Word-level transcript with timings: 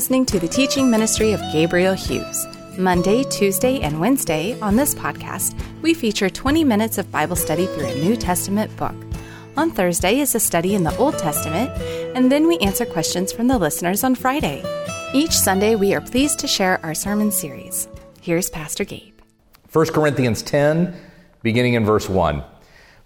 Listening 0.00 0.24
to 0.24 0.40
the 0.40 0.48
teaching 0.48 0.90
ministry 0.90 1.32
of 1.32 1.42
Gabriel 1.52 1.92
Hughes. 1.92 2.46
Monday, 2.78 3.22
Tuesday, 3.24 3.80
and 3.80 4.00
Wednesday 4.00 4.58
on 4.60 4.74
this 4.74 4.94
podcast, 4.94 5.54
we 5.82 5.92
feature 5.92 6.30
20 6.30 6.64
minutes 6.64 6.96
of 6.96 7.12
Bible 7.12 7.36
study 7.36 7.66
through 7.66 7.84
a 7.84 8.02
New 8.02 8.16
Testament 8.16 8.74
book. 8.78 8.94
On 9.58 9.70
Thursday 9.70 10.20
is 10.20 10.34
a 10.34 10.40
study 10.40 10.74
in 10.74 10.84
the 10.84 10.96
Old 10.96 11.18
Testament, 11.18 11.70
and 12.16 12.32
then 12.32 12.48
we 12.48 12.56
answer 12.60 12.86
questions 12.86 13.30
from 13.30 13.46
the 13.46 13.58
listeners 13.58 14.02
on 14.02 14.14
Friday. 14.14 14.64
Each 15.12 15.32
Sunday, 15.32 15.74
we 15.74 15.92
are 15.92 16.00
pleased 16.00 16.38
to 16.38 16.46
share 16.46 16.80
our 16.82 16.94
sermon 16.94 17.30
series. 17.30 17.86
Here's 18.22 18.48
Pastor 18.48 18.84
Gabe. 18.84 19.20
1 19.70 19.86
Corinthians 19.88 20.40
10, 20.40 20.96
beginning 21.42 21.74
in 21.74 21.84
verse 21.84 22.08
1. 22.08 22.42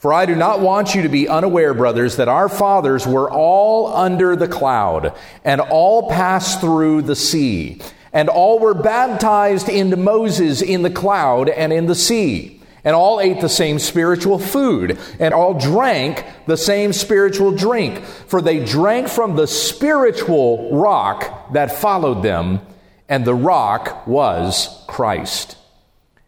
For 0.05 0.13
I 0.13 0.27
do 0.27 0.35
not 0.35 0.61
want 0.61 0.95
you 0.95 1.01
to 1.01 1.09
be 1.09 1.29
unaware, 1.29 1.73
brothers, 1.73 2.17
that 2.17 2.29
our 2.29 2.51
fathers 2.51 3.07
were 3.07 3.31
all 3.31 3.87
under 3.87 4.37
the 4.37 4.47
cloud, 4.47 5.15
and 5.43 5.62
all 5.62 6.11
passed 6.11 6.61
through 6.61 7.01
the 7.01 7.17
sea, 7.17 7.81
and 8.12 8.29
all 8.29 8.59
were 8.59 8.75
baptized 8.75 9.71
into 9.71 9.97
Moses 9.97 10.61
in 10.61 10.83
the 10.83 10.91
cloud 10.91 11.48
and 11.48 11.73
in 11.73 11.87
the 11.87 11.95
sea, 11.95 12.61
and 12.85 12.95
all 12.95 13.19
ate 13.19 13.41
the 13.41 13.48
same 13.48 13.79
spiritual 13.79 14.39
food, 14.39 14.98
and 15.19 15.33
all 15.33 15.55
drank 15.55 16.23
the 16.47 16.59
same 16.59 16.93
spiritual 16.93 17.53
drink, 17.53 18.05
for 18.05 18.43
they 18.43 18.62
drank 18.62 19.09
from 19.09 19.37
the 19.37 19.47
spiritual 19.47 20.71
rock 20.71 21.50
that 21.55 21.78
followed 21.78 22.23
them, 22.23 22.61
and 23.09 23.25
the 23.25 23.34
rock 23.34 24.06
was 24.06 24.84
Christ. 24.87 25.56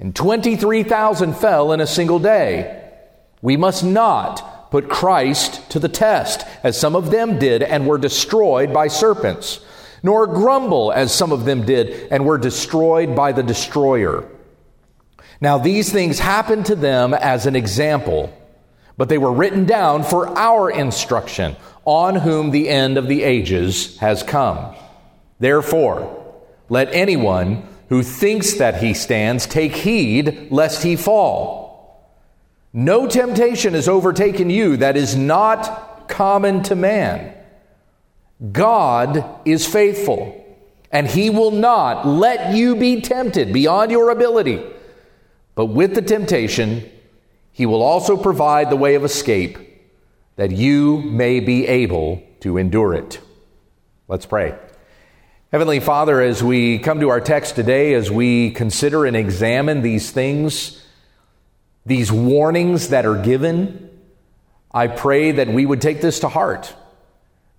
and 0.00 0.14
23,000 0.14 1.34
fell 1.34 1.72
in 1.72 1.80
a 1.80 1.86
single 1.86 2.18
day. 2.18 2.84
We 3.42 3.56
must 3.56 3.84
not 3.84 4.70
put 4.70 4.88
Christ 4.88 5.70
to 5.70 5.78
the 5.78 5.88
test, 5.88 6.44
as 6.62 6.78
some 6.78 6.94
of 6.94 7.10
them 7.10 7.38
did 7.38 7.62
and 7.62 7.86
were 7.86 7.98
destroyed 7.98 8.72
by 8.72 8.88
serpents, 8.88 9.60
nor 10.02 10.26
grumble, 10.26 10.92
as 10.92 11.12
some 11.12 11.32
of 11.32 11.44
them 11.44 11.64
did 11.64 12.12
and 12.12 12.24
were 12.24 12.38
destroyed 12.38 13.16
by 13.16 13.32
the 13.32 13.42
destroyer. 13.42 14.28
Now, 15.40 15.58
these 15.58 15.92
things 15.92 16.18
happened 16.18 16.66
to 16.66 16.74
them 16.74 17.14
as 17.14 17.46
an 17.46 17.56
example, 17.56 18.32
but 18.96 19.08
they 19.08 19.18
were 19.18 19.32
written 19.32 19.64
down 19.64 20.02
for 20.02 20.28
our 20.36 20.70
instruction, 20.70 21.56
on 21.84 22.16
whom 22.16 22.50
the 22.50 22.68
end 22.68 22.98
of 22.98 23.08
the 23.08 23.22
ages 23.22 23.96
has 23.98 24.22
come. 24.22 24.74
Therefore, 25.38 26.24
let 26.68 26.92
anyone 26.92 27.66
who 27.88 28.02
thinks 28.02 28.54
that 28.54 28.82
he 28.82 28.94
stands, 28.94 29.46
take 29.46 29.74
heed 29.74 30.48
lest 30.50 30.82
he 30.82 30.96
fall. 30.96 31.68
No 32.72 33.06
temptation 33.06 33.74
has 33.74 33.88
overtaken 33.88 34.50
you 34.50 34.76
that 34.76 34.96
is 34.96 35.16
not 35.16 36.08
common 36.08 36.62
to 36.64 36.74
man. 36.74 37.34
God 38.52 39.24
is 39.44 39.66
faithful, 39.66 40.44
and 40.92 41.06
he 41.06 41.30
will 41.30 41.50
not 41.50 42.06
let 42.06 42.54
you 42.54 42.76
be 42.76 43.00
tempted 43.00 43.52
beyond 43.52 43.90
your 43.90 44.10
ability. 44.10 44.62
But 45.54 45.66
with 45.66 45.94
the 45.94 46.02
temptation, 46.02 46.88
he 47.52 47.66
will 47.66 47.82
also 47.82 48.16
provide 48.16 48.70
the 48.70 48.76
way 48.76 48.94
of 48.94 49.04
escape 49.04 49.58
that 50.36 50.52
you 50.52 50.98
may 50.98 51.40
be 51.40 51.66
able 51.66 52.22
to 52.40 52.58
endure 52.58 52.94
it. 52.94 53.20
Let's 54.06 54.26
pray. 54.26 54.56
Heavenly 55.50 55.80
Father, 55.80 56.20
as 56.20 56.44
we 56.44 56.78
come 56.78 57.00
to 57.00 57.08
our 57.08 57.22
text 57.22 57.56
today, 57.56 57.94
as 57.94 58.10
we 58.10 58.50
consider 58.50 59.06
and 59.06 59.16
examine 59.16 59.80
these 59.80 60.10
things, 60.10 60.84
these 61.86 62.12
warnings 62.12 62.88
that 62.88 63.06
are 63.06 63.16
given, 63.16 63.88
I 64.70 64.88
pray 64.88 65.32
that 65.32 65.48
we 65.48 65.64
would 65.64 65.80
take 65.80 66.02
this 66.02 66.20
to 66.20 66.28
heart, 66.28 66.74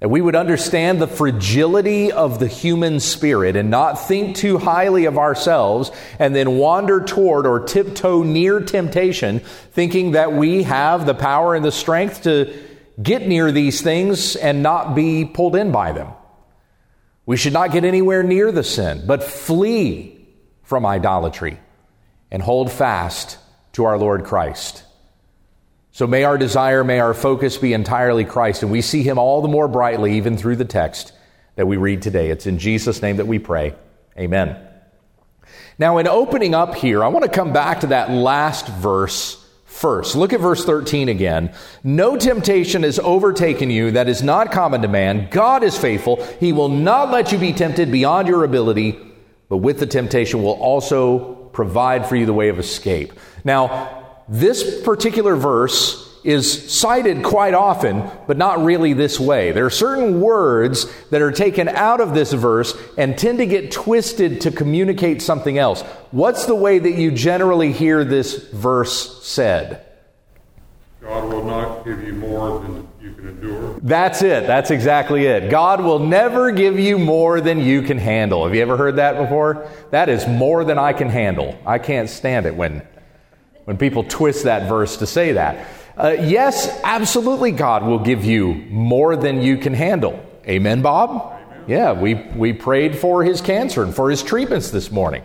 that 0.02 0.10
we 0.10 0.22
would 0.22 0.36
understand 0.36 1.02
the 1.02 1.08
fragility 1.08 2.12
of 2.12 2.38
the 2.38 2.46
human 2.46 3.00
spirit 3.00 3.56
and 3.56 3.72
not 3.72 3.96
think 4.08 4.36
too 4.36 4.60
highly 4.60 5.06
of 5.06 5.18
ourselves 5.18 5.90
and 6.20 6.36
then 6.36 6.60
wander 6.60 7.04
toward 7.04 7.48
or 7.48 7.62
tiptoe 7.62 8.22
near 8.22 8.60
temptation, 8.60 9.40
thinking 9.72 10.12
that 10.12 10.32
we 10.32 10.62
have 10.62 11.08
the 11.08 11.16
power 11.16 11.56
and 11.56 11.66
the 11.66 11.72
strength 11.72 12.22
to 12.22 12.56
get 13.02 13.28
near 13.28 13.52
these 13.52 13.82
things 13.82 14.36
and 14.36 14.62
not 14.62 14.94
be 14.94 15.26
pulled 15.26 15.56
in 15.56 15.72
by 15.72 15.92
them. 15.92 16.10
We 17.30 17.38
should 17.38 17.54
not 17.54 17.72
get 17.72 17.86
anywhere 17.86 18.24
near 18.24 18.52
the 18.52 18.64
sin, 18.64 19.04
but 19.06 19.22
flee 19.22 20.28
from 20.64 20.84
idolatry 20.84 21.60
and 22.32 22.42
hold 22.42 22.72
fast 22.72 23.38
to 23.74 23.84
our 23.84 24.00
Lord 24.00 24.24
Christ. 24.24 24.84
So 25.92 26.08
may 26.08 26.24
our 26.24 26.40
desire, 26.40 26.84
may 26.84 27.00
our 27.00 27.14
focus 27.14 27.56
be 27.60 27.74
entirely 27.74 28.26
Christ, 28.26 28.64
and 28.64 28.72
we 28.72 28.82
see 28.82 29.04
him 29.04 29.20
all 29.20 29.44
the 29.44 29.48
more 29.48 29.68
brightly 29.68 30.18
even 30.18 30.38
through 30.38 30.56
the 30.56 30.66
text 30.66 31.14
that 31.56 31.68
we 31.68 31.78
read 31.78 32.02
today. 32.02 32.32
It's 32.32 32.48
in 32.48 32.58
Jesus' 32.58 33.00
name 33.00 33.18
that 33.18 33.28
we 33.28 33.38
pray. 33.38 33.76
Amen. 34.18 34.58
Now, 35.78 36.00
in 36.00 36.08
opening 36.08 36.56
up 36.56 36.74
here, 36.74 37.04
I 37.04 37.10
want 37.10 37.26
to 37.26 37.32
come 37.32 37.54
back 37.54 37.82
to 37.82 37.88
that 37.88 38.10
last 38.10 38.68
verse 38.70 39.39
first. 39.80 40.16
Look 40.16 40.34
at 40.34 40.42
verse 40.42 40.66
13 40.66 41.08
again. 41.08 41.54
No 41.86 42.18
temptation 42.18 42.84
has 42.84 43.00
overtaken 43.00 43.70
you 43.70 43.92
that 43.92 44.10
is 44.10 44.22
not 44.22 44.52
common 44.52 44.82
to 44.82 44.90
man. 44.90 45.30
God 45.32 45.64
is 45.64 45.78
faithful. 45.78 46.22
He 46.42 46.52
will 46.52 46.68
not 46.68 47.12
let 47.12 47.32
you 47.32 47.38
be 47.38 47.54
tempted 47.54 47.90
beyond 47.90 48.28
your 48.28 48.44
ability, 48.44 49.00
but 49.48 49.58
with 49.58 49.80
the 49.80 49.88
temptation 49.88 50.44
will 50.44 50.60
also 50.62 51.36
provide 51.54 52.06
for 52.06 52.18
you 52.18 52.26
the 52.26 52.34
way 52.34 52.50
of 52.50 52.60
escape. 52.60 53.14
Now, 53.46 54.18
this 54.28 54.84
particular 54.84 55.38
verse 55.38 56.09
is 56.30 56.72
cited 56.72 57.24
quite 57.24 57.54
often, 57.54 58.10
but 58.28 58.38
not 58.38 58.64
really 58.64 58.94
this 58.94 59.20
way. 59.20 59.52
There 59.52 59.66
are 59.66 59.72
certain 59.72 60.22
words 60.22 60.86
that 61.10 61.22
are 61.22 61.32
taken 61.32 61.68
out 61.68 62.02
of 62.02 62.14
this 62.14 62.34
verse 62.34 62.78
and 62.98 63.18
tend 63.18 63.40
to 63.40 63.46
get 63.46 63.72
twisted 63.72 64.42
to 64.42 64.52
communicate 64.52 65.22
something 65.22 65.58
else. 65.58 65.82
What's 66.12 66.46
the 66.46 66.56
way 66.56 66.80
that 66.80 66.92
you 66.92 67.12
generally 67.12 67.72
hear 67.72 68.04
this 68.04 68.50
verse 68.50 69.26
said? 69.26 69.86
God 71.02 71.34
will 71.34 71.46
not 71.46 71.86
give 71.86 72.04
you 72.04 72.14
more 72.14 72.60
than 72.60 72.88
you 73.02 73.14
can 73.14 73.30
endure. 73.30 73.80
That's 73.82 74.22
it. 74.22 74.46
That's 74.46 74.70
exactly 74.70 75.26
it. 75.26 75.50
God 75.50 75.82
will 75.82 76.00
never 76.00 76.52
give 76.52 76.78
you 76.78 77.00
more 77.00 77.42
than 77.42 77.60
you 77.60 77.82
can 77.82 77.98
handle. 77.98 78.44
Have 78.46 78.54
you 78.54 78.62
ever 78.62 78.78
heard 78.78 78.98
that 78.98 79.18
before? 79.18 79.68
That 79.92 80.10
is 80.10 80.28
more 80.28 80.64
than 80.64 80.78
I 80.78 80.94
can 80.94 81.10
handle. 81.10 81.58
I 81.66 81.80
can't 81.80 82.10
stand 82.10 82.46
it 82.46 82.56
when 82.56 82.84
when 83.70 83.78
people 83.78 84.04
twist 84.04 84.46
that 84.46 84.68
verse 84.68 84.98
to 84.98 85.06
say 85.06 85.34
that. 85.34 85.68
Uh, 86.00 86.12
yes, 86.12 86.80
absolutely, 86.86 87.52
God 87.52 87.84
will 87.84 88.00
give 88.00 88.24
you 88.24 88.54
more 88.70 89.18
than 89.18 89.42
you 89.42 89.58
can 89.58 89.74
handle. 89.74 90.26
Amen, 90.48 90.82
Bob? 90.82 91.10
Amen. 91.10 91.64
Yeah, 91.68 91.92
we, 91.92 92.14
we 92.14 92.54
prayed 92.54 92.98
for 92.98 93.22
his 93.22 93.42
cancer 93.42 93.84
and 93.84 93.94
for 93.94 94.10
his 94.10 94.24
treatments 94.24 94.72
this 94.72 94.92
morning. 94.92 95.24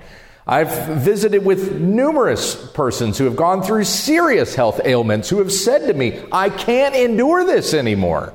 I've 0.49 0.89
visited 0.99 1.45
with 1.45 1.81
numerous 1.81 2.57
persons 2.73 3.19
who 3.19 3.25
have 3.25 3.37
gone 3.37 3.63
through 3.63 3.85
serious 3.85 4.57
health 4.57 4.81
ailments 4.85 5.31
who 5.31 5.39
have 5.39 5.53
said 5.53 5.87
to 5.87 5.95
me, 5.95 6.21
I 6.33 6.51
can't 6.51 6.97
endure 6.97 7.45
this 7.45 7.73
anymore. 7.73 8.35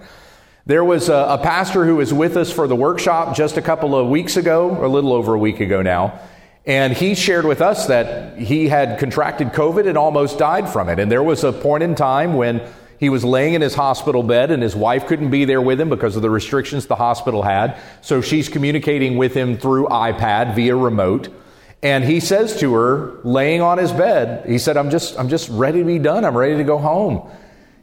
There 0.66 0.86
was 0.86 1.10
a, 1.10 1.14
a 1.32 1.38
pastor 1.40 1.84
who 1.84 1.98
was 1.98 2.14
with 2.14 2.38
us 2.38 2.52
for 2.54 2.68
the 2.70 2.76
workshop 2.76 3.36
just 3.36 3.58
a 3.58 3.62
couple 3.62 3.94
of 3.96 4.08
weeks 4.08 4.38
ago, 4.38 4.70
or 4.70 4.86
a 4.86 4.90
little 4.90 5.12
over 5.12 5.34
a 5.34 5.40
week 5.40 5.60
ago 5.60 5.82
now, 5.82 6.18
and 6.70 6.94
he 6.94 7.16
shared 7.16 7.46
with 7.46 7.62
us 7.62 7.88
that 7.88 8.38
he 8.38 8.68
had 8.68 9.00
contracted 9.00 9.48
COVID 9.54 9.88
and 9.88 9.98
almost 9.98 10.38
died 10.38 10.70
from 10.70 10.88
it. 10.88 11.00
And 11.00 11.12
there 11.12 11.24
was 11.24 11.44
a 11.44 11.52
point 11.52 11.82
in 11.82 11.96
time 11.96 12.36
when 12.36 12.62
he 13.00 13.10
was 13.10 13.26
laying 13.26 13.56
in 13.56 13.62
his 13.62 13.74
hospital 13.74 14.22
bed 14.22 14.52
and 14.52 14.62
his 14.62 14.76
wife 14.76 15.08
couldn't 15.08 15.32
be 15.32 15.46
there 15.46 15.64
with 15.64 15.82
him 15.82 15.90
because 15.90 16.16
of 16.16 16.22
the 16.22 16.30
restrictions 16.30 16.86
the 16.86 16.96
hospital 16.96 17.42
had. 17.42 17.76
So 18.02 18.22
she's 18.22 18.50
communicating 18.50 19.18
with 19.18 19.34
him 19.34 19.58
through 19.58 19.88
iPad 19.88 20.54
via 20.54 20.76
remote. 20.76 21.30
And 21.82 22.04
he 22.04 22.20
says 22.20 22.60
to 22.60 22.72
her, 22.76 23.18
laying 23.24 23.62
on 23.62 23.80
his 23.80 23.92
bed, 23.92 24.48
he 24.48 24.60
said, 24.60 24.78
I'm 24.78 24.92
just, 24.92 25.18
I'm 25.18 25.30
just 25.30 25.50
ready 25.50 25.80
to 25.80 25.86
be 25.86 25.98
done. 25.98 26.24
I'm 26.24 26.38
ready 26.38 26.58
to 26.58 26.64
go 26.64 26.78
home. 26.78 27.32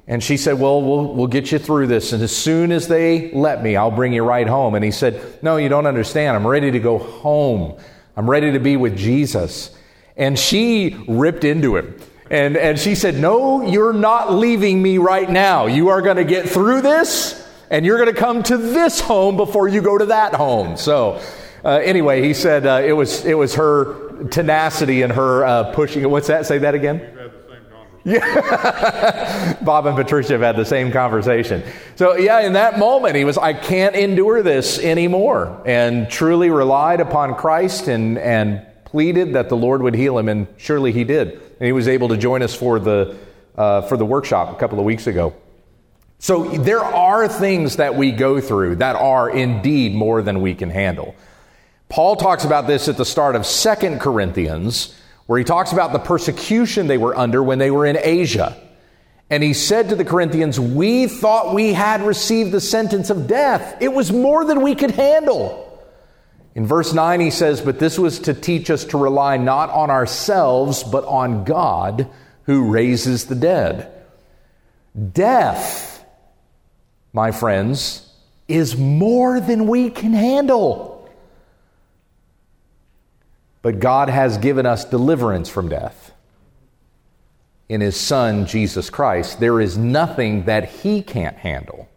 And 0.07 0.23
she 0.23 0.37
said, 0.37 0.61
Well, 0.61 0.81
we'll, 0.81 1.13
we'll 1.13 1.27
get 1.27 1.51
you 1.51 1.59
through 1.59 1.89
this. 1.89 2.13
And 2.13 2.23
as 2.23 2.31
soon 2.31 2.71
as 2.71 2.87
they 2.87 3.33
let 3.33 3.65
me, 3.65 3.75
I'll 3.75 3.91
bring 3.91 4.13
you 4.13 4.23
right 4.23 4.47
home. 4.47 4.77
And 4.77 4.85
he 4.85 4.93
said, 4.93 5.43
No, 5.43 5.57
you 5.57 5.69
don't 5.69 5.89
understand. 5.89 6.37
I'm 6.37 6.47
ready 6.47 6.71
to 6.71 6.79
go 6.79 6.99
home. 6.99 7.77
I'm 8.17 8.29
ready 8.29 8.53
to 8.53 8.61
be 8.61 8.77
with 8.77 8.97
Jesus. 8.97 9.77
And 10.17 10.39
she 10.39 11.05
ripped 11.07 11.45
into 11.45 11.77
him. 11.77 11.95
And, 12.31 12.57
and 12.57 12.79
she 12.79 12.95
said, 12.95 13.17
No, 13.17 13.63
you're 13.63 13.93
not 13.93 14.33
leaving 14.33 14.83
me 14.83 14.99
right 14.99 15.29
now. 15.29 15.67
You 15.67 15.89
are 15.89 16.03
going 16.03 16.17
to 16.17 16.25
get 16.25 16.49
through 16.49 16.81
this, 16.81 17.47
and 17.71 17.85
you're 17.85 17.99
going 17.99 18.13
to 18.13 18.19
come 18.19 18.43
to 18.45 18.57
this 18.57 19.01
home 19.01 19.37
before 19.37 19.69
you 19.69 19.83
go 19.83 19.99
to 19.99 20.07
that 20.07 20.35
home. 20.35 20.77
So 20.77 21.21
Uh, 21.65 21.81
anyway, 21.83 22.23
he 22.23 22.33
said 22.33 22.65
uh, 22.65 22.81
it 22.85 22.93
was 22.93 23.25
it 23.25 23.35
was 23.35 23.57
her 23.57 24.23
tenacity 24.31 25.03
and 25.03 25.13
her 25.13 25.45
uh, 25.45 25.75
pushing. 25.75 26.09
What's 26.09 26.29
that? 26.29 26.47
Say 26.47 26.59
that 26.59 26.75
again. 26.77 27.01
We've 27.01 27.09
had 27.09 27.17
the 27.17 27.43
same 27.49 27.65
conversation. 27.73 27.93
Yeah. 28.07 29.59
Bob 29.63 29.87
and 29.87 29.97
Patricia 29.97 30.35
have 30.35 30.41
had 30.41 30.57
the 30.57 30.65
same 30.65 30.93
conversation. 30.93 31.65
So, 31.97 32.17
yeah, 32.17 32.41
in 32.41 32.53
that 32.53 32.79
moment, 32.79 33.17
he 33.17 33.25
was, 33.25 33.37
I 33.37 33.53
can't 33.53 33.97
endure 33.97 34.45
this 34.45 34.79
anymore, 34.79 35.61
and 35.67 36.09
truly 36.09 36.49
relied 36.49 37.01
upon 37.01 37.35
Christ 37.35 37.89
and, 37.89 38.17
and 38.19 38.65
pleaded 38.85 39.33
that 39.33 39.49
the 39.49 39.57
Lord 39.57 39.83
would 39.83 39.97
heal 39.97 40.17
him, 40.19 40.29
and 40.29 40.47
surely 40.57 40.93
he 40.93 41.03
did. 41.03 41.33
And 41.33 41.67
he 41.67 41.73
was 41.73 41.89
able 41.89 42.09
to 42.11 42.17
join 42.17 42.43
us 42.43 42.55
for 42.55 42.79
the, 42.79 43.19
uh, 43.59 43.83
for 43.83 43.97
the 43.97 44.07
workshop 44.07 44.55
a 44.55 44.59
couple 44.61 44.79
of 44.79 44.85
weeks 44.85 45.09
ago. 45.09 45.35
So, 46.21 46.45
there 46.45 46.85
are 46.85 47.27
things 47.27 47.75
that 47.77 47.97
we 47.97 48.13
go 48.13 48.41
through 48.41 48.77
that 48.77 48.95
are 48.95 49.29
indeed 49.29 49.97
more 49.97 50.23
than 50.23 50.41
we 50.43 50.55
can 50.55 50.71
handle. 50.71 51.17
Paul 51.89 52.15
talks 52.15 52.45
about 52.45 52.69
this 52.69 52.89
at 52.89 52.97
the 52.97 53.05
start 53.05 53.35
of 53.35 53.45
Second 53.47 54.01
Corinthians 54.01 54.95
where 55.27 55.39
he 55.39 55.45
talks 55.45 55.73
about 55.73 55.93
the 55.93 55.99
persecution 55.99 56.87
they 56.87 56.99
were 56.99 57.17
under 57.17 57.43
when 57.43 57.59
they 57.59 57.71
were 57.71 57.87
in 57.87 57.99
Asia. 58.01 58.57
And 59.29 59.43
he 59.43 59.55
said 59.55 59.89
to 59.89 59.97
the 59.97 60.05
Corinthians, 60.05 60.59
We 60.59 61.09
thought 61.09 61.55
we 61.55 61.73
had 61.73 62.03
received 62.03 62.53
the 62.53 62.61
sentence 62.61 63.11
of 63.11 63.27
death. 63.27 63.79
It 63.81 63.93
was 63.93 64.13
more 64.13 64.45
than 64.45 64.63
we 64.63 64.75
could 64.77 64.93
handle. 64.93 65.65
In 66.55 66.65
verse 66.65 66.95
9, 66.95 67.21
he 67.21 67.31
says, 67.31 67.61
But 67.61 67.79
this 67.79 67.99
was 67.99 68.21
to 68.21 68.35
teach 68.35 68.71
us 68.71 68.85
to 68.87 68.99
rely 68.99 69.37
not 69.37 69.69
on 69.71 69.91
ourselves, 69.91 70.85
but 70.85 71.05
on 71.05 71.45
God 71.45 72.09
who 72.45 72.71
raises 72.71 73.27
the 73.27 73.35
dead. 73.35 73.93
Death, 75.13 76.05
my 77.13 77.33
friends, 77.33 78.09
is 78.47 78.77
more 78.77 79.41
than 79.41 79.67
we 79.67 79.91
can 79.91 80.13
handle. 80.13 80.96
But 83.67 83.81
God 83.81 84.09
has 84.09 84.39
given 84.39 84.65
us 84.65 84.85
deliverance 84.85 85.49
from 85.49 85.69
death 85.69 86.13
in 87.69 87.81
His 87.81 87.97
Son, 87.97 88.47
Jesus 88.47 88.91
Christ. 88.91 89.41
There 89.41 89.61
is 89.61 89.77
nothing 89.77 90.45
that 90.45 90.69
He 90.71 91.03
can't 91.03 91.37
handle. 91.37 91.89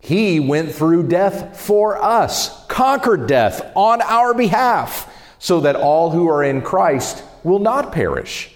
He 0.00 0.40
went 0.40 0.72
through 0.72 1.06
death 1.06 1.60
for 1.60 1.96
us, 2.02 2.66
conquered 2.66 3.28
death 3.28 3.70
on 3.76 4.02
our 4.02 4.34
behalf, 4.34 5.08
so 5.38 5.60
that 5.60 5.76
all 5.76 6.10
who 6.10 6.28
are 6.28 6.42
in 6.42 6.60
Christ 6.60 7.22
will 7.44 7.60
not 7.60 7.92
perish, 7.92 8.50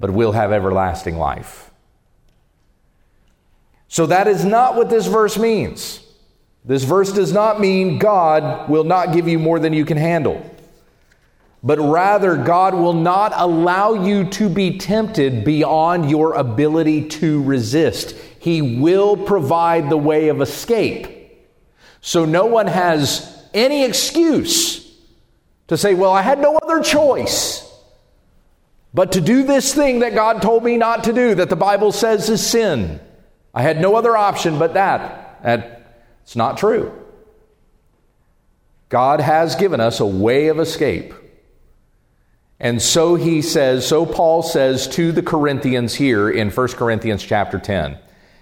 but 0.00 0.12
will 0.12 0.32
have 0.32 0.50
everlasting 0.50 1.18
life. 1.18 1.70
So 3.88 4.06
that 4.06 4.26
is 4.26 4.46
not 4.46 4.76
what 4.76 4.88
this 4.88 5.08
verse 5.08 5.36
means. 5.36 6.00
This 6.64 6.84
verse 6.84 7.12
does 7.12 7.34
not 7.34 7.60
mean 7.60 7.98
God 7.98 8.70
will 8.70 8.84
not 8.84 9.12
give 9.12 9.28
you 9.28 9.38
more 9.38 9.58
than 9.58 9.74
you 9.74 9.84
can 9.84 9.98
handle 9.98 10.52
but 11.64 11.78
rather 11.78 12.36
God 12.36 12.74
will 12.74 12.92
not 12.92 13.32
allow 13.34 13.94
you 13.94 14.24
to 14.32 14.50
be 14.50 14.76
tempted 14.76 15.44
beyond 15.44 16.10
your 16.10 16.34
ability 16.34 17.08
to 17.08 17.42
resist. 17.42 18.14
He 18.38 18.78
will 18.78 19.16
provide 19.16 19.88
the 19.88 19.96
way 19.96 20.28
of 20.28 20.42
escape. 20.42 21.08
So 22.02 22.26
no 22.26 22.44
one 22.44 22.66
has 22.66 23.48
any 23.54 23.82
excuse 23.84 24.94
to 25.68 25.78
say, 25.78 25.94
well, 25.94 26.12
I 26.12 26.20
had 26.20 26.38
no 26.38 26.58
other 26.58 26.82
choice 26.82 27.62
but 28.92 29.12
to 29.12 29.22
do 29.22 29.42
this 29.42 29.74
thing 29.74 30.00
that 30.00 30.14
God 30.14 30.42
told 30.42 30.62
me 30.62 30.76
not 30.76 31.04
to 31.04 31.14
do, 31.14 31.34
that 31.34 31.48
the 31.48 31.56
Bible 31.56 31.92
says 31.92 32.28
is 32.28 32.46
sin. 32.46 33.00
I 33.54 33.62
had 33.62 33.80
no 33.80 33.96
other 33.96 34.16
option 34.16 34.58
but 34.58 34.74
that. 34.74 35.40
It's 36.22 36.36
not 36.36 36.58
true. 36.58 36.92
God 38.90 39.20
has 39.20 39.56
given 39.56 39.80
us 39.80 39.98
a 39.98 40.06
way 40.06 40.48
of 40.48 40.60
escape. 40.60 41.14
And 42.60 42.80
so 42.80 43.14
he 43.16 43.42
says, 43.42 43.86
so 43.86 44.06
Paul 44.06 44.42
says 44.42 44.86
to 44.88 45.12
the 45.12 45.22
Corinthians 45.22 45.94
here 45.94 46.30
in 46.30 46.50
1 46.50 46.68
Corinthians 46.68 47.22
chapter 47.22 47.58
10. 47.58 47.98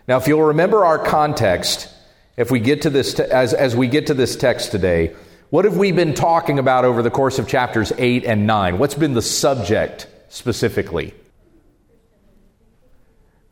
Now, 0.06 0.18
if 0.18 0.28
you'll 0.28 0.42
remember 0.42 0.84
our 0.84 0.98
context, 0.98 1.88
if 2.36 2.50
we 2.50 2.60
get 2.60 2.82
to 2.82 2.90
this, 2.90 3.14
te- 3.14 3.22
as, 3.22 3.54
as 3.54 3.74
we 3.74 3.88
get 3.88 4.08
to 4.08 4.14
this 4.14 4.36
text 4.36 4.70
today, 4.70 5.14
what 5.50 5.64
have 5.64 5.76
we 5.76 5.92
been 5.92 6.14
talking 6.14 6.58
about 6.58 6.84
over 6.84 7.02
the 7.02 7.10
course 7.10 7.38
of 7.38 7.48
chapters 7.48 7.92
8 7.96 8.24
and 8.24 8.46
9? 8.46 8.78
What's 8.78 8.94
been 8.94 9.14
the 9.14 9.22
subject 9.22 10.06
specifically? 10.28 11.14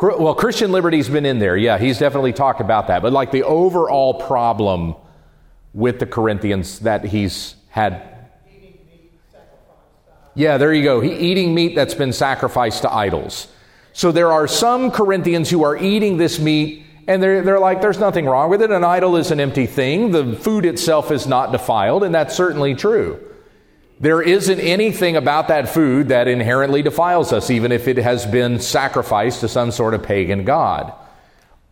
Well, 0.00 0.34
Christian 0.34 0.72
liberty's 0.72 1.10
been 1.10 1.26
in 1.26 1.38
there. 1.38 1.56
Yeah, 1.56 1.78
he's 1.78 1.98
definitely 1.98 2.32
talked 2.32 2.60
about 2.62 2.86
that. 2.86 3.02
But 3.02 3.12
like 3.12 3.32
the 3.32 3.42
overall 3.42 4.14
problem 4.14 4.94
with 5.74 5.98
the 5.98 6.06
Corinthians 6.06 6.80
that 6.80 7.04
he's 7.04 7.54
had 7.68 8.19
yeah, 10.34 10.58
there 10.58 10.72
you 10.72 10.82
go. 10.82 11.00
He, 11.00 11.12
eating 11.12 11.54
meat 11.54 11.74
that's 11.74 11.94
been 11.94 12.12
sacrificed 12.12 12.82
to 12.82 12.92
idols. 12.92 13.48
So 13.92 14.12
there 14.12 14.32
are 14.32 14.46
some 14.46 14.90
Corinthians 14.90 15.50
who 15.50 15.64
are 15.64 15.76
eating 15.76 16.16
this 16.16 16.38
meat 16.38 16.86
and 17.10 17.20
they're, 17.20 17.42
they're 17.42 17.58
like, 17.58 17.80
there's 17.80 17.98
nothing 17.98 18.26
wrong 18.26 18.50
with 18.50 18.62
it. 18.62 18.70
An 18.70 18.84
idol 18.84 19.16
is 19.16 19.32
an 19.32 19.40
empty 19.40 19.66
thing. 19.66 20.12
The 20.12 20.36
food 20.36 20.64
itself 20.64 21.10
is 21.10 21.26
not 21.26 21.50
defiled, 21.50 22.04
and 22.04 22.14
that's 22.14 22.36
certainly 22.36 22.76
true. 22.76 23.18
There 23.98 24.22
isn't 24.22 24.60
anything 24.60 25.16
about 25.16 25.48
that 25.48 25.68
food 25.68 26.08
that 26.08 26.28
inherently 26.28 26.82
defiles 26.82 27.32
us, 27.32 27.50
even 27.50 27.72
if 27.72 27.88
it 27.88 27.96
has 27.96 28.26
been 28.26 28.60
sacrificed 28.60 29.40
to 29.40 29.48
some 29.48 29.72
sort 29.72 29.94
of 29.94 30.04
pagan 30.04 30.44
god. 30.44 30.92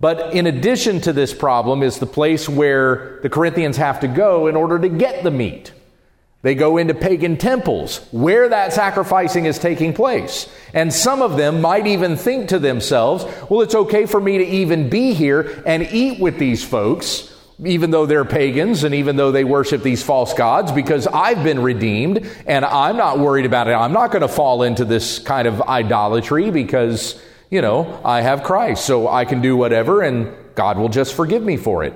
But 0.01 0.35
in 0.35 0.47
addition 0.47 1.01
to 1.03 1.13
this 1.13 1.33
problem 1.33 1.85
is 1.85 1.99
the 1.99 2.07
place 2.07 2.49
where 2.49 3.21
the 3.23 3.31
Corinthians 3.31 3.77
have 3.77 4.01
to 4.01 4.09
go 4.09 4.49
in 4.49 4.57
order 4.57 4.79
to 4.79 4.89
get 4.89 5.23
the 5.23 5.31
meat. 5.31 5.73
They 6.43 6.55
go 6.55 6.77
into 6.77 6.95
pagan 6.95 7.37
temples 7.37 8.07
where 8.13 8.49
that 8.49 8.73
sacrificing 8.73 9.47
is 9.47 9.59
taking 9.59 9.93
place. 9.93 10.49
And 10.73 10.95
some 10.95 11.21
of 11.21 11.37
them 11.37 11.61
might 11.61 11.89
even 11.89 12.17
think 12.17 12.51
to 12.51 12.61
themselves, 12.61 13.25
well, 13.51 13.63
it's 13.63 13.75
okay 13.75 14.07
for 14.07 14.21
me 14.21 14.39
to 14.39 14.45
even 14.45 14.89
be 14.89 15.15
here 15.15 15.63
and 15.67 15.83
eat 15.91 16.21
with 16.21 16.39
these 16.39 16.65
folks, 16.65 17.35
even 17.65 17.91
though 17.91 18.07
they're 18.07 18.25
pagans 18.25 18.85
and 18.85 18.95
even 18.95 19.17
though 19.17 19.33
they 19.33 19.43
worship 19.43 19.83
these 19.83 20.05
false 20.05 20.33
gods, 20.33 20.71
because 20.71 21.09
I've 21.09 21.43
been 21.43 21.61
redeemed 21.61 22.31
and 22.47 22.65
I'm 22.65 22.97
not 22.97 23.19
worried 23.19 23.47
about 23.47 23.67
it. 23.67 23.73
I'm 23.73 23.93
not 23.93 24.13
going 24.13 24.23
to 24.23 24.29
fall 24.29 24.63
into 24.63 24.85
this 24.85 25.19
kind 25.19 25.49
of 25.49 25.61
idolatry 25.63 26.53
because, 26.53 27.21
you 27.51 27.63
know, 27.63 28.01
I 28.05 28.21
have 28.21 28.45
Christ. 28.45 28.85
So 28.85 29.09
I 29.09 29.25
can 29.25 29.43
do 29.43 29.57
whatever 29.57 30.03
and 30.03 30.33
God 30.55 30.79
will 30.79 30.89
just 30.89 31.15
forgive 31.15 31.43
me 31.43 31.57
for 31.57 31.83
it. 31.83 31.95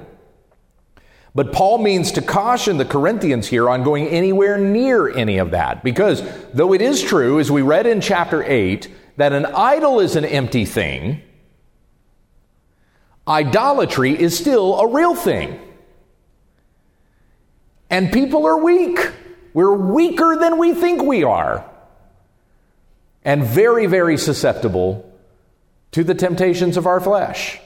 But 1.35 1.53
Paul 1.53 1.79
means 1.79 2.13
to 2.13 2.23
caution 2.23 2.77
the 2.77 2.85
Corinthians 2.85 3.49
here 3.49 3.69
on 3.69 3.85
going 3.85 4.07
anywhere 4.09 4.59
near 4.59 5.09
any 5.09 5.39
of 5.39 5.53
that. 5.53 5.83
Because 5.83 6.23
though 6.53 6.75
it 6.75 6.83
is 6.83 7.03
true, 7.03 7.41
as 7.41 7.51
we 7.51 7.63
read 7.63 7.87
in 7.87 8.01
chapter 8.01 8.43
8, 8.43 8.89
that 9.17 9.33
an 9.33 9.47
idol 9.47 10.01
is 10.01 10.17
an 10.17 10.25
empty 10.25 10.65
thing, 10.65 11.23
idolatry 13.27 14.21
is 14.21 14.37
still 14.37 14.79
a 14.79 14.93
real 14.93 15.15
thing. 15.15 15.59
And 17.89 18.13
people 18.13 18.47
are 18.47 18.63
weak. 18.63 18.99
We're 19.55 19.75
weaker 19.75 20.37
than 20.39 20.59
we 20.59 20.75
think 20.75 21.03
we 21.03 21.25
are. 21.25 21.69
And 23.25 23.45
very, 23.45 23.87
very 23.87 24.19
susceptible 24.19 25.11
to 25.93 26.03
the 26.03 26.15
temptations 26.15 26.77
of 26.77 26.87
our 26.87 27.01
flesh. 27.01 27.61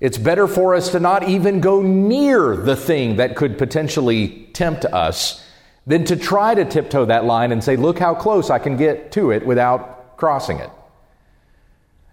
It's 0.00 0.16
better 0.16 0.48
for 0.48 0.74
us 0.74 0.90
to 0.90 1.00
not 1.00 1.28
even 1.28 1.60
go 1.60 1.82
near 1.82 2.56
the 2.56 2.76
thing 2.76 3.16
that 3.16 3.36
could 3.36 3.58
potentially 3.58 4.48
tempt 4.54 4.86
us 4.86 5.44
than 5.86 6.04
to 6.06 6.16
try 6.16 6.54
to 6.54 6.64
tiptoe 6.64 7.06
that 7.06 7.24
line 7.24 7.52
and 7.52 7.62
say, 7.62 7.76
look 7.76 7.98
how 7.98 8.14
close 8.14 8.48
I 8.48 8.58
can 8.58 8.76
get 8.76 9.12
to 9.12 9.30
it 9.30 9.44
without 9.44 10.16
crossing 10.16 10.58
it. 10.58 10.70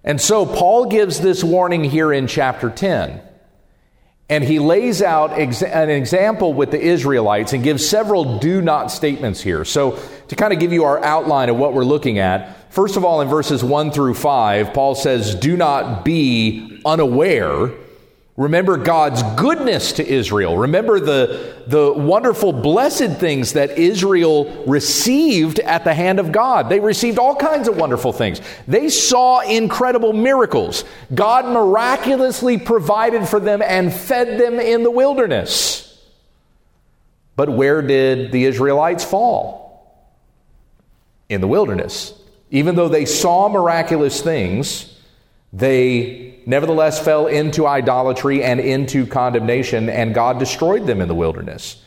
And 0.03 0.19
so 0.19 0.45
Paul 0.45 0.85
gives 0.87 1.19
this 1.19 1.43
warning 1.43 1.83
here 1.83 2.11
in 2.11 2.27
chapter 2.27 2.69
10. 2.69 3.21
And 4.29 4.43
he 4.43 4.59
lays 4.59 5.01
out 5.01 5.37
an 5.37 5.89
example 5.89 6.53
with 6.53 6.71
the 6.71 6.81
Israelites 6.81 7.53
and 7.53 7.63
gives 7.63 7.87
several 7.87 8.39
do 8.39 8.61
not 8.61 8.91
statements 8.91 9.39
here. 9.41 9.63
So, 9.63 9.97
to 10.27 10.35
kind 10.35 10.51
of 10.51 10.59
give 10.59 10.73
you 10.73 10.83
our 10.83 11.01
outline 11.01 11.47
of 11.47 11.55
what 11.55 11.73
we're 11.73 11.85
looking 11.85 12.19
at, 12.19 12.56
first 12.69 12.97
of 12.97 13.05
all, 13.05 13.21
in 13.21 13.27
verses 13.27 13.63
1 13.63 13.91
through 13.91 14.13
5, 14.13 14.73
Paul 14.73 14.95
says, 14.95 15.35
Do 15.35 15.57
not 15.57 16.05
be 16.05 16.81
unaware 16.85 17.71
Remember 18.37 18.77
God's 18.77 19.23
goodness 19.35 19.93
to 19.93 20.07
Israel. 20.07 20.59
Remember 20.59 20.99
the, 20.99 21.55
the 21.65 21.91
wonderful, 21.91 22.53
blessed 22.53 23.17
things 23.17 23.53
that 23.53 23.79
Israel 23.79 24.63
received 24.67 25.59
at 25.59 25.83
the 25.83 25.93
hand 25.95 26.19
of 26.19 26.31
God. 26.31 26.69
They 26.69 26.79
received 26.79 27.17
all 27.17 27.35
kinds 27.35 27.67
of 27.67 27.77
wonderful 27.77 28.13
things. 28.13 28.39
They 28.67 28.89
saw 28.89 29.39
incredible 29.39 30.13
miracles. 30.13 30.83
God 31.15 31.45
miraculously 31.45 32.59
provided 32.59 33.27
for 33.27 33.39
them 33.39 33.63
and 33.63 33.91
fed 33.91 34.39
them 34.39 34.59
in 34.59 34.83
the 34.83 34.91
wilderness. 34.91 35.83
But 37.35 37.49
where 37.49 37.81
did 37.81 38.31
the 38.31 38.45
Israelites 38.45 39.03
fall? 39.03 40.05
In 41.27 41.41
the 41.41 41.47
wilderness. 41.47 42.13
Even 42.49 42.75
though 42.75 42.89
they 42.89 43.05
saw 43.05 43.49
miraculous 43.49 44.21
things, 44.21 44.93
they 45.51 46.39
nevertheless 46.45 46.99
fell 47.03 47.27
into 47.27 47.67
idolatry 47.67 48.43
and 48.43 48.59
into 48.59 49.05
condemnation, 49.05 49.89
and 49.89 50.13
God 50.13 50.39
destroyed 50.39 50.87
them 50.87 51.01
in 51.01 51.07
the 51.07 51.15
wilderness. 51.15 51.83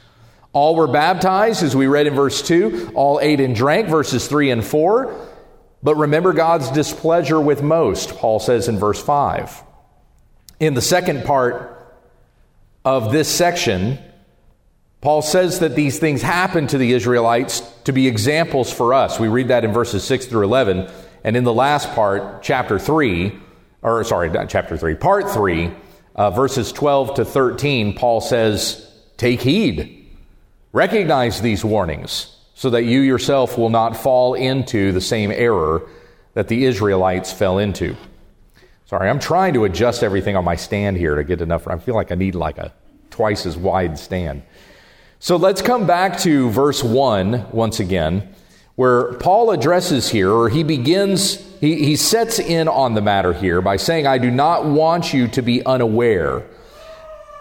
All 0.53 0.75
were 0.75 0.89
baptized, 0.89 1.63
as 1.63 1.77
we 1.77 1.87
read 1.87 2.07
in 2.07 2.15
verse 2.15 2.43
2. 2.43 2.93
All 2.95 3.21
ate 3.21 3.41
and 3.41 3.55
drank, 3.55 3.89
verses 3.89 4.27
3 4.27 4.51
and 4.51 4.65
4. 4.65 5.29
But 5.83 5.95
remember 5.95 6.33
God's 6.33 6.71
displeasure 6.71 7.41
with 7.41 7.63
most, 7.63 8.17
Paul 8.17 8.41
says 8.41 8.69
in 8.69 8.79
verse 8.79 9.03
5. 9.03 9.63
In 10.59 10.75
the 10.75 10.83
second 10.83 11.25
part 11.25 11.77
of 12.85 13.13
this 13.13 13.29
section, 13.29 13.99
Paul 15.01 15.23
says 15.23 15.61
that 15.61 15.77
these 15.77 15.99
things 15.99 16.21
happened 16.21 16.71
to 16.71 16.79
the 16.79 16.93
Israelites 16.93 17.61
to 17.85 17.93
be 17.93 18.07
examples 18.07 18.71
for 18.71 18.93
us. 18.93 19.19
We 19.19 19.29
read 19.29 19.49
that 19.49 19.65
in 19.65 19.73
verses 19.73 20.05
6 20.05 20.27
through 20.27 20.45
11. 20.45 20.91
And 21.25 21.37
in 21.37 21.45
the 21.45 21.55
last 21.55 21.91
part, 21.93 22.43
chapter 22.43 22.79
3, 22.79 23.33
or 23.83 24.05
sorry, 24.05 24.29
not 24.29 24.51
chapter 24.51 24.77
3, 24.77 24.95
part 24.97 25.31
3, 25.31 25.71
uh, 26.15 26.31
verses 26.31 26.71
12 26.73 27.15
to 27.15 27.25
13, 27.25 27.95
Paul 27.95 28.21
says, 28.21 28.87
Take 29.17 29.41
heed, 29.41 30.07
recognize 30.73 31.41
these 31.41 31.65
warnings, 31.65 32.37
so 32.55 32.71
that 32.71 32.85
you 32.85 33.01
yourself 33.01 33.57
will 33.57 33.71
not 33.71 33.97
fall 33.97 34.35
into 34.35 34.93
the 34.93 35.01
same 35.01 35.31
error 35.31 35.89
that 36.35 36.49
the 36.49 36.65
Israelites 36.65 37.33
fell 37.33 37.59
into. 37.59 37.97
Sorry, 38.85 39.09
I'm 39.09 39.21
trying 39.21 39.55
to 39.55 39.65
adjust 39.65 40.03
everything 40.03 40.37
on 40.37 40.45
my 40.45 40.57
stand 40.57 40.97
here 40.97 41.15
to 41.15 41.25
get 41.25 41.41
enough. 41.41 41.69
I 41.69 41.79
feel 41.79 41.95
like 41.95 42.13
I 42.13 42.17
need 42.17 42.35
like 42.35 42.59
a 42.59 42.73
twice 43.11 43.47
as 43.47 43.57
wide 43.57 43.99
stand. 43.99 44.43
So 45.23 45.37
let's 45.37 45.61
come 45.61 45.87
back 45.87 46.19
to 46.21 46.49
verse 46.49 46.83
1 46.83 47.49
once 47.53 47.79
again, 47.79 48.35
where 48.75 49.13
Paul 49.19 49.51
addresses 49.51 50.09
here, 50.09 50.31
or 50.31 50.49
he 50.49 50.63
begins, 50.63 51.37
he, 51.61 51.85
he 51.85 51.97
sets 51.97 52.39
in 52.39 52.69
on 52.69 52.95
the 52.95 53.03
matter 53.03 53.35
here 53.35 53.61
by 53.61 53.77
saying, 53.77 54.07
I 54.07 54.17
do 54.17 54.31
not 54.31 54.65
want 54.65 55.13
you 55.13 55.29
to 55.29 55.43
be 55.43 55.63
unaware 55.67 56.47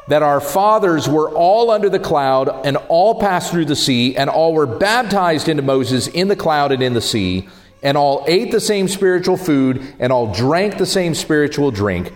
that 0.09 0.23
our 0.23 0.41
fathers 0.41 1.07
were 1.07 1.29
all 1.29 1.71
under 1.71 1.87
the 1.87 1.99
cloud 1.99 2.65
and 2.65 2.75
all 2.89 3.17
passed 3.21 3.49
through 3.49 3.63
the 3.63 3.77
sea, 3.77 4.17
and 4.17 4.29
all 4.29 4.53
were 4.53 4.67
baptized 4.67 5.47
into 5.47 5.63
Moses 5.63 6.07
in 6.07 6.27
the 6.27 6.35
cloud 6.35 6.73
and 6.73 6.83
in 6.83 6.93
the 6.93 7.01
sea 7.01 7.47
and 7.81 7.97
all 7.97 8.25
ate 8.27 8.51
the 8.51 8.59
same 8.59 8.89
spiritual 8.89 9.37
food, 9.37 9.95
and 9.99 10.11
all 10.11 10.33
drank 10.33 10.77
the 10.77 10.85
same 10.85 11.15
spiritual 11.15 11.71
drink, 11.71 12.11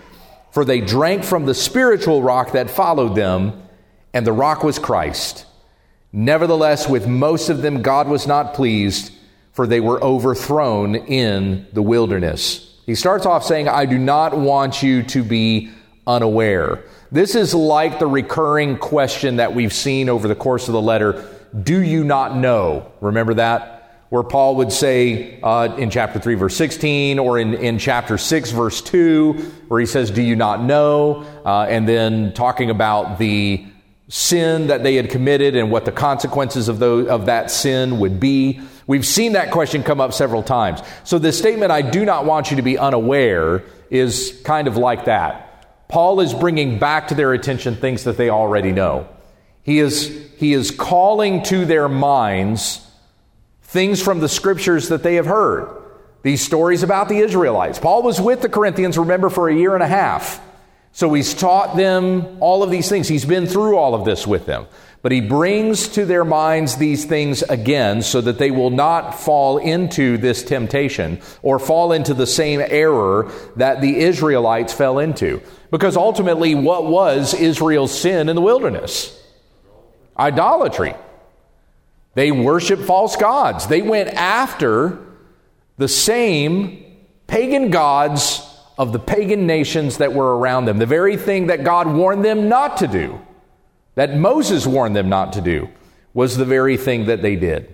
for 0.51 0.65
they 0.65 0.81
drank 0.81 1.23
from 1.23 1.45
the 1.45 1.53
spiritual 1.53 2.21
rock 2.21 2.51
that 2.51 2.69
followed 2.69 3.15
them, 3.15 3.63
and 4.13 4.27
the 4.27 4.33
rock 4.33 4.61
was 4.61 4.77
Christ. 4.77 5.45
Nevertheless, 6.13 6.87
with 6.87 7.07
most 7.07 7.49
of 7.49 7.63
them, 7.63 7.81
God 7.81 8.07
was 8.07 8.27
not 8.27 8.53
pleased, 8.53 9.11
for 9.51 9.65
they 9.65 9.79
were 9.79 10.01
overthrown 10.03 10.95
in 10.95 11.65
the 11.73 11.81
wilderness. 11.81 12.79
He 12.85 12.93
starts 12.93 13.25
off 13.25 13.43
saying, 13.43 13.67
I 13.67 13.85
do 13.85 13.97
not 13.97 14.37
want 14.37 14.83
you 14.83 15.01
to 15.03 15.23
be 15.23 15.71
unaware. 16.05 16.83
This 17.11 17.33
is 17.33 17.55
like 17.55 17.97
the 17.97 18.07
recurring 18.07 18.77
question 18.77 19.37
that 19.37 19.55
we've 19.55 19.73
seen 19.73 20.07
over 20.07 20.27
the 20.27 20.35
course 20.35 20.67
of 20.67 20.73
the 20.73 20.81
letter 20.81 21.27
Do 21.63 21.81
you 21.81 22.03
not 22.03 22.37
know? 22.37 22.91
Remember 23.01 23.33
that? 23.35 23.73
where 24.13 24.21
Paul 24.21 24.57
would 24.57 24.71
say 24.71 25.39
uh, 25.41 25.75
in 25.75 25.89
chapter 25.89 26.19
3, 26.19 26.35
verse 26.35 26.55
16, 26.55 27.17
or 27.17 27.39
in, 27.39 27.55
in 27.55 27.79
chapter 27.79 28.19
6, 28.19 28.51
verse 28.51 28.79
2, 28.79 29.33
where 29.69 29.79
he 29.79 29.87
says, 29.87 30.11
Do 30.11 30.21
you 30.21 30.35
not 30.35 30.61
know? 30.61 31.25
Uh, 31.43 31.63
and 31.63 31.89
then 31.89 32.31
talking 32.35 32.69
about 32.69 33.17
the 33.17 33.65
sin 34.13 34.67
that 34.67 34.83
they 34.83 34.93
had 34.93 35.09
committed 35.09 35.55
and 35.55 35.71
what 35.71 35.85
the 35.85 35.91
consequences 35.91 36.67
of, 36.69 36.77
those, 36.77 37.07
of 37.07 37.25
that 37.25 37.49
sin 37.49 37.97
would 37.97 38.19
be. 38.19 38.61
We've 38.85 39.07
seen 39.07 39.33
that 39.33 39.49
question 39.49 39.81
come 39.81 39.99
up 39.99 40.13
several 40.13 40.43
times. 40.43 40.81
So 41.03 41.17
the 41.17 41.31
statement, 41.31 41.71
I 41.71 41.81
do 41.81 42.05
not 42.05 42.23
want 42.23 42.51
you 42.51 42.57
to 42.57 42.61
be 42.61 42.77
unaware, 42.77 43.63
is 43.89 44.39
kind 44.45 44.67
of 44.67 44.77
like 44.77 45.05
that. 45.05 45.87
Paul 45.87 46.19
is 46.19 46.31
bringing 46.31 46.77
back 46.77 47.07
to 47.07 47.15
their 47.15 47.33
attention 47.33 47.75
things 47.75 48.03
that 48.03 48.17
they 48.17 48.29
already 48.29 48.71
know. 48.71 49.09
He 49.63 49.79
is, 49.79 50.29
he 50.37 50.53
is 50.53 50.69
calling 50.69 51.41
to 51.45 51.65
their 51.65 51.89
minds 51.89 52.85
things 53.63 53.99
from 53.99 54.19
the 54.19 54.29
scriptures 54.29 54.89
that 54.89 55.01
they 55.01 55.15
have 55.15 55.25
heard. 55.25 55.75
These 56.21 56.43
stories 56.43 56.83
about 56.83 57.09
the 57.09 57.17
Israelites. 57.17 57.79
Paul 57.79 58.03
was 58.03 58.21
with 58.21 58.43
the 58.43 58.49
Corinthians, 58.49 58.95
remember, 58.95 59.31
for 59.31 59.49
a 59.49 59.55
year 59.55 59.73
and 59.73 59.81
a 59.81 59.87
half. 59.87 60.39
So 60.93 61.11
he's 61.11 61.33
taught 61.33 61.75
them 61.75 62.37
all 62.39 62.61
of 62.61 62.69
these 62.69 62.87
things. 62.87 63.07
He's 63.07 63.25
been 63.25 63.47
through 63.47 63.77
all 63.77 63.95
of 63.95 64.05
this 64.05 64.25
with 64.27 64.45
them. 64.45 64.67
But 65.01 65.11
he 65.11 65.19
brings 65.19 65.89
to 65.89 66.05
their 66.05 66.23
minds 66.23 66.77
these 66.77 67.03
things 67.03 67.41
again 67.41 68.03
so 68.03 68.21
that 68.21 68.37
they 68.37 68.51
will 68.51 68.69
not 68.69 69.19
fall 69.19 69.57
into 69.57 70.17
this 70.17 70.43
temptation 70.43 71.19
or 71.41 71.59
fall 71.59 71.91
into 71.91 72.13
the 72.13 72.27
same 72.27 72.61
error 72.61 73.29
that 73.57 73.81
the 73.81 73.99
Israelites 73.99 74.71
fell 74.71 74.99
into. 74.99 75.41
Because 75.71 75.97
ultimately, 75.97 76.55
what 76.55 76.85
was 76.85 77.33
Israel's 77.33 77.99
sin 77.99 78.29
in 78.29 78.35
the 78.35 78.41
wilderness? 78.41 79.19
Idolatry. 80.17 80.93
They 82.13 82.31
worshiped 82.31 82.83
false 82.83 83.15
gods. 83.15 83.67
They 83.67 83.81
went 83.81 84.09
after 84.09 84.99
the 85.77 85.87
same 85.87 86.85
pagan 87.25 87.71
gods 87.71 88.47
of 88.77 88.91
the 88.91 88.99
pagan 88.99 89.45
nations 89.45 89.97
that 89.97 90.13
were 90.13 90.37
around 90.37 90.65
them. 90.65 90.77
The 90.77 90.85
very 90.85 91.17
thing 91.17 91.47
that 91.47 91.63
God 91.63 91.87
warned 91.87 92.25
them 92.25 92.49
not 92.49 92.77
to 92.77 92.87
do, 92.87 93.19
that 93.95 94.17
Moses 94.17 94.65
warned 94.65 94.95
them 94.95 95.09
not 95.09 95.33
to 95.33 95.41
do, 95.41 95.69
was 96.13 96.37
the 96.37 96.45
very 96.45 96.77
thing 96.77 97.05
that 97.05 97.21
they 97.21 97.35
did. 97.35 97.73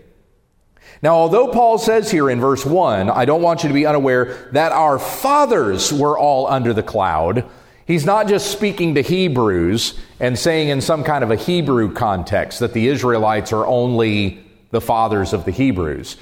Now, 1.02 1.16
although 1.16 1.48
Paul 1.48 1.78
says 1.78 2.12
here 2.12 2.30
in 2.30 2.42
verse 2.42 2.66
1, 2.66 3.10
I 3.10 3.26
don't 3.26 3.42
want 3.42 3.64
you 3.64 3.70
to 3.70 3.74
be 3.74 3.86
unaware 3.86 4.50
that 4.52 4.72
our 4.72 5.00
fathers 5.00 5.94
were 5.94 6.18
all 6.18 6.48
under 6.48 6.74
the 6.74 6.84
cloud, 6.84 7.50
He's 7.90 8.06
not 8.06 8.28
just 8.28 8.52
speaking 8.52 8.94
to 8.94 9.02
Hebrews 9.02 9.98
and 10.20 10.38
saying 10.38 10.70
in 10.70 10.80
some 10.80 11.04
kind 11.04 11.24
of 11.24 11.32
a 11.32 11.36
Hebrew 11.36 11.92
context 11.92 12.60
that 12.60 12.74
the 12.74 12.88
Israelites 12.88 13.52
are 13.52 13.66
only 13.66 14.46
the 14.70 14.80
fathers 14.80 15.34
of 15.34 15.44
the 15.44 15.50
Hebrews. 15.50 16.16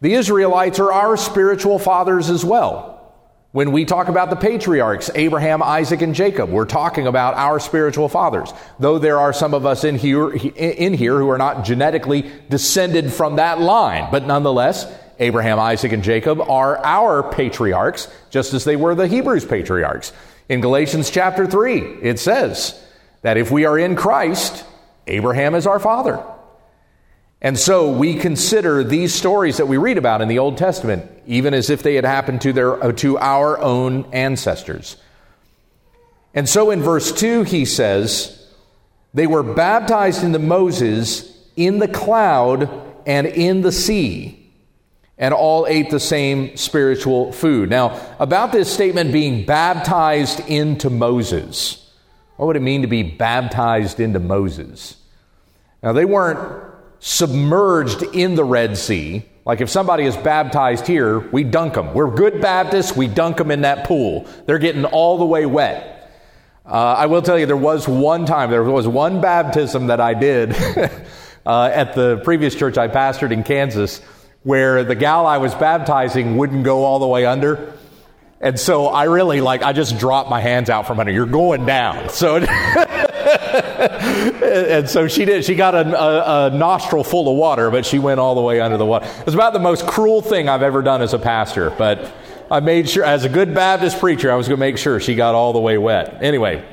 The 0.00 0.14
Israelites 0.14 0.78
are 0.78 0.90
our 0.90 1.18
spiritual 1.18 1.78
fathers 1.78 2.30
as 2.30 2.42
well. 2.42 2.99
When 3.52 3.72
we 3.72 3.84
talk 3.84 4.06
about 4.06 4.30
the 4.30 4.36
patriarchs, 4.36 5.10
Abraham, 5.12 5.60
Isaac, 5.60 6.02
and 6.02 6.14
Jacob, 6.14 6.50
we're 6.50 6.66
talking 6.66 7.08
about 7.08 7.34
our 7.34 7.58
spiritual 7.58 8.08
fathers. 8.08 8.52
Though 8.78 9.00
there 9.00 9.18
are 9.18 9.32
some 9.32 9.54
of 9.54 9.66
us 9.66 9.82
in 9.82 9.96
here, 9.96 10.30
in 10.30 10.94
here 10.94 11.18
who 11.18 11.28
are 11.30 11.38
not 11.38 11.64
genetically 11.64 12.30
descended 12.48 13.12
from 13.12 13.36
that 13.36 13.60
line, 13.60 14.08
but 14.12 14.24
nonetheless, 14.24 14.86
Abraham, 15.18 15.58
Isaac, 15.58 15.90
and 15.90 16.04
Jacob 16.04 16.40
are 16.40 16.78
our 16.84 17.28
patriarchs, 17.28 18.06
just 18.30 18.54
as 18.54 18.62
they 18.62 18.76
were 18.76 18.94
the 18.94 19.08
Hebrews' 19.08 19.44
patriarchs. 19.44 20.12
In 20.48 20.60
Galatians 20.60 21.10
chapter 21.10 21.44
3, 21.44 21.80
it 22.02 22.20
says 22.20 22.80
that 23.22 23.36
if 23.36 23.50
we 23.50 23.64
are 23.64 23.76
in 23.76 23.96
Christ, 23.96 24.64
Abraham 25.08 25.56
is 25.56 25.66
our 25.66 25.80
father. 25.80 26.22
And 27.42 27.58
so 27.58 27.90
we 27.90 28.14
consider 28.14 28.84
these 28.84 29.14
stories 29.14 29.56
that 29.56 29.66
we 29.66 29.78
read 29.78 29.96
about 29.96 30.20
in 30.20 30.28
the 30.28 30.38
Old 30.38 30.58
Testament 30.58 31.10
even 31.30 31.54
as 31.54 31.70
if 31.70 31.82
they 31.84 31.94
had 31.94 32.04
happened 32.04 32.40
to, 32.40 32.52
their, 32.52 32.92
to 32.92 33.16
our 33.18 33.56
own 33.60 34.04
ancestors. 34.12 34.96
And 36.34 36.48
so 36.48 36.72
in 36.72 36.82
verse 36.82 37.12
2, 37.12 37.44
he 37.44 37.64
says, 37.64 38.48
They 39.14 39.28
were 39.28 39.44
baptized 39.44 40.24
into 40.24 40.40
Moses 40.40 41.32
in 41.54 41.78
the 41.78 41.86
cloud 41.86 42.68
and 43.06 43.28
in 43.28 43.60
the 43.60 43.70
sea 43.70 44.36
and 45.18 45.32
all 45.32 45.66
ate 45.68 45.90
the 45.90 46.00
same 46.00 46.56
spiritual 46.56 47.30
food. 47.30 47.70
Now, 47.70 48.00
about 48.18 48.50
this 48.50 48.72
statement 48.72 49.12
being 49.12 49.44
baptized 49.44 50.40
into 50.48 50.90
Moses, 50.90 51.92
what 52.36 52.46
would 52.46 52.56
it 52.56 52.60
mean 52.60 52.82
to 52.82 52.88
be 52.88 53.04
baptized 53.04 54.00
into 54.00 54.18
Moses? 54.18 54.96
Now, 55.80 55.92
they 55.92 56.04
weren't 56.04 56.69
submerged 57.00 58.02
in 58.14 58.34
the 58.36 58.44
Red 58.44 58.76
Sea. 58.76 59.24
Like 59.44 59.60
if 59.60 59.68
somebody 59.68 60.04
is 60.04 60.16
baptized 60.16 60.86
here, 60.86 61.18
we 61.18 61.42
dunk 61.42 61.74
them. 61.74 61.92
We're 61.94 62.14
good 62.14 62.40
Baptists, 62.40 62.94
we 62.94 63.08
dunk 63.08 63.38
them 63.38 63.50
in 63.50 63.62
that 63.62 63.86
pool. 63.86 64.26
They're 64.46 64.58
getting 64.58 64.84
all 64.84 65.18
the 65.18 65.26
way 65.26 65.46
wet. 65.46 65.96
Uh, 66.64 66.74
I 66.74 67.06
will 67.06 67.22
tell 67.22 67.38
you, 67.38 67.46
there 67.46 67.56
was 67.56 67.88
one 67.88 68.26
time, 68.26 68.50
there 68.50 68.62
was 68.62 68.86
one 68.86 69.20
baptism 69.20 69.88
that 69.88 70.00
I 70.00 70.14
did 70.14 70.54
uh, 71.46 71.64
at 71.64 71.94
the 71.94 72.20
previous 72.22 72.54
church 72.54 72.78
I 72.78 72.86
pastored 72.86 73.32
in 73.32 73.42
Kansas 73.42 74.00
where 74.42 74.84
the 74.84 74.94
gal 74.94 75.26
I 75.26 75.38
was 75.38 75.54
baptizing 75.54 76.36
wouldn't 76.36 76.64
go 76.64 76.84
all 76.84 76.98
the 76.98 77.06
way 77.06 77.26
under. 77.26 77.74
And 78.40 78.58
so 78.58 78.86
I 78.86 79.04
really 79.04 79.40
like, 79.40 79.62
I 79.62 79.72
just 79.72 79.98
dropped 79.98 80.30
my 80.30 80.40
hands 80.40 80.70
out 80.70 80.86
from 80.86 80.98
under. 80.98 81.12
You're 81.12 81.26
going 81.26 81.66
down. 81.66 82.08
So, 82.08 82.38
and 84.50 84.88
so 84.88 85.08
she 85.08 85.24
did. 85.24 85.44
She 85.44 85.54
got 85.54 85.74
a, 85.74 85.98
a, 85.98 86.46
a, 86.46 86.50
nostril 86.50 87.04
full 87.04 87.30
of 87.30 87.36
water, 87.36 87.70
but 87.70 87.86
she 87.86 87.98
went 87.98 88.20
all 88.20 88.34
the 88.34 88.40
way 88.40 88.60
under 88.60 88.76
the 88.76 88.86
water. 88.86 89.06
It 89.06 89.26
was 89.26 89.34
about 89.34 89.52
the 89.52 89.58
most 89.58 89.86
cruel 89.86 90.22
thing 90.22 90.48
I've 90.48 90.62
ever 90.62 90.82
done 90.82 91.02
as 91.02 91.14
a 91.14 91.18
pastor. 91.18 91.70
But 91.70 92.12
I 92.50 92.60
made 92.60 92.88
sure, 92.88 93.04
as 93.04 93.24
a 93.24 93.28
good 93.28 93.54
Baptist 93.54 93.98
preacher, 93.98 94.30
I 94.30 94.34
was 94.34 94.48
going 94.48 94.58
to 94.58 94.60
make 94.60 94.78
sure 94.78 95.00
she 95.00 95.14
got 95.14 95.34
all 95.34 95.52
the 95.52 95.60
way 95.60 95.78
wet. 95.78 96.22
Anyway, 96.22 96.64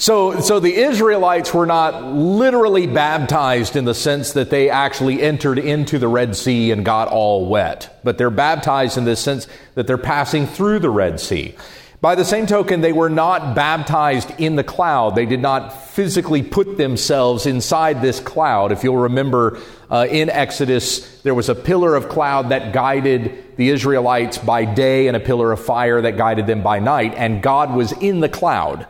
so, 0.00 0.40
so 0.40 0.60
the 0.60 0.74
Israelites 0.74 1.52
were 1.52 1.66
not 1.66 2.02
literally 2.02 2.86
baptized 2.86 3.76
in 3.76 3.84
the 3.84 3.94
sense 3.94 4.32
that 4.32 4.48
they 4.48 4.70
actually 4.70 5.20
entered 5.20 5.58
into 5.58 5.98
the 5.98 6.08
Red 6.08 6.34
Sea 6.34 6.70
and 6.70 6.86
got 6.86 7.08
all 7.08 7.44
wet, 7.44 8.00
but 8.02 8.16
they're 8.16 8.30
baptized 8.30 8.96
in 8.96 9.04
the 9.04 9.14
sense 9.14 9.46
that 9.74 9.86
they're 9.86 9.98
passing 9.98 10.46
through 10.46 10.78
the 10.78 10.88
Red 10.88 11.20
Sea. 11.20 11.54
By 12.00 12.14
the 12.14 12.24
same 12.24 12.46
token, 12.46 12.80
they 12.80 12.94
were 12.94 13.10
not 13.10 13.54
baptized 13.54 14.32
in 14.38 14.56
the 14.56 14.64
cloud. 14.64 15.14
They 15.14 15.26
did 15.26 15.42
not 15.42 15.88
physically 15.88 16.42
put 16.42 16.78
themselves 16.78 17.44
inside 17.44 18.00
this 18.00 18.20
cloud. 18.20 18.72
If 18.72 18.82
you'll 18.84 18.96
remember 18.96 19.58
uh, 19.90 20.06
in 20.10 20.30
Exodus, 20.30 21.20
there 21.20 21.34
was 21.34 21.50
a 21.50 21.54
pillar 21.54 21.94
of 21.94 22.08
cloud 22.08 22.48
that 22.50 22.72
guided 22.72 23.54
the 23.56 23.68
Israelites 23.68 24.38
by 24.38 24.64
day 24.64 25.08
and 25.08 25.16
a 25.16 25.20
pillar 25.20 25.52
of 25.52 25.62
fire 25.62 26.00
that 26.00 26.16
guided 26.16 26.46
them 26.46 26.62
by 26.62 26.78
night, 26.78 27.12
and 27.18 27.42
God 27.42 27.74
was 27.74 27.92
in 27.92 28.20
the 28.20 28.30
cloud. 28.30 28.86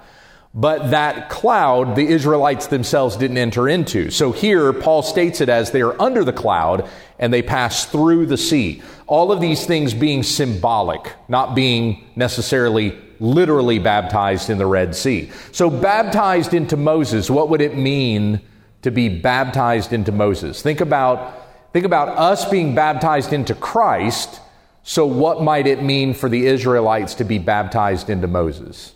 But 0.54 0.90
that 0.90 1.30
cloud, 1.30 1.94
the 1.94 2.06
Israelites 2.06 2.66
themselves 2.68 3.16
didn't 3.16 3.38
enter 3.38 3.68
into. 3.68 4.10
So 4.10 4.32
here, 4.32 4.72
Paul 4.72 5.02
states 5.02 5.40
it 5.40 5.48
as 5.48 5.70
they 5.70 5.80
are 5.80 6.00
under 6.00 6.24
the 6.24 6.32
cloud 6.32 6.88
and 7.20 7.32
they 7.32 7.42
pass 7.42 7.86
through 7.86 8.26
the 8.26 8.36
sea. 8.36 8.82
All 9.10 9.32
of 9.32 9.40
these 9.40 9.66
things 9.66 9.92
being 9.92 10.22
symbolic, 10.22 11.14
not 11.28 11.54
being 11.54 12.06
necessarily 12.16 12.96
literally 13.18 13.78
baptized 13.78 14.48
in 14.48 14.56
the 14.56 14.66
Red 14.66 14.94
Sea. 14.94 15.30
So, 15.52 15.68
baptized 15.68 16.54
into 16.54 16.76
Moses, 16.76 17.28
what 17.28 17.50
would 17.50 17.60
it 17.60 17.76
mean 17.76 18.40
to 18.82 18.90
be 18.90 19.08
baptized 19.10 19.92
into 19.92 20.12
Moses? 20.12 20.62
Think 20.62 20.80
about, 20.80 21.34
think 21.74 21.84
about 21.84 22.08
us 22.08 22.48
being 22.48 22.74
baptized 22.74 23.34
into 23.34 23.54
Christ. 23.54 24.40
So, 24.84 25.04
what 25.04 25.42
might 25.42 25.66
it 25.66 25.82
mean 25.82 26.14
for 26.14 26.30
the 26.30 26.46
Israelites 26.46 27.14
to 27.16 27.24
be 27.24 27.38
baptized 27.38 28.08
into 28.08 28.26
Moses? 28.26 28.94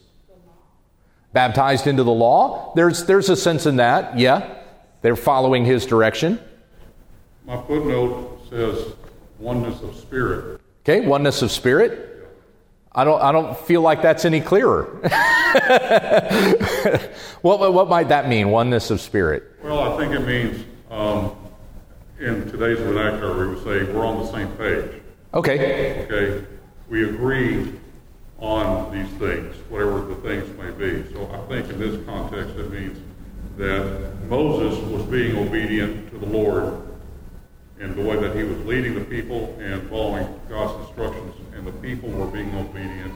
baptized 1.35 1.87
into 1.87 2.04
the 2.04 2.12
law. 2.12 2.73
There's, 2.75 3.04
there's 3.04 3.28
a 3.28 3.37
sense 3.37 3.66
in 3.66 3.76
that, 3.76 4.18
yeah. 4.18 4.54
They're 5.02 5.16
following 5.16 5.66
his 5.66 5.85
direction. 5.85 6.40
My 7.44 7.61
footnote 7.66 8.40
says 8.49 8.94
oneness 9.44 9.80
of 9.82 9.94
spirit. 9.94 10.60
Okay, 10.82 11.06
oneness 11.06 11.42
of 11.42 11.52
spirit. 11.52 12.10
I 12.92 13.04
don't, 13.04 13.20
I 13.20 13.30
don't 13.32 13.56
feel 13.58 13.82
like 13.82 14.00
that's 14.02 14.24
any 14.24 14.40
clearer. 14.40 14.84
what, 17.42 17.72
what 17.72 17.88
might 17.88 18.08
that 18.08 18.28
mean, 18.28 18.50
oneness 18.50 18.90
of 18.90 19.00
spirit? 19.00 19.44
Well, 19.62 19.80
I 19.80 19.96
think 19.98 20.14
it 20.14 20.20
means, 20.20 20.64
um, 20.90 21.36
in 22.18 22.50
today's 22.50 22.78
vernacular, 22.78 23.36
we 23.38 23.54
would 23.54 23.64
say 23.64 23.92
we're 23.92 24.06
on 24.06 24.24
the 24.24 24.32
same 24.32 24.48
page. 24.56 25.02
Okay. 25.34 26.04
Okay? 26.04 26.46
We 26.88 27.04
agree 27.10 27.72
on 28.38 28.92
these 28.92 29.10
things, 29.18 29.56
whatever 29.68 30.02
the 30.02 30.14
things 30.16 30.48
may 30.56 30.70
be. 30.70 31.12
So 31.12 31.28
I 31.32 31.38
think 31.48 31.68
in 31.70 31.80
this 31.80 32.02
context 32.06 32.56
it 32.56 32.70
means 32.70 32.98
that 33.58 34.14
Moses 34.28 34.78
was 34.90 35.02
being 35.02 35.36
obedient 35.36 36.10
to 36.10 36.18
the 36.18 36.26
Lord 36.26 36.93
in 37.80 37.94
the 37.96 38.02
way 38.02 38.16
that 38.16 38.36
he 38.36 38.44
was 38.44 38.58
leading 38.64 38.94
the 38.94 39.04
people 39.04 39.56
and 39.60 39.88
following 39.88 40.28
God's 40.48 40.86
instructions, 40.86 41.34
and 41.54 41.66
the 41.66 41.72
people 41.72 42.08
were 42.10 42.26
being 42.26 42.54
obedient 42.54 43.14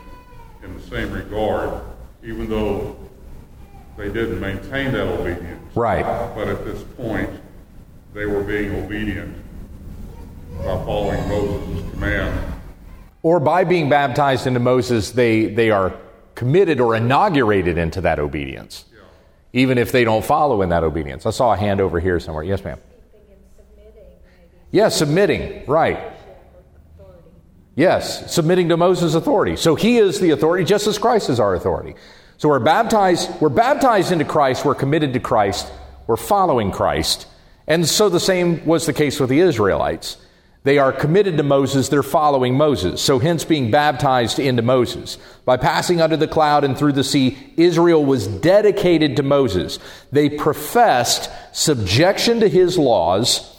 in 0.63 0.75
the 0.75 0.83
same 0.83 1.13
regard, 1.13 1.83
even 2.25 2.49
though 2.49 2.97
they 3.97 4.09
didn't 4.09 4.41
maintain 4.41 4.93
that 4.93 5.07
obedience. 5.07 5.77
Right. 5.77 6.05
But 6.35 6.49
at 6.49 6.65
this 6.65 6.83
point, 6.97 7.31
they 8.15 8.27
were 8.27 8.43
being 8.43 8.75
obedient 8.75 9.37
by 10.59 10.85
following 10.85 11.29
Moses' 11.29 11.91
command 11.93 12.55
or 13.23 13.41
by 13.41 13.65
being 13.65 13.89
baptized 13.89 14.47
into 14.47 14.61
Moses, 14.61 15.11
they, 15.11 15.47
they 15.47 15.71
are 15.71 15.95
committed 16.35 16.81
or 16.81 16.95
inaugurated 16.95 17.77
into 17.77 18.01
that 18.03 18.19
obedience, 18.19 18.85
yeah. 18.93 19.01
even 19.53 19.77
if 19.77 19.91
they 19.93 20.05
don't 20.05 20.25
follow 20.25 20.63
in 20.63 20.69
that 20.69 20.85
obedience. 20.85 21.27
I 21.27 21.31
saw 21.31 21.53
a 21.53 21.57
hand 21.57 21.81
over 21.81 21.99
here 21.99 22.21
somewhere. 22.21 22.45
Yes, 22.45 22.63
ma'am. 22.63 22.79
Yes, 24.71 24.97
submitting, 24.97 25.65
right. 25.67 26.13
Yes, 27.75 28.33
submitting 28.33 28.69
to 28.71 28.77
Moses' 28.77 29.15
authority. 29.15 29.57
So 29.57 29.75
he 29.75 29.99
is 29.99 30.21
the 30.21 30.31
authority, 30.31 30.65
just 30.65 30.87
as 30.87 30.99
Christ 30.99 31.31
is 31.31 31.39
our 31.39 31.55
authority. 31.55 31.95
So 32.37 32.49
we're 32.49 32.59
baptized, 32.59 33.31
we're 33.41 33.49
baptized 33.49 34.13
into 34.13 34.25
Christ, 34.25 34.65
we're 34.65 34.75
committed 34.75 35.13
to 35.15 35.21
Christ, 35.21 35.71
we're 36.07 36.17
following 36.17 36.71
Christ. 36.71 37.27
And 37.67 37.87
so 37.87 38.09
the 38.09 38.21
same 38.21 38.65
was 38.67 38.87
the 38.87 38.93
case 38.93 39.21
with 39.21 39.31
the 39.31 39.41
Israelites. 39.41 40.17
They 40.65 40.79
are 40.79 40.93
committed 40.93 41.37
to 41.37 41.43
Moses, 41.43 41.89
they're 41.89 42.03
following 42.03 42.57
Moses. 42.57 43.01
So, 43.01 43.19
hence 43.19 43.45
being 43.45 43.71
baptized 43.71 44.39
into 44.39 44.61
Moses. 44.61 45.17
By 45.45 45.57
passing 45.57 46.01
under 46.01 46.17
the 46.17 46.29
cloud 46.29 46.65
and 46.65 46.77
through 46.77 46.93
the 46.93 47.05
sea, 47.05 47.39
Israel 47.57 48.05
was 48.05 48.27
dedicated 48.27 49.17
to 49.17 49.23
Moses. 49.23 49.79
They 50.11 50.29
professed 50.29 51.31
subjection 51.53 52.41
to 52.41 52.49
his 52.49 52.77
laws, 52.77 53.58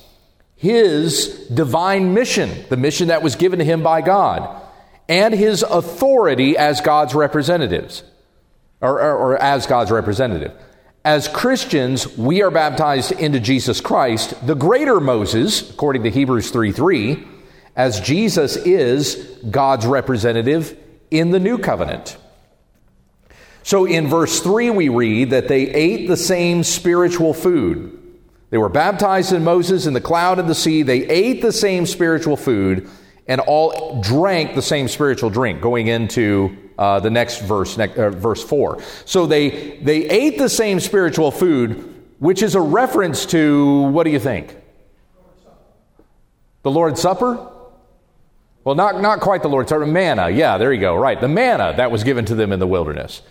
his 0.59 1.47
divine 1.47 2.13
mission, 2.13 2.51
the 2.67 2.75
mission 2.75 3.07
that 3.07 3.23
was 3.23 3.37
given 3.37 3.59
to 3.59 3.65
him 3.65 3.81
by 3.81 4.01
God, 4.01 4.61
and 5.07 5.33
his 5.33 5.63
authority 5.63 6.57
as 6.57 6.81
God's 6.81 7.15
representatives, 7.15 8.03
or, 8.81 9.01
or, 9.01 9.17
or 9.17 9.41
as 9.41 9.65
God's 9.65 9.89
representative. 9.89 10.51
As 11.05 11.29
Christians, 11.29 12.17
we 12.17 12.43
are 12.43 12.51
baptized 12.51 13.13
into 13.13 13.39
Jesus 13.39 13.79
Christ, 13.79 14.45
the 14.45 14.53
greater 14.53 14.99
Moses, 14.99 15.69
according 15.69 16.03
to 16.03 16.09
Hebrews 16.09 16.51
3 16.51 16.73
3, 16.73 17.25
as 17.77 18.01
Jesus 18.01 18.57
is 18.57 19.15
God's 19.49 19.85
representative 19.85 20.77
in 21.09 21.31
the 21.31 21.39
new 21.39 21.57
covenant. 21.57 22.17
So 23.63 23.85
in 23.85 24.07
verse 24.07 24.41
3, 24.41 24.71
we 24.71 24.89
read 24.89 25.29
that 25.29 25.47
they 25.47 25.69
ate 25.69 26.09
the 26.09 26.17
same 26.17 26.65
spiritual 26.65 27.33
food. 27.33 27.98
They 28.49 28.57
were 28.57 28.69
baptized 28.69 29.31
in 29.31 29.43
Moses 29.43 29.85
in 29.85 29.93
the 29.93 30.01
cloud 30.01 30.39
and 30.39 30.49
the 30.49 30.55
sea. 30.55 30.81
They 30.81 31.05
ate 31.07 31.41
the 31.41 31.51
same 31.51 31.85
spiritual 31.85 32.35
food 32.35 32.89
and 33.27 33.39
all 33.41 34.01
drank 34.01 34.55
the 34.55 34.61
same 34.61 34.87
spiritual 34.87 35.29
drink, 35.29 35.61
going 35.61 35.85
into 35.87 36.57
uh, 36.79 36.99
the 36.99 37.11
next 37.11 37.41
verse, 37.41 37.77
uh, 37.77 38.09
verse 38.09 38.43
4. 38.43 38.81
So 39.05 39.27
they, 39.27 39.77
they 39.77 40.09
ate 40.09 40.39
the 40.39 40.49
same 40.49 40.79
spiritual 40.79 41.29
food, 41.29 42.03
which 42.17 42.41
is 42.41 42.55
a 42.55 42.61
reference 42.61 43.27
to 43.27 43.83
what 43.83 44.05
do 44.05 44.09
you 44.09 44.19
think? 44.19 44.55
The 46.63 46.71
Lord's 46.71 46.99
Supper? 46.99 47.51
Well, 48.63 48.75
not, 48.75 48.99
not 48.99 49.19
quite 49.19 49.43
the 49.43 49.49
Lord's 49.49 49.69
Supper, 49.69 49.85
manna. 49.85 50.29
Yeah, 50.29 50.57
there 50.57 50.73
you 50.73 50.81
go, 50.81 50.95
right. 50.95 51.21
The 51.21 51.27
manna 51.27 51.75
that 51.77 51.91
was 51.91 52.03
given 52.03 52.25
to 52.25 52.35
them 52.35 52.51
in 52.51 52.59
the 52.59 52.67
wilderness. 52.67 53.21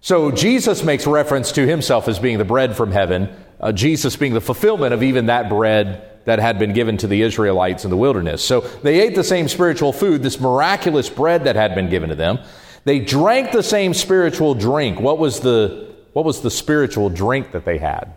So 0.00 0.30
Jesus 0.30 0.82
makes 0.82 1.06
reference 1.06 1.52
to 1.52 1.66
himself 1.66 2.08
as 2.08 2.18
being 2.18 2.38
the 2.38 2.44
bread 2.44 2.76
from 2.76 2.92
heaven, 2.92 3.28
uh, 3.60 3.72
Jesus 3.72 4.16
being 4.16 4.34
the 4.34 4.40
fulfillment 4.40 4.94
of 4.94 5.02
even 5.02 5.26
that 5.26 5.48
bread 5.48 6.10
that 6.26 6.38
had 6.38 6.58
been 6.58 6.72
given 6.72 6.96
to 6.98 7.06
the 7.06 7.22
Israelites 7.22 7.84
in 7.84 7.90
the 7.90 7.96
wilderness. 7.96 8.44
So 8.44 8.60
they 8.60 9.00
ate 9.00 9.14
the 9.14 9.24
same 9.24 9.48
spiritual 9.48 9.92
food, 9.92 10.22
this 10.22 10.40
miraculous 10.40 11.08
bread 11.08 11.44
that 11.44 11.56
had 11.56 11.74
been 11.74 11.88
given 11.88 12.10
to 12.10 12.16
them. 12.16 12.40
They 12.84 13.00
drank 13.00 13.52
the 13.52 13.62
same 13.62 13.94
spiritual 13.94 14.54
drink. 14.54 15.00
What 15.00 15.18
was 15.18 15.40
the, 15.40 15.94
what 16.12 16.24
was 16.24 16.40
the 16.40 16.50
spiritual 16.50 17.10
drink 17.10 17.52
that 17.52 17.64
they 17.64 17.78
had? 17.78 18.16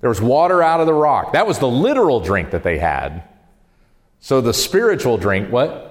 There 0.00 0.08
was 0.08 0.20
water 0.20 0.62
out 0.62 0.80
of 0.80 0.86
the 0.86 0.94
rock. 0.94 1.32
That 1.32 1.46
was 1.46 1.58
the 1.58 1.68
literal 1.68 2.20
drink 2.20 2.52
that 2.52 2.62
they 2.62 2.78
had. 2.78 3.24
So 4.20 4.40
the 4.40 4.54
spiritual 4.54 5.18
drink, 5.18 5.50
what? 5.50 5.89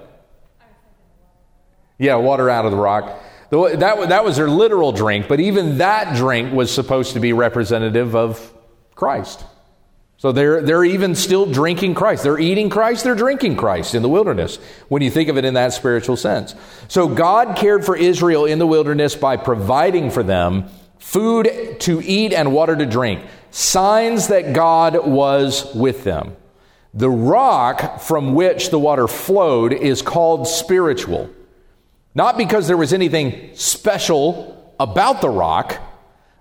Yeah, 2.00 2.16
water 2.16 2.50
out 2.50 2.66
of 2.66 2.72
the 2.72 2.78
rock. 2.78 3.22
That, 3.52 4.10
that 4.10 4.24
was 4.24 4.38
their 4.38 4.50
literal 4.50 4.92
drink, 4.92 5.28
but 5.28 5.40
even 5.40 5.80
that 5.80 6.16
drink 6.16 6.54
was 6.54 6.74
supposed 6.74 7.14
to 7.14 7.20
be 7.20 7.34
representative 7.34 8.16
of 8.16 8.54
Christ. 8.96 9.44
So 10.18 10.32
they're, 10.32 10.62
they're 10.62 10.84
even 10.84 11.16
still 11.16 11.46
drinking 11.46 11.96
Christ. 11.96 12.24
They're 12.24 12.40
eating 12.40 12.70
Christ, 12.70 13.04
they're 13.04 13.16
drinking 13.16 13.56
Christ 13.56 13.96
in 13.96 14.02
the 14.02 14.10
wilderness, 14.10 14.58
when 14.88 15.02
you 15.02 15.10
think 15.10 15.30
of 15.30 15.38
it 15.38 15.46
in 15.46 15.54
that 15.54 15.74
spiritual 15.74 16.18
sense. 16.18 16.56
So 16.90 17.08
God 17.08 17.56
cared 17.56 17.86
for 17.86 17.96
Israel 17.96 18.46
in 18.46 18.60
the 18.60 18.68
wilderness 18.68 19.16
by 19.16 19.38
providing 19.38 20.12
for 20.12 20.22
them 20.22 20.66
food 21.00 21.78
to 21.80 22.02
eat 22.04 22.34
and 22.34 22.52
water 22.52 22.76
to 22.76 22.86
drink, 22.86 23.22
signs 23.50 24.28
that 24.28 24.54
God 24.54 25.08
was 25.08 25.74
with 25.74 26.04
them. 26.04 26.36
The 26.94 27.10
rock 27.10 28.02
from 28.02 28.34
which 28.34 28.70
the 28.70 28.80
water 28.80 29.08
flowed 29.08 29.74
is 29.74 30.02
called 30.02 30.48
spiritual. 30.48 31.30
Not 32.20 32.38
because 32.38 32.68
there 32.68 32.76
was 32.76 32.92
anything 32.92 33.52
special 33.54 34.74
about 34.78 35.22
the 35.22 35.30
rock, 35.30 35.78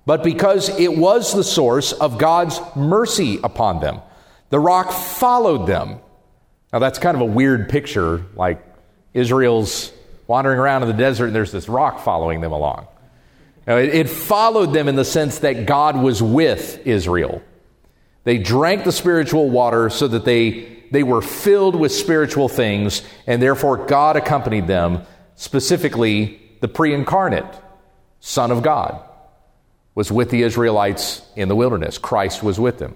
but 0.06 0.24
because 0.24 0.68
it 0.70 0.98
was 0.98 1.32
the 1.32 1.44
source 1.44 1.92
of 1.92 2.18
God's 2.18 2.60
mercy 2.74 3.38
upon 3.44 3.78
them. 3.78 4.00
The 4.50 4.58
rock 4.58 4.90
followed 4.90 5.68
them. 5.68 6.00
Now, 6.72 6.80
that's 6.80 6.98
kind 6.98 7.14
of 7.14 7.20
a 7.20 7.26
weird 7.26 7.68
picture, 7.68 8.24
like 8.34 8.60
Israel's 9.14 9.92
wandering 10.26 10.58
around 10.58 10.82
in 10.82 10.88
the 10.88 10.94
desert 10.94 11.26
and 11.26 11.34
there's 11.36 11.52
this 11.52 11.68
rock 11.68 12.00
following 12.00 12.40
them 12.40 12.50
along. 12.50 12.88
Now, 13.64 13.76
it, 13.76 13.94
it 13.94 14.08
followed 14.08 14.72
them 14.72 14.88
in 14.88 14.96
the 14.96 15.04
sense 15.04 15.38
that 15.38 15.64
God 15.64 15.96
was 15.96 16.20
with 16.20 16.84
Israel. 16.88 17.40
They 18.24 18.38
drank 18.38 18.82
the 18.82 18.90
spiritual 18.90 19.48
water 19.48 19.90
so 19.90 20.08
that 20.08 20.24
they, 20.24 20.86
they 20.90 21.04
were 21.04 21.22
filled 21.22 21.76
with 21.76 21.92
spiritual 21.92 22.48
things, 22.48 23.02
and 23.28 23.40
therefore 23.40 23.86
God 23.86 24.16
accompanied 24.16 24.66
them, 24.66 25.06
specifically 25.38 26.42
the 26.60 26.68
pre 26.68 26.92
incarnate 26.92 27.46
Son 28.20 28.50
of 28.50 28.62
God 28.62 29.00
was 29.94 30.12
with 30.12 30.30
the 30.30 30.42
Israelites 30.42 31.22
in 31.34 31.48
the 31.48 31.56
wilderness. 31.56 31.96
Christ 31.96 32.42
was 32.42 32.60
with 32.60 32.78
them. 32.78 32.94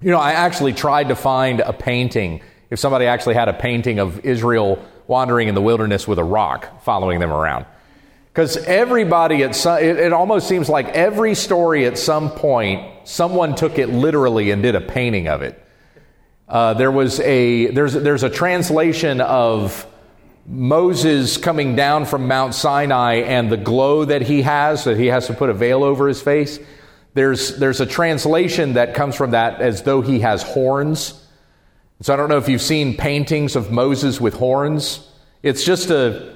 You 0.00 0.10
know, 0.10 0.18
I 0.18 0.32
actually 0.32 0.72
tried 0.72 1.08
to 1.08 1.14
find 1.14 1.60
a 1.60 1.72
painting, 1.72 2.40
if 2.70 2.78
somebody 2.78 3.06
actually 3.06 3.34
had 3.34 3.48
a 3.48 3.52
painting 3.52 3.98
of 3.98 4.24
Israel 4.24 4.84
wandering 5.06 5.48
in 5.48 5.54
the 5.54 5.62
wilderness 5.62 6.08
with 6.08 6.18
a 6.18 6.24
rock 6.24 6.82
following 6.82 7.20
them 7.20 7.32
around. 7.32 7.66
Because 8.32 8.56
everybody 8.58 9.42
at 9.42 9.54
some, 9.54 9.78
it, 9.78 9.98
it 9.98 10.12
almost 10.12 10.48
seems 10.48 10.68
like 10.68 10.88
every 10.88 11.34
story 11.34 11.86
at 11.86 11.98
some 11.98 12.30
point, 12.30 13.08
someone 13.08 13.54
took 13.54 13.78
it 13.78 13.88
literally 13.88 14.50
and 14.50 14.62
did 14.62 14.74
a 14.74 14.80
painting 14.80 15.28
of 15.28 15.42
it. 15.42 15.62
Uh, 16.46 16.74
there 16.74 16.92
was 16.92 17.20
a 17.20 17.66
there's 17.66 17.92
there's 17.92 18.22
a 18.22 18.30
translation 18.30 19.20
of 19.20 19.86
Moses 20.48 21.36
coming 21.36 21.76
down 21.76 22.06
from 22.06 22.26
Mount 22.26 22.54
Sinai 22.54 23.16
and 23.16 23.52
the 23.52 23.58
glow 23.58 24.06
that 24.06 24.22
he 24.22 24.42
has 24.42 24.84
that 24.84 24.96
he 24.96 25.06
has 25.06 25.26
to 25.26 25.34
put 25.34 25.50
a 25.50 25.54
veil 25.54 25.84
over 25.84 26.08
his 26.08 26.22
face. 26.22 26.58
There's 27.12 27.58
there's 27.58 27.80
a 27.80 27.86
translation 27.86 28.74
that 28.74 28.94
comes 28.94 29.14
from 29.14 29.32
that 29.32 29.60
as 29.60 29.82
though 29.82 30.00
he 30.00 30.20
has 30.20 30.42
horns. 30.42 31.22
So 32.00 32.14
I 32.14 32.16
don't 32.16 32.30
know 32.30 32.38
if 32.38 32.48
you've 32.48 32.62
seen 32.62 32.96
paintings 32.96 33.56
of 33.56 33.70
Moses 33.70 34.20
with 34.20 34.34
horns. 34.34 35.06
It's 35.42 35.64
just 35.64 35.90
a 35.90 36.34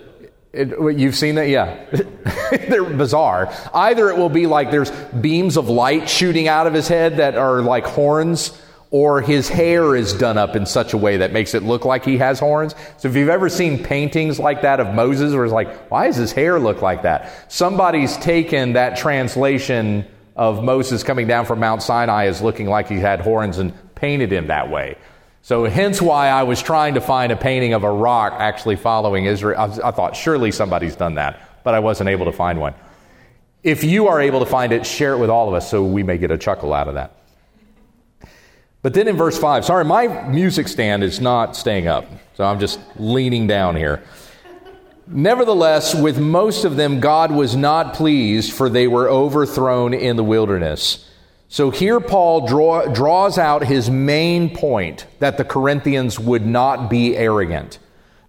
it, 0.53 0.99
you've 0.99 1.17
seen 1.17 1.37
that? 1.37 1.49
Yeah. 1.49 1.87
They're 2.69 2.85
bizarre. 2.85 3.51
Either 3.73 4.11
it 4.11 4.19
will 4.19 4.29
be 4.29 4.47
like 4.47 4.71
there's 4.71 4.91
beams 4.91 5.57
of 5.57 5.71
light 5.71 6.11
shooting 6.11 6.49
out 6.49 6.67
of 6.67 6.75
his 6.75 6.89
head 6.89 7.17
that 7.17 7.37
are 7.37 7.63
like 7.63 7.87
horns, 7.87 8.61
or 8.93 9.23
his 9.23 9.49
hair 9.49 9.97
is 9.97 10.13
done 10.13 10.37
up 10.37 10.55
in 10.55 10.67
such 10.67 10.93
a 10.93 10.99
way 10.99 11.17
that 11.17 11.33
makes 11.33 11.55
it 11.55 11.63
look 11.63 11.87
like 11.87 12.05
he 12.05 12.19
has 12.19 12.39
horns. 12.39 12.75
So 12.99 13.09
if 13.09 13.17
you've 13.17 13.31
ever 13.31 13.49
seen 13.49 13.83
paintings 13.83 14.39
like 14.39 14.61
that 14.63 14.81
of 14.81 14.95
Moses, 14.95 15.33
where 15.33 15.45
it's 15.45 15.53
like, 15.53 15.91
why 15.91 16.07
does 16.07 16.17
his 16.17 16.31
hair 16.31 16.59
look 16.59 16.83
like 16.83 17.03
that? 17.03 17.51
Somebody's 17.51 18.19
taken 18.19 18.75
that 18.75 18.99
translation 18.99 20.05
of 20.37 20.63
Moses 20.63 21.03
coming 21.03 21.27
down 21.27 21.47
from 21.47 21.59
Mount 21.59 21.83
Sinai 21.83 22.27
as 22.27 22.43
looking 22.43 22.69
like 22.69 22.87
he 22.87 22.99
had 22.99 23.23
horns 23.23 23.57
and 23.57 23.73
painted 23.95 24.31
him 24.31 24.49
that 24.49 24.71
way. 24.71 24.99
So, 25.41 25.65
hence 25.65 26.01
why 26.01 26.29
I 26.29 26.43
was 26.45 26.63
trying 26.63 26.95
to 26.95 27.01
find 27.01 27.33
a 27.33 27.37
painting 27.37 27.73
of 27.73 27.83
a 27.85 27.91
rock 27.91 28.35
actually 28.37 28.77
following 28.77 29.25
Israel. 29.25 29.59
I, 29.59 29.89
I, 29.89 29.91
thought 29.91 30.15
surely 30.15 30.53
somebody's 30.53 30.95
done 30.95 31.15
that, 31.15 31.41
but 31.65 31.75
I 31.75 31.81
wasn't 31.81 32.11
able 32.11 32.27
to 32.27 32.33
find 32.33 32.61
one. 32.61 32.75
If 33.65 33.83
you 33.83 34.07
are 34.07 34.21
able 34.21 34.41
to 34.41 34.47
find 34.47 34.73
it, 34.73 34.87
share 34.87 35.15
it 35.15 35.19
with 35.19 35.31
all 35.31 35.49
of 35.49 35.55
us 35.55 35.69
so 35.69 35.83
we 35.83 36.05
may 36.05 36.19
get 36.19 36.31
a 36.31 36.39
chuckle 36.39 36.73
out 36.73 36.87
of 36.87 36.95
that. 36.95 37.22
But 38.83 38.95
then 38.95 39.07
in 39.07 39.17
verse 39.17 39.39
5, 39.39 39.65
sorry, 39.65 39.85
my 39.85 40.09
music 40.29 40.67
stand 40.67 41.05
is 41.05 41.21
not 41.21 41.57
staying 41.57 41.87
up, 41.87 42.05
so 42.35 42.45
I'm 42.45 42.59
just 42.59 42.81
leaning 42.97 43.47
down 43.47 43.77
here. 43.77 44.03
Nevertheless, 45.07 45.95
with 45.95 46.19
most 46.19 46.65
of 46.65 46.77
them, 46.77 46.99
God 46.99 47.31
was 47.31 47.55
not 47.55 47.95
pleased, 47.95 48.53
for 48.53 48.69
they 48.69 48.89
were 48.89 49.09
overthrown 49.09 49.95
in 49.95 50.17
the 50.17 50.25
wilderness. 50.25 51.09
So 51.49 51.71
here 51.71 52.01
Paul 52.01 52.47
draw, 52.47 52.87
draws 52.87 53.39
out 53.39 53.65
his 53.65 53.91
main 53.91 54.57
point 54.57 55.07
that 55.19 55.37
the 55.37 55.45
Corinthians 55.45 56.19
would 56.19 56.47
not 56.47 56.89
be 56.89 57.17
arrogant. 57.17 57.79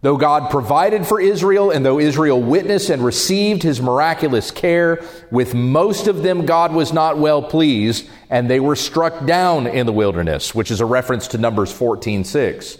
Though 0.03 0.17
God 0.17 0.51
provided 0.51 1.07
for 1.07 1.19
Israel 1.19 1.71
and 1.71 1.83
though 1.83 1.99
Israel 1.99 2.39
witnessed 2.39 2.89
and 2.89 3.03
received 3.03 3.63
his 3.63 3.81
miraculous 3.81 4.51
care, 4.51 5.03
with 5.31 5.55
most 5.55 6.07
of 6.07 6.21
them 6.21 6.45
God 6.45 6.73
was 6.73 6.93
not 6.93 7.17
well 7.17 7.41
pleased 7.41 8.07
and 8.29 8.47
they 8.47 8.59
were 8.59 8.75
struck 8.75 9.25
down 9.25 9.65
in 9.65 9.87
the 9.87 9.93
wilderness, 9.93 10.53
which 10.53 10.69
is 10.69 10.81
a 10.81 10.85
reference 10.85 11.29
to 11.29 11.39
Numbers 11.39 11.73
14:6. 11.73 12.77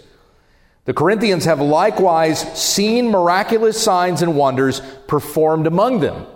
The 0.84 0.94
Corinthians 0.94 1.46
have 1.46 1.60
likewise 1.60 2.40
seen 2.56 3.10
miraculous 3.10 3.82
signs 3.82 4.22
and 4.22 4.36
wonders 4.36 4.80
performed 5.08 5.66
among 5.66 6.00
them 6.00 6.26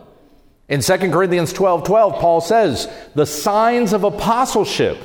in 0.69 0.83
2 0.83 1.11
Corinthians 1.11 1.53
12 1.53 1.85
12, 1.85 2.15
Paul 2.15 2.41
says, 2.41 2.89
The 3.15 3.27
signs 3.27 3.93
of 3.93 4.05
apostleship 4.05 4.99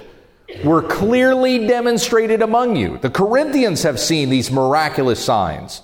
were 0.63 0.81
clearly 0.81 1.67
demonstrated 1.67 2.41
among 2.41 2.75
you. 2.75 2.97
The 2.97 3.09
Corinthians 3.09 3.83
have 3.83 3.99
seen 3.99 4.29
these 4.29 4.51
miraculous 4.51 5.23
signs. 5.23 5.81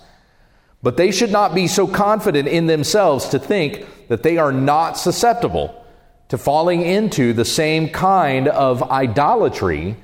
But 0.82 0.96
they 0.96 1.10
should 1.10 1.30
not 1.30 1.54
be 1.54 1.66
so 1.66 1.86
confident 1.86 2.48
in 2.48 2.66
themselves 2.66 3.28
to 3.30 3.38
think 3.38 3.86
that 4.08 4.22
they 4.22 4.38
are 4.38 4.52
not 4.52 4.96
susceptible 4.96 5.84
to 6.28 6.38
falling 6.38 6.82
into 6.82 7.32
the 7.32 7.44
same 7.44 7.88
kind 7.88 8.48
of 8.48 8.82
idolatry 8.90 9.96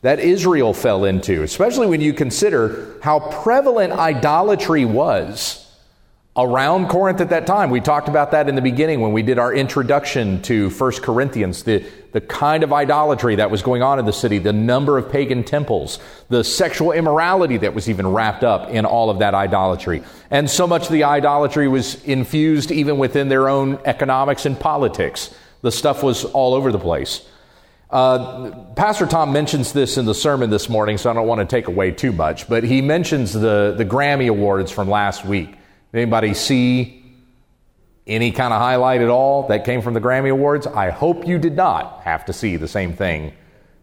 that 0.00 0.18
Israel 0.18 0.72
fell 0.72 1.04
into, 1.04 1.42
especially 1.42 1.86
when 1.86 2.00
you 2.00 2.12
consider 2.12 2.96
how 3.02 3.20
prevalent 3.42 3.92
idolatry 3.92 4.84
was 4.84 5.58
around 6.36 6.88
Corinth 6.88 7.20
at 7.20 7.30
that 7.30 7.46
time. 7.46 7.70
We 7.70 7.80
talked 7.80 8.08
about 8.08 8.30
that 8.30 8.48
in 8.48 8.54
the 8.54 8.62
beginning 8.62 9.00
when 9.00 9.12
we 9.12 9.22
did 9.22 9.38
our 9.38 9.52
introduction 9.52 10.40
to 10.42 10.70
1 10.70 10.92
Corinthians, 11.02 11.62
the, 11.62 11.84
the 12.12 12.20
kind 12.20 12.62
of 12.62 12.72
idolatry 12.72 13.36
that 13.36 13.50
was 13.50 13.62
going 13.62 13.82
on 13.82 13.98
in 13.98 14.04
the 14.04 14.12
city, 14.12 14.38
the 14.38 14.52
number 14.52 14.98
of 14.98 15.10
pagan 15.10 15.42
temples, 15.42 15.98
the 16.28 16.44
sexual 16.44 16.92
immorality 16.92 17.56
that 17.56 17.74
was 17.74 17.88
even 17.88 18.06
wrapped 18.06 18.44
up 18.44 18.68
in 18.70 18.84
all 18.84 19.10
of 19.10 19.18
that 19.18 19.34
idolatry. 19.34 20.02
And 20.30 20.48
so 20.48 20.66
much 20.66 20.86
of 20.86 20.92
the 20.92 21.04
idolatry 21.04 21.68
was 21.68 22.02
infused 22.04 22.70
even 22.70 22.98
within 22.98 23.28
their 23.28 23.48
own 23.48 23.78
economics 23.84 24.46
and 24.46 24.58
politics. 24.58 25.34
The 25.62 25.72
stuff 25.72 26.02
was 26.02 26.24
all 26.24 26.54
over 26.54 26.70
the 26.70 26.78
place. 26.78 27.26
Uh, 27.90 28.50
Pastor 28.74 29.06
Tom 29.06 29.32
mentions 29.32 29.72
this 29.72 29.98
in 29.98 30.06
the 30.06 30.14
sermon 30.14 30.48
this 30.48 30.68
morning, 30.68 30.96
so 30.96 31.10
I 31.10 31.12
don't 31.12 31.26
want 31.26 31.40
to 31.40 31.46
take 31.46 31.68
away 31.68 31.90
too 31.90 32.12
much, 32.12 32.48
but 32.48 32.64
he 32.64 32.80
mentions 32.80 33.34
the, 33.34 33.74
the 33.76 33.84
Grammy 33.84 34.28
Awards 34.28 34.70
from 34.70 34.88
last 34.88 35.26
week. 35.26 35.54
Anybody 35.92 36.32
see 36.32 37.01
any 38.06 38.32
kind 38.32 38.52
of 38.52 38.60
highlight 38.60 39.00
at 39.00 39.08
all 39.08 39.46
that 39.48 39.64
came 39.64 39.82
from 39.82 39.94
the 39.94 40.00
Grammy 40.00 40.30
Awards? 40.30 40.66
I 40.66 40.90
hope 40.90 41.26
you 41.26 41.38
did 41.38 41.56
not 41.56 42.00
have 42.02 42.24
to 42.26 42.32
see 42.32 42.56
the 42.56 42.68
same 42.68 42.94
thing 42.94 43.32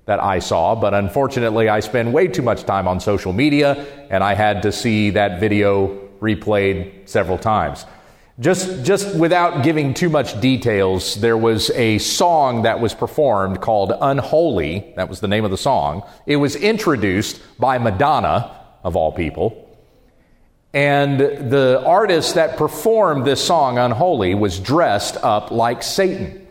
that 0.06 0.22
I 0.22 0.40
saw, 0.40 0.76
but 0.76 0.94
unfortunately, 0.94 1.70
I 1.70 1.80
spend 1.82 2.14
way 2.14 2.28
too 2.28 2.42
much 2.42 2.64
time 2.64 2.88
on 2.88 3.00
social 3.00 3.32
media 3.32 3.86
and 4.10 4.24
I 4.24 4.34
had 4.34 4.64
to 4.64 4.72
see 4.72 5.12
that 5.12 5.40
video 5.40 6.10
replayed 6.20 7.08
several 7.08 7.38
times. 7.38 7.86
Just, 8.40 8.84
just 8.84 9.16
without 9.16 9.64
giving 9.64 9.94
too 9.94 10.10
much 10.10 10.40
details, 10.40 11.16
there 11.16 11.38
was 11.38 11.70
a 11.72 11.98
song 11.98 12.64
that 12.64 12.80
was 12.80 12.94
performed 12.94 13.60
called 13.62 13.94
Unholy. 14.00 14.94
That 14.96 15.10
was 15.10 15.20
the 15.20 15.28
name 15.28 15.44
of 15.46 15.52
the 15.52 15.58
song. 15.58 16.04
It 16.26 16.38
was 16.38 16.56
introduced 16.56 17.42
by 17.60 17.78
Madonna, 17.78 18.56
of 18.84 18.96
all 18.96 19.12
people. 19.12 19.69
And 20.74 21.20
the 21.20 21.82
artist 21.84 22.36
that 22.36 22.58
performed 22.58 23.26
this 23.26 23.44
song, 23.44 23.78
Unholy, 23.78 24.36
was 24.36 24.60
dressed 24.60 25.18
up 25.18 25.50
like 25.50 25.82
Satan. 25.82 26.48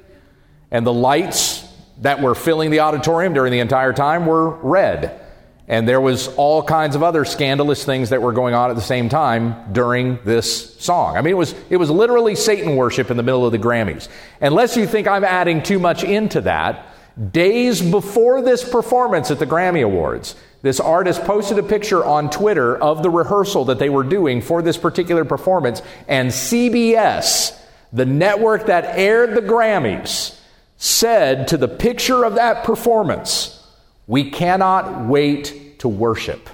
And 0.71 0.87
the 0.87 0.93
lights 0.93 1.65
that 2.01 2.21
were 2.21 2.35
filling 2.35 2.71
the 2.71 2.81
auditorium 2.81 3.33
during 3.33 3.53
the 3.53 3.61
entire 3.61 3.93
time 3.93 4.27
were 4.27 4.51
red. 4.51 5.21
And 5.69 5.87
there 5.87 6.01
was 6.01 6.29
all 6.37 6.63
kinds 6.63 6.97
of 6.97 7.03
other 7.03 7.25
scandalous 7.25 7.85
things 7.85 8.11
that 8.11 8.23
were 8.23 8.33
going 8.33 8.55
on 8.55 8.71
at 8.71 8.77
the 8.77 8.83
same 8.83 9.09
time 9.09 9.73
during 9.73 10.19
this 10.25 10.75
song. 10.81 11.17
I 11.17 11.21
mean, 11.21 11.33
it 11.33 11.37
was, 11.37 11.55
it 11.69 11.77
was 11.77 11.91
literally 11.91 12.35
Satan 12.35 12.75
worship 12.75 13.11
in 13.11 13.19
the 13.19 13.23
middle 13.23 13.45
of 13.45 13.53
the 13.53 13.59
Grammys. 13.59 14.09
Unless 14.41 14.77
you 14.77 14.87
think 14.87 15.07
I'm 15.07 15.25
adding 15.25 15.63
too 15.63 15.79
much 15.79 16.05
into 16.05 16.41
that, 16.43 16.87
days 17.33 17.83
before 17.83 18.41
this 18.41 18.67
performance 18.69 19.31
at 19.31 19.39
the 19.39 19.47
Grammy 19.47 19.85
Awards, 19.85 20.35
this 20.63 20.81
artist 20.81 21.23
posted 21.25 21.59
a 21.59 21.63
picture 21.63 22.05
on 22.05 22.31
Twitter 22.31 22.77
of 22.77 23.03
the 23.03 23.11
rehearsal 23.11 23.67
that 23.67 23.79
they 23.79 23.89
were 23.89 24.03
doing 24.03 24.41
for 24.41 24.61
this 24.61 24.77
particular 24.77 25.25
performance, 25.25 25.83
and 26.09 26.31
CBS, 26.31 27.57
the 27.93 28.07
network 28.07 28.67
that 28.67 28.99
aired 28.99 29.35
the 29.35 29.41
Grammys, 29.41 30.37
said 30.77 31.49
to 31.49 31.57
the 31.57 31.69
picture 31.69 32.25
of 32.25 32.35
that 32.35 32.65
performance, 32.65 33.67
We 34.07 34.31
cannot 34.31 35.07
wait 35.07 35.79
to 35.81 35.89
worship. 35.89 36.49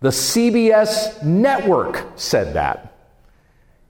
The 0.00 0.08
CBS 0.08 1.22
network 1.22 2.04
said 2.16 2.54
that. 2.54 2.92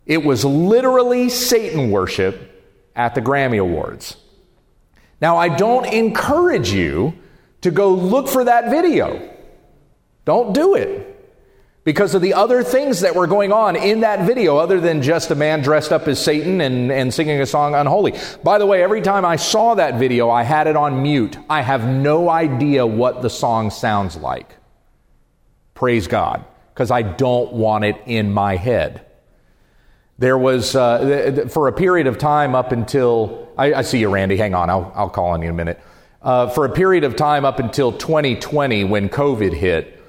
It 0.05 0.25
was 0.25 0.45
literally 0.45 1.31
Satan 1.31 1.91
worship 1.91 2.71
at 2.95 3.15
the 3.15 3.23
Grammy 3.23 3.59
Awards. 3.59 4.17
Now, 5.23 5.37
I 5.37 5.49
don't 5.49 5.87
encourage 5.87 6.73
you 6.73 7.15
to 7.61 7.71
go 7.71 7.95
look 7.95 8.27
for 8.27 8.43
that 8.43 8.71
video. 8.71 9.31
Don't 10.25 10.53
do 10.53 10.75
it. 10.75 11.09
Because 11.85 12.15
of 12.15 12.23
the 12.23 12.35
other 12.35 12.65
things 12.65 13.01
that 13.01 13.15
were 13.15 13.29
going 13.29 13.53
on 13.53 13.77
in 13.77 14.01
that 14.01 14.27
video, 14.27 14.57
other 14.57 14.81
than 14.81 15.01
just 15.01 15.31
a 15.31 15.37
man 15.37 15.63
dressed 15.63 15.93
up 15.93 16.09
as 16.09 16.23
Satan 16.23 16.61
and, 16.61 16.91
and 16.91 17.15
singing 17.15 17.41
a 17.41 17.47
song 17.47 17.75
unholy. 17.75 18.15
By 18.43 18.59
the 18.59 18.67
way, 18.67 18.83
every 18.83 19.01
time 19.01 19.25
I 19.25 19.37
saw 19.37 19.75
that 19.75 19.95
video, 19.95 20.29
I 20.29 20.43
had 20.43 20.67
it 20.67 20.77
on 20.77 21.03
mute. 21.03 21.39
I 21.49 21.63
have 21.63 21.87
no 21.89 22.29
idea 22.29 22.85
what 22.85 23.23
the 23.23 23.31
song 23.31 23.71
sounds 23.71 24.17
like. 24.17 24.57
Praise 25.75 26.09
God. 26.09 26.45
Because 26.75 26.91
I 26.91 27.03
don't 27.03 27.53
want 27.53 27.85
it 27.85 27.97
in 28.07 28.33
my 28.33 28.57
head. 28.57 29.07
There 30.19 30.39
was, 30.39 30.77
uh, 30.77 31.47
for 31.51 31.69
a 31.69 31.73
period 31.73 32.07
of 32.07 32.19
time 32.19 32.55
up 32.55 32.73
until, 32.73 33.49
I, 33.57 33.75
I, 33.75 33.83
see 33.83 33.99
you, 33.99 34.11
Randy. 34.11 34.37
Hang 34.37 34.55
on, 34.55 34.71
I'll, 34.71 34.93
I'll 34.95 35.11
call 35.11 35.31
on 35.31 35.41
you 35.41 35.49
in 35.49 35.55
a 35.55 35.57
minute. 35.57 35.81
Uh, 36.21 36.49
for 36.49 36.65
a 36.65 36.71
period 36.71 37.03
of 37.03 37.17
time 37.17 37.45
up 37.45 37.59
until 37.59 37.93
2020, 37.93 38.85
when 38.85 39.09
COVID 39.09 39.53
hit, 39.53 40.03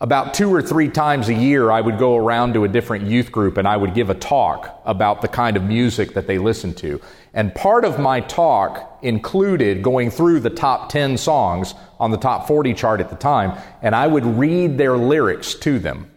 about 0.00 0.34
two 0.34 0.52
or 0.52 0.60
three 0.60 0.88
times 0.88 1.28
a 1.28 1.34
year, 1.34 1.70
I 1.70 1.80
would 1.80 1.98
go 1.98 2.16
around 2.16 2.52
to 2.54 2.64
a 2.64 2.68
different 2.68 3.06
youth 3.06 3.32
group 3.32 3.56
and 3.56 3.66
I 3.66 3.76
would 3.76 3.94
give 3.94 4.10
a 4.10 4.14
talk 4.14 4.82
about 4.84 5.22
the 5.22 5.28
kind 5.28 5.56
of 5.56 5.62
music 5.62 6.12
that 6.14 6.26
they 6.26 6.36
listen 6.36 6.74
to. 6.74 7.00
And 7.32 7.54
part 7.54 7.84
of 7.84 7.98
my 7.98 8.20
talk 8.20 8.98
included 9.02 9.82
going 9.82 10.10
through 10.10 10.40
the 10.40 10.50
top 10.50 10.90
10 10.90 11.16
songs 11.16 11.74
on 11.98 12.10
the 12.10 12.18
top 12.18 12.46
40 12.46 12.74
chart 12.74 13.00
at 13.00 13.08
the 13.08 13.16
time, 13.16 13.58
and 13.80 13.94
I 13.94 14.06
would 14.06 14.26
read 14.26 14.76
their 14.76 14.98
lyrics 14.98 15.54
to 15.54 15.78
them. 15.78 16.10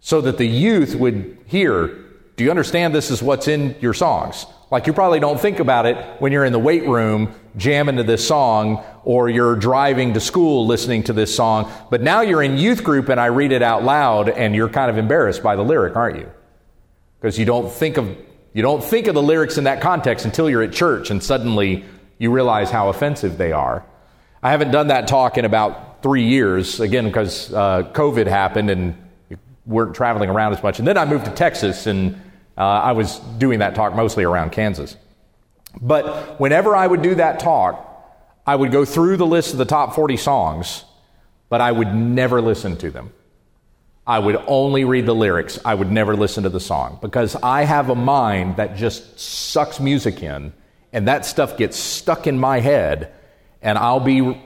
So 0.00 0.20
that 0.22 0.38
the 0.38 0.46
youth 0.46 0.94
would 0.94 1.38
hear, 1.46 1.86
do 2.36 2.44
you 2.44 2.50
understand 2.50 2.94
this 2.94 3.10
is 3.10 3.22
what's 3.22 3.48
in 3.48 3.76
your 3.80 3.94
songs? 3.94 4.46
Like 4.70 4.86
you 4.86 4.92
probably 4.92 5.20
don't 5.20 5.40
think 5.40 5.58
about 5.58 5.86
it 5.86 5.96
when 6.20 6.32
you're 6.32 6.44
in 6.44 6.52
the 6.52 6.58
weight 6.58 6.86
room 6.86 7.34
jamming 7.56 7.96
to 7.96 8.04
this 8.04 8.26
song 8.26 8.84
or 9.04 9.28
you're 9.28 9.56
driving 9.56 10.14
to 10.14 10.20
school 10.20 10.66
listening 10.66 11.02
to 11.04 11.12
this 11.12 11.34
song. 11.34 11.70
But 11.90 12.02
now 12.02 12.20
you're 12.20 12.42
in 12.42 12.56
youth 12.56 12.84
group 12.84 13.08
and 13.08 13.20
I 13.20 13.26
read 13.26 13.52
it 13.52 13.62
out 13.62 13.82
loud 13.82 14.28
and 14.28 14.54
you're 14.54 14.68
kind 14.68 14.90
of 14.90 14.96
embarrassed 14.96 15.42
by 15.42 15.56
the 15.56 15.62
lyric, 15.62 15.96
aren't 15.96 16.20
you? 16.20 16.30
Because 17.20 17.38
you 17.38 17.44
don't 17.44 17.70
think 17.70 17.96
of 17.96 18.16
you 18.52 18.62
don't 18.62 18.82
think 18.82 19.06
of 19.06 19.14
the 19.14 19.22
lyrics 19.22 19.58
in 19.58 19.64
that 19.64 19.80
context 19.80 20.24
until 20.24 20.50
you're 20.50 20.62
at 20.62 20.72
church 20.72 21.10
and 21.10 21.22
suddenly 21.22 21.84
you 22.18 22.32
realize 22.32 22.70
how 22.70 22.88
offensive 22.88 23.38
they 23.38 23.52
are. 23.52 23.84
I 24.42 24.50
haven't 24.50 24.70
done 24.70 24.88
that 24.88 25.06
talk 25.06 25.38
in 25.38 25.44
about 25.44 26.02
three 26.02 26.24
years, 26.24 26.80
again, 26.80 27.06
because 27.06 27.52
uh, 27.52 27.90
COVID 27.92 28.26
happened 28.26 28.70
and 28.70 28.96
weren't 29.66 29.94
traveling 29.94 30.30
around 30.30 30.52
as 30.52 30.62
much. 30.62 30.78
And 30.78 30.88
then 30.88 30.98
I 30.98 31.04
moved 31.04 31.26
to 31.26 31.30
Texas 31.30 31.86
and 31.86 32.14
uh, 32.56 32.62
I 32.62 32.92
was 32.92 33.18
doing 33.38 33.60
that 33.60 33.74
talk 33.74 33.94
mostly 33.94 34.24
around 34.24 34.52
Kansas. 34.52 34.96
But 35.80 36.40
whenever 36.40 36.74
I 36.74 36.86
would 36.86 37.02
do 37.02 37.14
that 37.16 37.40
talk, 37.40 37.86
I 38.46 38.56
would 38.56 38.72
go 38.72 38.84
through 38.84 39.16
the 39.16 39.26
list 39.26 39.52
of 39.52 39.58
the 39.58 39.64
top 39.64 39.94
40 39.94 40.16
songs, 40.16 40.84
but 41.48 41.60
I 41.60 41.70
would 41.70 41.94
never 41.94 42.40
listen 42.42 42.76
to 42.78 42.90
them. 42.90 43.12
I 44.06 44.18
would 44.18 44.42
only 44.46 44.84
read 44.84 45.06
the 45.06 45.14
lyrics. 45.14 45.58
I 45.64 45.74
would 45.74 45.92
never 45.92 46.16
listen 46.16 46.42
to 46.42 46.48
the 46.48 46.58
song 46.58 46.98
because 47.00 47.36
I 47.36 47.62
have 47.62 47.90
a 47.90 47.94
mind 47.94 48.56
that 48.56 48.76
just 48.76 49.20
sucks 49.20 49.78
music 49.78 50.22
in, 50.22 50.52
and 50.92 51.06
that 51.06 51.24
stuff 51.24 51.56
gets 51.56 51.76
stuck 51.78 52.26
in 52.26 52.38
my 52.38 52.58
head, 52.58 53.12
and 53.62 53.78
I'll 53.78 54.00
be 54.00 54.40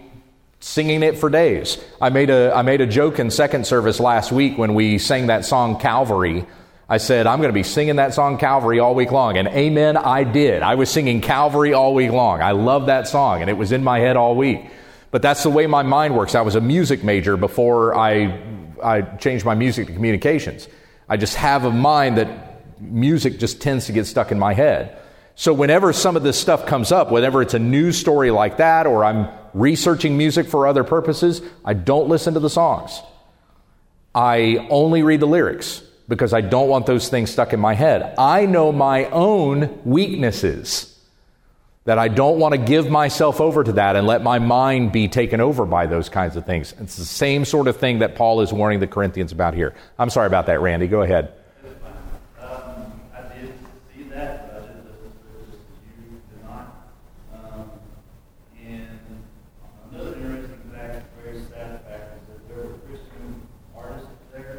singing 0.64 1.03
it 1.03 1.18
for 1.18 1.31
days. 1.31 1.79
I 2.00 2.11
made 2.11 2.31
a, 2.31 2.53
I 2.55 2.62
made 2.62 2.81
a 2.81 2.87
joke 2.87 3.18
in 3.18 3.31
second 3.31 3.66
service 3.66 4.00
last 4.00 4.33
week 4.33 4.57
when 4.57 4.74
we 4.74 4.98
sang 4.98 5.27
that 5.27 5.44
song 5.44 5.79
Calvary 5.79 6.46
I 6.87 6.98
said, 6.98 7.27
I'm 7.27 7.38
going 7.38 7.48
to 7.48 7.55
be 7.55 7.62
singing 7.62 7.96
that 7.96 8.12
song 8.12 8.37
Calvary 8.37 8.79
all 8.79 8.94
week 8.94 9.11
long. 9.11 9.38
And 9.38 9.48
amen, 9.48 9.96
I 9.96 10.22
did. 10.24 10.62
I 10.62 10.74
was 10.74 10.90
singing 10.90 11.22
Calvary 11.22 11.72
all 11.72 11.94
week 11.94 12.11
long. 12.11 12.42
I 12.42 12.50
love 12.50 12.87
that 12.87 13.09
song, 13.09 13.40
and 13.40 13.48
it 13.48 13.55
was 13.55 13.72
in 13.72 13.83
my 13.83 14.00
head 14.00 14.16
all 14.16 14.37
week. 14.37 14.66
But 15.11 15.22
that's 15.22 15.42
the 15.42 15.50
way 15.50 15.66
my 15.66 15.83
mind 15.83 16.14
works. 16.14 16.35
I 16.35 16.42
was 16.42 16.57
a 16.57 16.61
music 16.61 17.03
major 17.03 17.38
before 17.38 17.94
I, 17.94 18.38
I 18.83 19.00
changed 19.00 19.46
my 19.46 19.55
music 19.55 19.87
to 19.87 19.94
communications. 19.94 20.68
I 21.09 21.16
just 21.16 21.37
have 21.37 21.64
a 21.64 21.70
mind 21.70 22.18
that 22.18 22.81
music 22.83 23.38
just 23.38 23.62
tends 23.62 23.87
to 23.87 23.92
get 23.92 24.05
stuck 24.05 24.31
in 24.31 24.38
my 24.38 24.53
head. 24.53 24.98
So 25.37 25.55
whenever 25.55 25.92
some 25.94 26.16
of 26.16 26.22
this 26.22 26.38
stuff 26.38 26.66
comes 26.66 26.92
up, 26.92 27.11
whenever 27.11 27.40
it's 27.40 27.55
a 27.55 27.59
news 27.59 27.96
story 27.96 28.31
like 28.31 28.59
that, 28.59 28.87
or 28.87 29.05
I'm 29.07 29.29
researching 29.54 30.18
music 30.18 30.46
for 30.46 30.66
other 30.66 30.84
purposes, 30.84 31.40
I 31.64 31.74
don't 31.74 32.08
listen 32.08 32.34
to 32.34 32.40
the 32.40 32.50
songs. 32.50 33.00
I 34.14 34.66
only 34.70 35.02
read 35.02 35.20
the 35.20 35.26
lyrics 35.26 35.82
because 36.08 36.32
I 36.32 36.40
don't 36.42 36.68
want 36.68 36.86
those 36.86 37.08
things 37.08 37.30
stuck 37.30 37.52
in 37.52 37.60
my 37.60 37.74
head. 37.74 38.14
I 38.18 38.46
know 38.46 38.72
my 38.72 39.06
own 39.06 39.80
weaknesses 39.84 40.90
that 41.84 41.98
I 41.98 42.08
don't 42.08 42.38
want 42.38 42.52
to 42.52 42.58
give 42.58 42.90
myself 42.90 43.40
over 43.40 43.62
to 43.62 43.72
that 43.72 43.96
and 43.96 44.06
let 44.06 44.22
my 44.22 44.38
mind 44.38 44.92
be 44.92 45.08
taken 45.08 45.40
over 45.40 45.66
by 45.66 45.86
those 45.86 46.08
kinds 46.08 46.36
of 46.36 46.46
things. 46.46 46.74
It's 46.80 46.96
the 46.96 47.04
same 47.04 47.44
sort 47.44 47.68
of 47.68 47.76
thing 47.76 47.98
that 47.98 48.14
Paul 48.14 48.40
is 48.40 48.52
warning 48.52 48.80
the 48.80 48.86
Corinthians 48.86 49.32
about 49.32 49.54
here. 49.54 49.74
I'm 49.98 50.10
sorry 50.10 50.26
about 50.26 50.46
that, 50.46 50.60
Randy. 50.60 50.86
Go 50.86 51.02
ahead. 51.02 51.32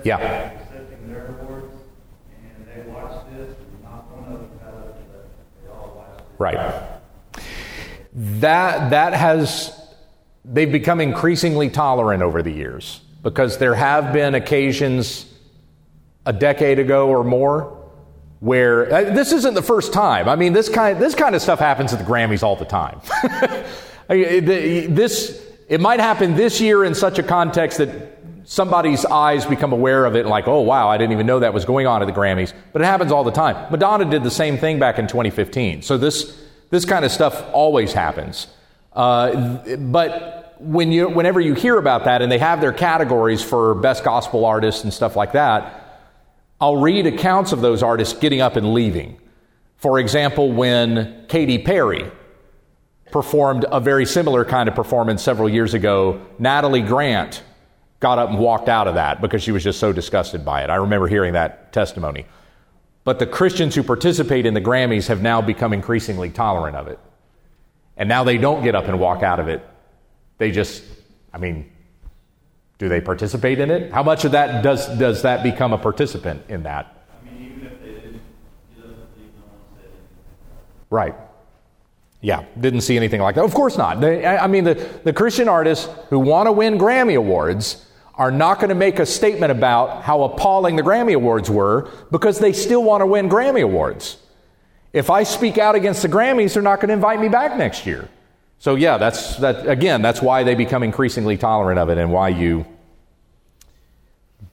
Yeah. 0.06 0.52
Right. 6.38 7.00
That, 8.13 8.91
that 8.91 9.13
has, 9.13 9.78
they've 10.44 10.72
become 10.72 11.02
increasingly 11.02 11.70
tolerant 11.70 12.22
over 12.22 12.44
the 12.44 12.52
years 12.52 13.02
because 13.24 13.58
there 13.58 13.74
have 13.74 14.13
been 14.13 14.36
occasions 14.36 15.26
a 16.26 16.34
decade 16.34 16.78
ago 16.78 17.10
or 17.10 17.24
more 17.24 17.84
where 18.41 18.94
uh, 18.94 19.13
this 19.13 19.32
isn't 19.32 19.56
the 19.56 19.63
first 19.63 19.91
time. 19.91 20.30
I 20.30 20.36
mean, 20.36 20.54
this 20.54 20.70
kind, 20.70 21.02
this 21.02 21.15
kind 21.15 21.34
of 21.34 21.41
stuff 21.41 21.58
happens 21.60 21.94
at 21.94 22.00
the 22.00 22.06
Grammys 22.06 22.44
all 22.44 22.56
the 22.56 22.65
time. 22.65 23.02
this, 24.08 25.44
it 25.68 25.82
might 25.82 26.00
happen 26.00 26.36
this 26.36 26.62
year 26.62 26.84
in 26.84 26.94
such 26.94 27.18
a 27.18 27.24
context 27.24 27.80
that 27.80 28.14
somebody's 28.45 29.05
eyes 29.05 29.45
become 29.45 29.73
aware 29.73 30.05
of 30.05 30.15
it 30.15 30.21
and 30.21 30.29
like, 30.29 30.47
oh, 30.47 30.62
wow, 30.62 30.88
I 30.88 30.97
didn't 30.97 31.13
even 31.13 31.25
know 31.25 31.39
that 31.39 31.53
was 31.53 31.65
going 31.65 31.88
on 31.88 32.01
at 32.01 32.05
the 32.05 32.13
Grammys. 32.13 32.53
But 32.71 32.81
it 32.81 32.86
happens 32.86 33.12
all 33.12 33.23
the 33.23 33.31
time. 33.31 33.71
Madonna 33.71 34.05
did 34.05 34.23
the 34.23 34.31
same 34.31 34.58
thing 34.58 34.79
back 34.79 34.99
in 34.99 35.08
2015. 35.08 35.81
So 35.81 35.97
this, 35.97 36.41
this 36.69 36.86
kind 36.86 37.03
of 37.03 37.12
stuff 37.12 37.43
always 37.51 37.91
happens. 37.91 38.47
Uh, 38.93 39.58
but 39.77 40.55
when 40.60 40.91
you, 40.91 41.10
whenever 41.10 41.41
you 41.41 41.53
hear 41.53 41.77
about 41.77 42.05
that 42.05 42.21
and 42.21 42.31
they 42.31 42.38
have 42.38 42.62
their 42.62 42.71
categories 42.71 43.43
for 43.43 43.75
best 43.75 44.03
gospel 44.03 44.45
artists 44.45 44.84
and 44.84 44.93
stuff 44.93 45.15
like 45.15 45.34
that, 45.34 45.81
I'll 46.62 46.77
read 46.77 47.05
accounts 47.05 47.51
of 47.51 47.62
those 47.62 47.84
artists 47.84 48.17
getting 48.17 48.41
up 48.41 48.55
and 48.55 48.73
leaving. 48.73 49.19
For 49.77 49.99
example, 49.99 50.51
when 50.51 51.25
Katy 51.27 51.60
Perry 51.60 52.10
performed 53.12 53.65
a 53.71 53.79
very 53.79 54.05
similar 54.05 54.45
kind 54.45 54.69
of 54.69 54.75
performance 54.75 55.21
several 55.21 55.49
years 55.49 55.73
ago, 55.73 56.21
Natalie 56.39 56.81
Grant 56.81 57.43
got 57.99 58.19
up 58.19 58.29
and 58.29 58.39
walked 58.39 58.69
out 58.69 58.88
of 58.88 58.95
that 58.95 59.21
because 59.21 59.41
she 59.41 59.51
was 59.51 59.63
just 59.63 59.79
so 59.79 59.93
disgusted 59.93 60.43
by 60.43 60.63
it. 60.63 60.69
I 60.69 60.75
remember 60.75 61.08
hearing 61.08 61.34
that 61.34 61.71
testimony. 61.73 62.25
But 63.03 63.19
the 63.19 63.27
Christians 63.27 63.75
who 63.75 63.84
participate 63.84 64.45
in 64.45 64.53
the 64.53 64.62
Grammys 64.62 65.08
have 65.08 65.21
now 65.21 65.41
become 65.41 65.73
increasingly 65.73 66.29
tolerant 66.29 66.75
of 66.75 66.88
it. 66.88 66.99
And 67.97 68.10
now 68.10 68.23
they 68.23 68.38
don't 68.38 68.63
get 68.63 68.75
up 68.75 68.86
and 68.86 68.99
walk 68.99 69.23
out 69.23 69.39
of 69.39 69.47
it. 69.47 69.65
They 70.38 70.51
just, 70.51 70.84
I 71.34 71.38
mean, 71.38 71.71
do 72.77 72.89
they 72.89 72.99
participate 72.99 73.60
in 73.60 73.71
it? 73.71 73.91
How 73.91 74.03
much 74.03 74.25
of 74.25 74.31
that 74.34 74.63
does, 74.63 74.88
does 74.97 75.21
that 75.21 75.43
become 75.43 75.71
a 75.71 75.77
participant 75.77 76.43
in 76.49 76.63
that? 76.63 77.08
I 77.10 77.25
mean, 77.25 77.51
even 77.51 77.67
if 77.67 77.79
they 77.79 77.88
didn't 77.88 78.21
and 78.75 78.84
leave, 78.84 79.31
no 79.38 79.45
one 79.47 79.60
said 79.77 79.91
Right. 80.89 81.15
Yeah, 82.26 82.44
didn't 82.60 82.82
see 82.82 82.98
anything 82.98 83.22
like 83.22 83.36
that. 83.36 83.46
Of 83.46 83.54
course 83.54 83.78
not. 83.78 84.02
They, 84.02 84.26
I 84.26 84.48
mean, 84.48 84.64
the, 84.64 84.74
the 85.04 85.14
Christian 85.14 85.48
artists 85.48 85.88
who 86.10 86.18
want 86.18 86.48
to 86.48 86.52
win 86.52 86.80
Grammy 86.80 87.16
Awards 87.16 87.86
are 88.16 88.32
not 88.32 88.56
going 88.56 88.70
to 88.70 88.76
make 88.76 88.98
a 88.98 89.06
statement 89.06 89.52
about 89.52 90.02
how 90.02 90.24
appalling 90.24 90.76
the 90.76 90.82
Grammy 90.82 91.14
Awards 91.14 91.52
were 91.52 91.88
because 92.10 92.40
they 92.40 92.52
still 92.52 92.84
want 92.84 93.02
to 93.02 93.06
win 93.06 93.30
Grammy 93.30 93.62
Awards. 93.64 94.18
If 94.92 95.12
I 95.12 95.22
speak 95.22 95.60
out 95.60 95.76
against 95.76 96.02
the 96.02 96.10
Grammys, 96.10 96.56
they're 96.56 96.64
not 96.64 96.78
going 96.78 96.88
to 96.88 96.96
invite 96.96 97.22
me 97.22 97.30
back 97.30 97.60
next 97.60 97.86
year. 97.86 98.10
So 98.58 98.74
yeah, 98.74 98.98
that's 98.98 99.36
that 99.36 99.68
again, 99.68 100.02
that's 100.02 100.20
why 100.20 100.42
they 100.42 100.56
become 100.56 100.82
increasingly 100.82 101.38
tolerant 101.38 101.78
of 101.78 101.90
it 101.90 102.00
and 102.00 102.12
why 102.12 102.30
you 102.30 102.66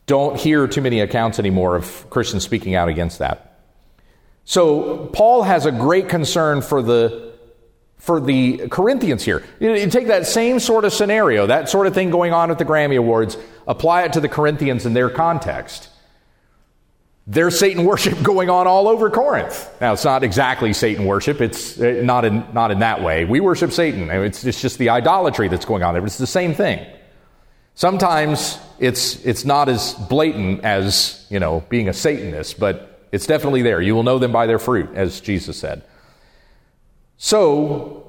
don't 0.05 0.37
hear 0.37 0.67
too 0.67 0.81
many 0.81 0.99
accounts 0.99 1.39
anymore 1.39 1.75
of 1.75 2.07
Christians 2.11 2.43
speaking 2.43 2.75
out 2.75 2.87
against 2.87 3.17
that. 3.17 3.61
So 4.45 5.07
Paul 5.07 5.41
has 5.41 5.65
a 5.65 5.71
great 5.71 6.07
concern 6.07 6.61
for 6.61 6.83
the 6.83 7.32
for 8.03 8.19
the 8.19 8.67
Corinthians 8.67 9.23
here. 9.23 9.43
You, 9.61 9.89
take 9.89 10.07
that 10.07 10.27
same 10.27 10.59
sort 10.59 10.83
of 10.83 10.91
scenario, 10.91 11.47
that 11.47 11.69
sort 11.69 11.87
of 11.87 11.93
thing 11.93 12.09
going 12.09 12.33
on 12.33 12.51
at 12.51 12.57
the 12.57 12.65
Grammy 12.65 12.97
Awards, 12.97 13.37
apply 13.65 14.03
it 14.03 14.11
to 14.13 14.19
the 14.19 14.27
Corinthians 14.27 14.85
in 14.85 14.93
their 14.93 15.09
context. 15.09 15.87
There's 17.25 17.57
Satan 17.57 17.85
worship 17.85 18.21
going 18.21 18.49
on 18.49 18.67
all 18.67 18.89
over 18.89 19.09
Corinth. 19.09 19.73
Now, 19.79 19.93
it's 19.93 20.03
not 20.03 20.21
exactly 20.21 20.73
Satan 20.73 21.05
worship. 21.05 21.39
It's 21.39 21.79
uh, 21.79 22.01
not 22.03 22.25
in, 22.25 22.45
not 22.51 22.71
in 22.71 22.79
that 22.79 23.01
way. 23.01 23.23
We 23.23 23.39
worship 23.39 23.71
Satan. 23.71 24.09
It's, 24.09 24.43
it's 24.43 24.61
just 24.61 24.79
the 24.79 24.89
idolatry 24.89 25.47
that's 25.47 25.63
going 25.63 25.81
on 25.81 25.93
there, 25.93 26.01
but 26.01 26.07
it's 26.07 26.17
the 26.17 26.27
same 26.27 26.53
thing. 26.53 26.85
Sometimes 27.73 28.59
it's, 28.79 29.25
it's 29.25 29.45
not 29.45 29.69
as 29.69 29.93
blatant 29.93 30.65
as, 30.65 31.25
you 31.29 31.39
know, 31.39 31.63
being 31.69 31.87
a 31.87 31.93
Satanist, 31.93 32.59
but 32.59 33.07
it's 33.13 33.27
definitely 33.27 33.61
there. 33.61 33.81
You 33.81 33.95
will 33.95 34.03
know 34.03 34.19
them 34.19 34.33
by 34.33 34.45
their 34.45 34.59
fruit, 34.59 34.89
as 34.93 35.21
Jesus 35.21 35.57
said. 35.57 35.83
So, 37.17 38.03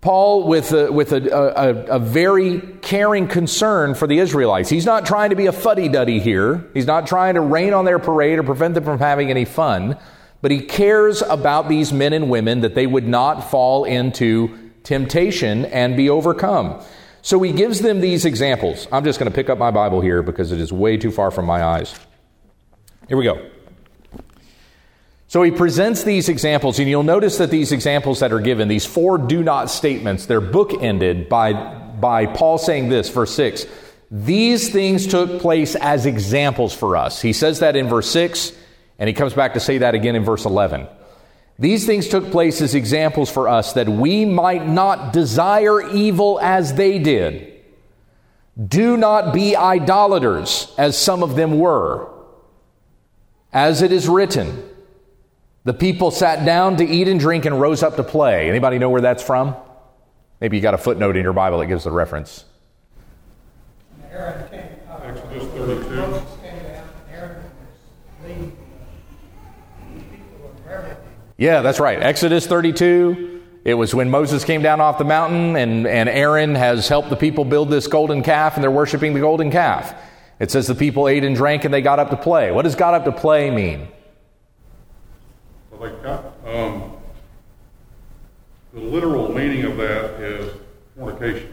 Paul, 0.00 0.48
with, 0.48 0.72
a, 0.72 0.90
with 0.90 1.12
a, 1.12 1.30
a, 1.30 1.96
a, 1.96 1.98
very 2.00 2.60
caring 2.82 3.28
concern 3.28 3.94
for 3.94 4.08
the 4.08 4.18
Israelites, 4.18 4.68
he's 4.68 4.84
not 4.84 5.06
trying 5.06 5.30
to 5.30 5.36
be 5.36 5.46
a 5.46 5.52
fuddy 5.52 5.88
duddy 5.88 6.18
here. 6.18 6.68
He's 6.74 6.86
not 6.86 7.06
trying 7.06 7.34
to 7.34 7.40
rain 7.40 7.72
on 7.72 7.84
their 7.84 8.00
parade 8.00 8.40
or 8.40 8.42
prevent 8.42 8.74
them 8.74 8.82
from 8.82 8.98
having 8.98 9.30
any 9.30 9.44
fun, 9.44 9.96
but 10.40 10.50
he 10.50 10.60
cares 10.60 11.22
about 11.22 11.68
these 11.68 11.92
men 11.92 12.12
and 12.12 12.28
women 12.28 12.62
that 12.62 12.74
they 12.74 12.86
would 12.86 13.06
not 13.06 13.48
fall 13.48 13.84
into 13.84 14.58
temptation 14.82 15.66
and 15.66 15.96
be 15.96 16.10
overcome. 16.10 16.82
So 17.22 17.40
he 17.40 17.52
gives 17.52 17.78
them 17.78 18.00
these 18.00 18.24
examples. 18.24 18.88
I'm 18.90 19.04
just 19.04 19.20
going 19.20 19.30
to 19.30 19.34
pick 19.34 19.48
up 19.48 19.56
my 19.56 19.70
Bible 19.70 20.00
here 20.00 20.24
because 20.24 20.50
it 20.50 20.58
is 20.58 20.72
way 20.72 20.96
too 20.96 21.12
far 21.12 21.30
from 21.30 21.46
my 21.46 21.62
eyes. 21.62 21.94
Here 23.06 23.16
we 23.16 23.22
go. 23.22 23.48
So 25.32 25.42
he 25.42 25.50
presents 25.50 26.02
these 26.02 26.28
examples, 26.28 26.78
and 26.78 26.86
you'll 26.86 27.04
notice 27.04 27.38
that 27.38 27.48
these 27.48 27.72
examples 27.72 28.20
that 28.20 28.34
are 28.34 28.38
given, 28.38 28.68
these 28.68 28.84
four 28.84 29.16
do 29.16 29.42
not 29.42 29.70
statements, 29.70 30.26
they're 30.26 30.42
bookended 30.42 31.30
by, 31.30 31.54
by 31.54 32.26
Paul 32.26 32.58
saying 32.58 32.90
this, 32.90 33.08
verse 33.08 33.34
6 33.34 33.64
These 34.10 34.68
things 34.68 35.06
took 35.06 35.40
place 35.40 35.74
as 35.74 36.04
examples 36.04 36.74
for 36.74 36.98
us. 36.98 37.22
He 37.22 37.32
says 37.32 37.60
that 37.60 37.76
in 37.76 37.88
verse 37.88 38.10
6, 38.10 38.52
and 38.98 39.08
he 39.08 39.14
comes 39.14 39.32
back 39.32 39.54
to 39.54 39.60
say 39.60 39.78
that 39.78 39.94
again 39.94 40.16
in 40.16 40.22
verse 40.22 40.44
11. 40.44 40.86
These 41.58 41.86
things 41.86 42.08
took 42.08 42.30
place 42.30 42.60
as 42.60 42.74
examples 42.74 43.30
for 43.30 43.48
us 43.48 43.72
that 43.72 43.88
we 43.88 44.26
might 44.26 44.68
not 44.68 45.14
desire 45.14 45.80
evil 45.80 46.40
as 46.42 46.74
they 46.74 46.98
did. 46.98 47.58
Do 48.62 48.98
not 48.98 49.32
be 49.32 49.56
idolaters, 49.56 50.74
as 50.76 50.98
some 50.98 51.22
of 51.22 51.36
them 51.36 51.58
were. 51.58 52.12
As 53.50 53.80
it 53.80 53.92
is 53.92 54.10
written, 54.10 54.68
the 55.64 55.74
people 55.74 56.10
sat 56.10 56.44
down 56.44 56.76
to 56.78 56.84
eat 56.84 57.08
and 57.08 57.20
drink 57.20 57.44
and 57.44 57.60
rose 57.60 57.82
up 57.82 57.96
to 57.96 58.02
play. 58.02 58.48
Anybody 58.48 58.78
know 58.78 58.90
where 58.90 59.00
that's 59.00 59.22
from? 59.22 59.54
Maybe 60.40 60.56
you 60.56 60.62
got 60.62 60.74
a 60.74 60.78
footnote 60.78 61.16
in 61.16 61.22
your 61.22 61.32
Bible 61.32 61.58
that 61.58 61.66
gives 61.66 61.84
the 61.84 61.92
reference. 61.92 62.44
Exodus 65.04 65.44
32. 65.54 66.22
Yeah, 71.38 71.62
that's 71.62 71.80
right. 71.80 72.00
Exodus 72.00 72.46
32. 72.46 73.40
It 73.64 73.74
was 73.74 73.94
when 73.94 74.10
Moses 74.10 74.44
came 74.44 74.62
down 74.62 74.80
off 74.80 74.98
the 74.98 75.04
mountain, 75.04 75.56
and, 75.56 75.86
and 75.86 76.08
Aaron 76.08 76.56
has 76.56 76.88
helped 76.88 77.10
the 77.10 77.16
people 77.16 77.44
build 77.44 77.70
this 77.70 77.86
golden 77.86 78.22
calf, 78.22 78.54
and 78.54 78.62
they're 78.62 78.70
worshiping 78.70 79.14
the 79.14 79.20
golden 79.20 79.50
calf. 79.50 79.94
It 80.40 80.50
says 80.50 80.66
the 80.66 80.74
people 80.74 81.06
ate 81.08 81.22
and 81.22 81.36
drank, 81.36 81.64
and 81.64 81.72
they 81.72 81.82
got 81.82 82.00
up 82.00 82.10
to 82.10 82.16
play. 82.16 82.50
What 82.50 82.62
does 82.62 82.74
got 82.74 82.94
up 82.94 83.04
to 83.04 83.12
play 83.12 83.50
mean? 83.50 83.88
They 85.82 85.90
got, 86.00 86.26
um, 86.46 86.92
the 88.72 88.80
literal 88.80 89.34
meaning 89.34 89.64
of 89.64 89.76
that 89.78 90.20
is 90.20 90.54
fornication. 90.96 91.52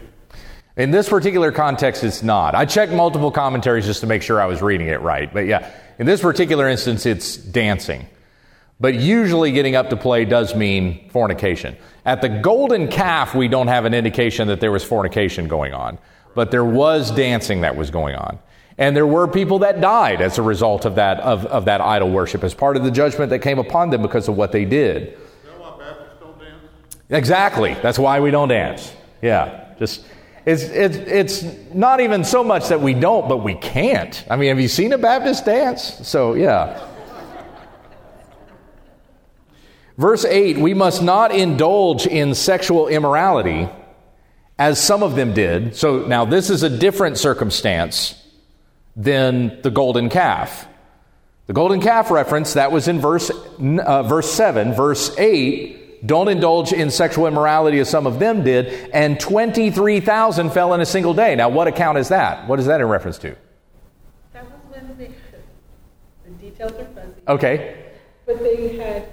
In 0.76 0.92
this 0.92 1.08
particular 1.08 1.50
context, 1.50 2.04
it's 2.04 2.22
not. 2.22 2.54
I 2.54 2.64
checked 2.64 2.92
multiple 2.92 3.32
commentaries 3.32 3.86
just 3.86 4.02
to 4.02 4.06
make 4.06 4.22
sure 4.22 4.40
I 4.40 4.46
was 4.46 4.62
reading 4.62 4.86
it 4.86 5.00
right. 5.00 5.32
But 5.32 5.46
yeah, 5.46 5.68
in 5.98 6.06
this 6.06 6.20
particular 6.20 6.68
instance, 6.68 7.06
it's 7.06 7.36
dancing. 7.36 8.06
But 8.78 8.94
usually 8.94 9.50
getting 9.50 9.74
up 9.74 9.90
to 9.90 9.96
play 9.96 10.24
does 10.24 10.54
mean 10.54 11.10
fornication. 11.10 11.76
At 12.06 12.22
the 12.22 12.28
golden 12.28 12.86
calf, 12.86 13.34
we 13.34 13.48
don't 13.48 13.66
have 13.66 13.84
an 13.84 13.94
indication 13.94 14.46
that 14.46 14.60
there 14.60 14.70
was 14.70 14.84
fornication 14.84 15.48
going 15.48 15.74
on, 15.74 15.98
but 16.36 16.52
there 16.52 16.64
was 16.64 17.10
dancing 17.10 17.62
that 17.62 17.76
was 17.76 17.90
going 17.90 18.14
on. 18.14 18.38
And 18.80 18.96
there 18.96 19.06
were 19.06 19.28
people 19.28 19.58
that 19.58 19.82
died 19.82 20.22
as 20.22 20.38
a 20.38 20.42
result 20.42 20.86
of 20.86 20.94
that, 20.94 21.20
of, 21.20 21.44
of 21.44 21.66
that 21.66 21.82
idol 21.82 22.10
worship, 22.10 22.42
as 22.42 22.54
part 22.54 22.78
of 22.78 22.82
the 22.82 22.90
judgment 22.90 23.28
that 23.28 23.40
came 23.40 23.58
upon 23.58 23.90
them 23.90 24.00
because 24.00 24.26
of 24.26 24.38
what 24.38 24.52
they 24.52 24.64
did. 24.64 25.18
Exactly. 27.10 27.74
That's 27.82 27.98
why 27.98 28.20
we 28.20 28.30
don't 28.30 28.48
dance. 28.48 28.94
Yeah. 29.20 29.74
Just 29.78 30.06
it's 30.46 30.62
it's 30.62 30.96
it's 30.96 31.74
not 31.74 32.00
even 32.00 32.24
so 32.24 32.42
much 32.42 32.68
that 32.68 32.80
we 32.80 32.94
don't, 32.94 33.28
but 33.28 33.38
we 33.38 33.54
can't. 33.54 34.24
I 34.30 34.36
mean, 34.36 34.48
have 34.48 34.60
you 34.60 34.68
seen 34.68 34.94
a 34.94 34.98
Baptist 34.98 35.44
dance? 35.44 36.08
So 36.08 36.34
yeah. 36.34 36.86
Verse 39.98 40.24
8, 40.24 40.56
we 40.56 40.72
must 40.72 41.02
not 41.02 41.34
indulge 41.34 42.06
in 42.06 42.34
sexual 42.34 42.88
immorality 42.88 43.68
as 44.58 44.82
some 44.82 45.02
of 45.02 45.16
them 45.16 45.34
did. 45.34 45.76
So 45.76 46.06
now 46.06 46.24
this 46.24 46.48
is 46.48 46.62
a 46.62 46.70
different 46.70 47.18
circumstance 47.18 48.14
than 48.96 49.60
the 49.62 49.70
golden 49.70 50.08
calf. 50.08 50.66
The 51.46 51.54
golden 51.54 51.80
calf 51.80 52.10
reference, 52.10 52.54
that 52.54 52.70
was 52.70 52.86
in 52.86 53.00
verse, 53.00 53.30
uh, 53.30 54.02
verse 54.04 54.30
7. 54.30 54.72
Verse 54.72 55.16
8, 55.18 56.06
don't 56.06 56.28
indulge 56.28 56.72
in 56.72 56.90
sexual 56.90 57.26
immorality 57.26 57.78
as 57.80 57.88
some 57.88 58.06
of 58.06 58.18
them 58.18 58.44
did, 58.44 58.90
and 58.92 59.18
23,000 59.18 60.50
fell 60.50 60.74
in 60.74 60.80
a 60.80 60.86
single 60.86 61.12
day. 61.12 61.34
Now, 61.34 61.48
what 61.48 61.66
account 61.66 61.98
is 61.98 62.08
that? 62.08 62.46
What 62.48 62.58
is 62.58 62.66
that 62.66 62.80
in 62.80 62.86
reference 62.86 63.18
to? 63.18 63.36
That 64.32 64.44
was 64.44 64.52
when 64.68 64.96
they, 64.96 65.10
the 66.24 66.30
details 66.40 66.72
are 66.72 66.84
fuzzy. 66.84 67.20
Okay. 67.28 67.84
But 68.26 68.38
they 68.38 68.76
had, 68.76 69.08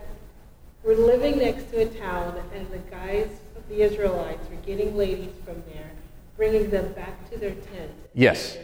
were 0.84 0.96
living 0.96 1.40
next 1.40 1.72
to 1.72 1.82
a 1.82 1.86
town, 1.88 2.40
and 2.54 2.70
the 2.70 2.78
guys 2.90 3.30
of 3.56 3.68
the 3.68 3.82
Israelites 3.82 4.48
were 4.50 4.58
getting 4.58 4.96
ladies 4.96 5.34
from 5.44 5.64
there, 5.74 5.90
bringing 6.38 6.70
them 6.70 6.94
back 6.94 7.30
to 7.32 7.38
their 7.38 7.56
tent. 7.56 7.92
Yes. 8.14 8.58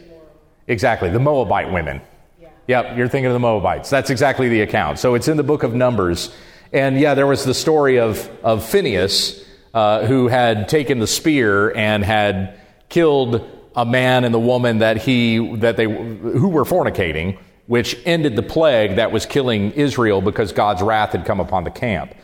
Exactly. 0.66 1.10
The 1.10 1.20
Moabite 1.20 1.72
women. 1.72 2.00
Yeah. 2.40 2.48
Yep, 2.68 2.96
you're 2.96 3.08
thinking 3.08 3.26
of 3.26 3.32
the 3.32 3.40
Moabites. 3.40 3.90
That's 3.90 4.10
exactly 4.10 4.48
the 4.48 4.62
account. 4.62 4.98
So 4.98 5.14
it's 5.14 5.28
in 5.28 5.36
the 5.36 5.42
book 5.42 5.62
of 5.62 5.74
Numbers. 5.74 6.34
And 6.72 6.98
yeah, 6.98 7.14
there 7.14 7.26
was 7.26 7.44
the 7.44 7.54
story 7.54 7.98
of, 7.98 8.30
of 8.42 8.64
Phineas, 8.64 9.44
uh, 9.74 10.06
who 10.06 10.28
had 10.28 10.68
taken 10.68 10.98
the 10.98 11.06
spear 11.06 11.76
and 11.76 12.04
had 12.04 12.58
killed 12.88 13.50
a 13.76 13.84
man 13.84 14.24
and 14.24 14.32
the 14.32 14.40
woman 14.40 14.78
that 14.78 14.98
he, 14.98 15.56
that 15.56 15.76
they, 15.76 15.84
who 15.84 16.48
were 16.48 16.64
fornicating, 16.64 17.38
which 17.66 17.96
ended 18.04 18.36
the 18.36 18.42
plague 18.42 18.96
that 18.96 19.10
was 19.10 19.26
killing 19.26 19.72
Israel 19.72 20.20
because 20.20 20.52
God's 20.52 20.82
wrath 20.82 21.10
had 21.10 21.24
come 21.24 21.40
upon 21.40 21.64
the 21.64 21.70
camp. 21.70 22.14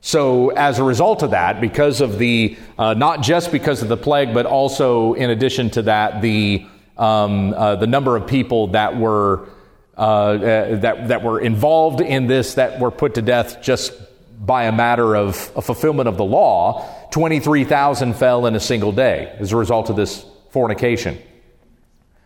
So, 0.00 0.50
as 0.50 0.78
a 0.78 0.84
result 0.84 1.22
of 1.22 1.32
that, 1.32 1.60
because 1.60 2.00
of 2.00 2.18
the, 2.18 2.56
uh, 2.78 2.94
not 2.94 3.22
just 3.22 3.50
because 3.50 3.82
of 3.82 3.88
the 3.88 3.96
plague, 3.96 4.32
but 4.32 4.46
also 4.46 5.14
in 5.14 5.30
addition 5.30 5.70
to 5.70 5.82
that, 5.82 6.22
the, 6.22 6.66
um, 6.96 7.54
uh, 7.54 7.76
the 7.76 7.86
number 7.86 8.16
of 8.16 8.26
people 8.26 8.68
that 8.68 8.96
were, 8.96 9.48
uh, 9.96 10.00
uh, 10.00 10.76
that, 10.80 11.08
that 11.08 11.22
were 11.22 11.40
involved 11.40 12.00
in 12.00 12.26
this 12.26 12.54
that 12.54 12.80
were 12.80 12.90
put 12.90 13.14
to 13.14 13.22
death 13.22 13.62
just 13.62 13.92
by 14.38 14.64
a 14.64 14.72
matter 14.72 15.14
of 15.16 15.50
a 15.56 15.62
fulfillment 15.62 16.08
of 16.08 16.16
the 16.16 16.24
law, 16.24 17.08
23,000 17.10 18.14
fell 18.14 18.46
in 18.46 18.54
a 18.54 18.60
single 18.60 18.92
day 18.92 19.34
as 19.38 19.52
a 19.52 19.56
result 19.56 19.90
of 19.90 19.96
this 19.96 20.24
fornication. 20.50 21.18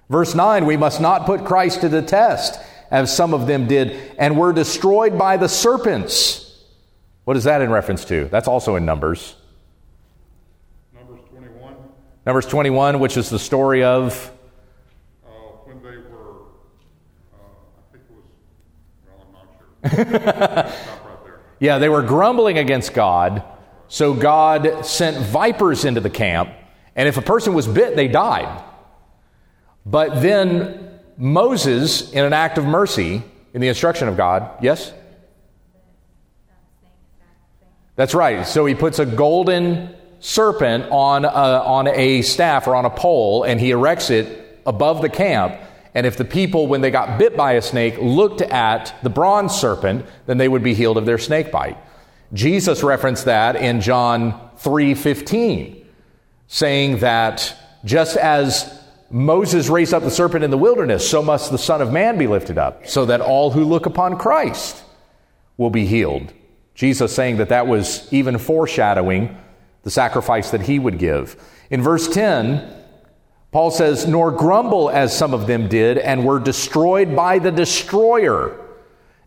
Verse 0.09 0.35
9, 0.35 0.67
we 0.67 0.77
must 0.77 1.01
not 1.01 1.25
put 1.25 1.45
Christ 1.45 1.83
to 1.83 1.89
the 1.89 2.03
test, 2.03 2.59
as 2.91 3.15
some 3.15 3.33
of 3.33 3.47
them 3.47 3.69
did, 3.69 3.97
and 4.19 4.37
were 4.37 4.53
destroyed 4.53 5.17
by 5.17 5.37
the 5.37 5.49
serpents. 5.49 6.47
What 7.25 7.37
is 7.37 7.45
that 7.45 7.63
in 7.63 7.71
reference 7.71 8.05
to? 8.07 8.25
That's 8.25 8.49
also 8.49 8.75
in 8.75 8.85
Numbers. 8.85 9.37
Numbers 10.93 11.21
21, 11.31 11.75
Numbers 12.27 12.47
21, 12.47 12.99
which 12.99 13.17
is 13.17 13.31
the 13.31 13.39
story 13.39 13.85
of. 13.85 14.33
uh, 15.25 15.31
when 15.65 15.81
they 15.81 15.99
were, 15.99 16.43
uh, 17.33 17.39
I 17.39 17.93
think 17.93 18.05
it 18.11 18.17
was, 18.17 18.25
well, 19.07 19.27
I'm 19.27 19.33
not 19.33 19.47
sure. 19.59 19.69
Stop 19.69 19.69
right 19.69 19.69
there. 19.69 19.70
Yeah, 21.61 21.77
they 21.77 21.91
were 21.91 22.03
grumbling 22.03 22.57
against 22.57 22.95
God, 22.95 23.45
so 23.87 24.15
God 24.15 24.87
sent 24.87 25.19
vipers 25.27 25.85
into 25.85 26.01
the 26.01 26.09
camp, 26.09 26.51
and 26.97 27.07
if 27.07 27.19
a 27.19 27.23
person 27.23 27.53
was 27.53 27.69
bit, 27.69 27.97
they 27.97 28.09
died. 28.09 28.65
But 29.85 30.23
then 30.23 31.01
Moses, 31.19 32.11
in 32.13 32.25
an 32.25 32.33
act 32.33 32.57
of 32.57 32.65
mercy, 32.65 33.23
in 33.53 33.61
the 33.61 33.69
instruction 33.69 34.09
of 34.09 34.17
God, 34.17 34.51
yes? 34.63 34.91
That's 37.95 38.15
right. 38.15 38.47
So 38.47 38.65
he 38.65 38.75
puts 38.75 38.99
a 38.99 39.05
golden 39.05 39.95
serpent 40.21 40.87
on 40.91 41.27
a, 41.27 41.29
on 41.29 41.89
a 41.89 42.23
staff 42.23 42.67
or 42.67 42.75
on 42.75 42.87
a 42.87 42.91
pole, 42.91 43.43
and 43.43 43.61
he 43.61 43.71
erects 43.71 44.09
it 44.09 44.63
above 44.65 45.03
the 45.03 45.11
camp. 45.11 45.61
And 45.95 46.07
if 46.07 46.17
the 46.17 46.25
people, 46.25 46.67
when 46.67 46.81
they 46.81 46.91
got 46.91 47.19
bit 47.19 47.37
by 47.37 47.53
a 47.53 47.63
snake, 47.63 47.97
looked 48.01 48.43
at 48.43 48.95
the 49.03 49.11
bronze 49.11 49.55
serpent, 49.55 50.07
then 50.27 50.39
they 50.39 50.49
would 50.49 50.63
be 50.63 50.75
healed 50.75 50.97
of 50.97 51.07
their 51.07 51.19
snake 51.19 51.51
bite. 51.51 51.79
Jesus 52.33 52.83
referenced 52.83 53.25
that 53.25 53.57
in 53.57 53.81
John 53.81 54.39
3:15, 54.59 55.85
saying 56.47 56.99
that 56.99 57.55
just 57.85 58.17
as 58.17 58.79
Moses 59.11 59.69
raised 59.69 59.93
up 59.93 60.05
the 60.05 60.11
serpent 60.11 60.45
in 60.45 60.51
the 60.51 60.59
wilderness, 60.59 61.09
so 61.09 61.23
must 61.23 61.51
the 61.51 61.59
Son 61.59 61.83
of 61.83 61.93
Man 61.93 62.19
be 62.19 62.29
lifted 62.29 62.59
up, 62.59 62.87
so 62.87 63.05
that 63.07 63.21
all 63.21 63.51
who 63.51 63.65
look 63.65 63.87
upon 63.87 64.17
Christ 64.17 64.85
will 65.57 65.71
be 65.71 65.87
healed. 65.87 66.33
Jesus 66.77 67.13
saying 67.13 67.39
that 67.39 67.49
that 67.49 67.67
was 67.67 68.07
even 68.13 68.39
foreshadowing 68.39 69.37
the 69.83 69.91
sacrifice 69.91 70.51
that 70.51 70.63
he 70.63 70.79
would 70.79 70.99
give. 70.99 71.37
In 71.71 71.83
verse 71.83 72.07
10, 72.09 72.63
Paul 73.53 73.71
says, 73.71 74.07
Nor 74.07 74.31
grumble 74.31 74.91
as 74.91 75.17
some 75.17 75.35
of 75.35 75.47
them 75.47 75.69
did, 75.69 75.99
and 75.99 76.25
were 76.25 76.39
destroyed 76.39 77.17
by 77.17 77.39
the 77.39 77.51
destroyer. 77.51 78.57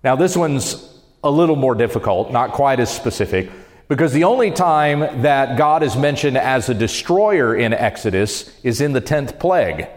Now, 0.03 0.15
this 0.15 0.35
one's 0.35 0.89
a 1.23 1.31
little 1.31 1.55
more 1.55 1.75
difficult, 1.75 2.31
not 2.31 2.51
quite 2.51 2.79
as 2.79 2.93
specific, 2.93 3.49
because 3.87 4.13
the 4.13 4.23
only 4.23 4.51
time 4.51 5.21
that 5.21 5.57
God 5.57 5.83
is 5.83 5.95
mentioned 5.95 6.37
as 6.37 6.69
a 6.69 6.73
destroyer 6.73 7.55
in 7.55 7.73
Exodus 7.73 8.51
is 8.63 8.81
in 8.81 8.93
the 8.93 9.01
10th 9.01 9.39
plague, 9.39 9.87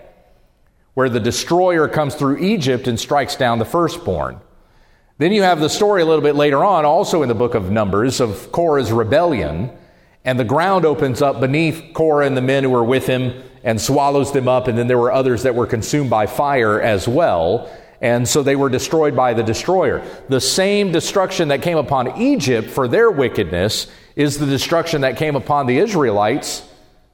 where 0.94 1.08
the 1.08 1.20
destroyer 1.20 1.88
comes 1.88 2.14
through 2.14 2.38
Egypt 2.38 2.88
and 2.88 2.98
strikes 2.98 3.36
down 3.36 3.58
the 3.58 3.64
firstborn. 3.64 4.40
Then 5.18 5.32
you 5.32 5.42
have 5.42 5.60
the 5.60 5.68
story 5.68 6.02
a 6.02 6.04
little 6.04 6.22
bit 6.22 6.36
later 6.36 6.64
on, 6.64 6.84
also 6.84 7.22
in 7.22 7.28
the 7.28 7.34
book 7.34 7.54
of 7.54 7.70
Numbers, 7.70 8.20
of 8.20 8.52
Korah's 8.52 8.92
rebellion, 8.92 9.70
and 10.24 10.38
the 10.38 10.44
ground 10.44 10.84
opens 10.84 11.22
up 11.22 11.40
beneath 11.40 11.92
Korah 11.94 12.26
and 12.26 12.36
the 12.36 12.42
men 12.42 12.64
who 12.64 12.70
were 12.70 12.84
with 12.84 13.06
him 13.06 13.42
and 13.66 13.80
swallows 13.80 14.32
them 14.32 14.46
up, 14.46 14.68
and 14.68 14.78
then 14.78 14.86
there 14.86 14.96
were 14.96 15.12
others 15.12 15.42
that 15.42 15.56
were 15.56 15.66
consumed 15.66 16.08
by 16.08 16.24
fire 16.24 16.80
as 16.80 17.08
well. 17.08 17.68
And 18.00 18.28
so 18.28 18.44
they 18.44 18.54
were 18.54 18.68
destroyed 18.68 19.16
by 19.16 19.34
the 19.34 19.42
destroyer. 19.42 20.06
The 20.28 20.40
same 20.40 20.92
destruction 20.92 21.48
that 21.48 21.62
came 21.62 21.76
upon 21.76 22.16
Egypt 22.20 22.70
for 22.70 22.86
their 22.86 23.10
wickedness 23.10 23.88
is 24.14 24.38
the 24.38 24.46
destruction 24.46 25.00
that 25.00 25.16
came 25.16 25.34
upon 25.34 25.66
the 25.66 25.78
Israelites 25.78 26.62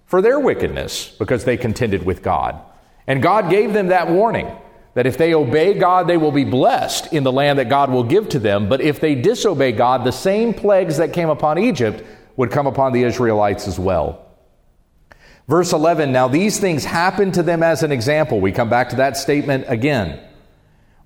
for 0.04 0.20
their 0.20 0.38
wickedness 0.38 1.08
because 1.18 1.44
they 1.44 1.56
contended 1.56 2.04
with 2.04 2.22
God. 2.22 2.60
And 3.06 3.22
God 3.22 3.48
gave 3.48 3.72
them 3.72 3.86
that 3.86 4.10
warning 4.10 4.54
that 4.92 5.06
if 5.06 5.16
they 5.16 5.32
obey 5.32 5.72
God, 5.72 6.06
they 6.06 6.18
will 6.18 6.32
be 6.32 6.44
blessed 6.44 7.14
in 7.14 7.24
the 7.24 7.32
land 7.32 7.60
that 7.60 7.70
God 7.70 7.90
will 7.90 8.04
give 8.04 8.28
to 8.28 8.38
them. 8.38 8.68
But 8.68 8.82
if 8.82 9.00
they 9.00 9.14
disobey 9.14 9.72
God, 9.72 10.04
the 10.04 10.12
same 10.12 10.52
plagues 10.52 10.98
that 10.98 11.14
came 11.14 11.30
upon 11.30 11.58
Egypt 11.58 12.04
would 12.36 12.50
come 12.50 12.66
upon 12.66 12.92
the 12.92 13.04
Israelites 13.04 13.66
as 13.66 13.78
well. 13.78 14.31
Verse 15.48 15.72
11 15.72 16.12
Now 16.12 16.28
these 16.28 16.58
things 16.58 16.84
happened 16.84 17.34
to 17.34 17.42
them 17.42 17.62
as 17.62 17.82
an 17.82 17.92
example. 17.92 18.40
We 18.40 18.52
come 18.52 18.70
back 18.70 18.90
to 18.90 18.96
that 18.96 19.16
statement 19.16 19.64
again. 19.68 20.20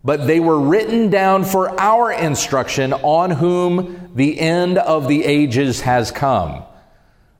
But 0.04 0.26
they 0.28 0.38
were 0.38 0.60
written 0.60 1.10
down 1.10 1.44
for 1.44 1.80
our 1.80 2.12
instruction, 2.12 2.92
on 2.92 3.32
whom 3.32 4.12
the 4.14 4.38
end 4.38 4.78
of 4.78 5.08
the 5.08 5.24
ages 5.24 5.80
has 5.80 6.12
come. 6.12 6.62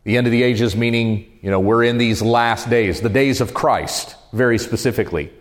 The 0.02 0.16
end 0.16 0.26
of 0.26 0.32
the 0.32 0.42
ages 0.42 0.74
meaning, 0.74 1.38
you 1.42 1.50
know, 1.50 1.60
we're 1.60 1.84
in 1.84 1.98
these 1.98 2.22
last 2.22 2.68
days, 2.68 3.00
the 3.00 3.08
days 3.08 3.40
of 3.40 3.54
Christ, 3.54 4.16
very 4.32 4.58
specifically. 4.58 5.32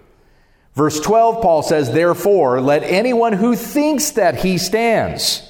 Verse 0.76 1.00
12, 1.00 1.42
Paul 1.42 1.64
says, 1.64 1.92
Therefore, 1.92 2.62
let 2.62 2.84
anyone 2.84 3.34
who 3.34 3.56
thinks 3.56 4.12
that 4.12 4.36
he 4.36 4.58
stands 4.58 5.42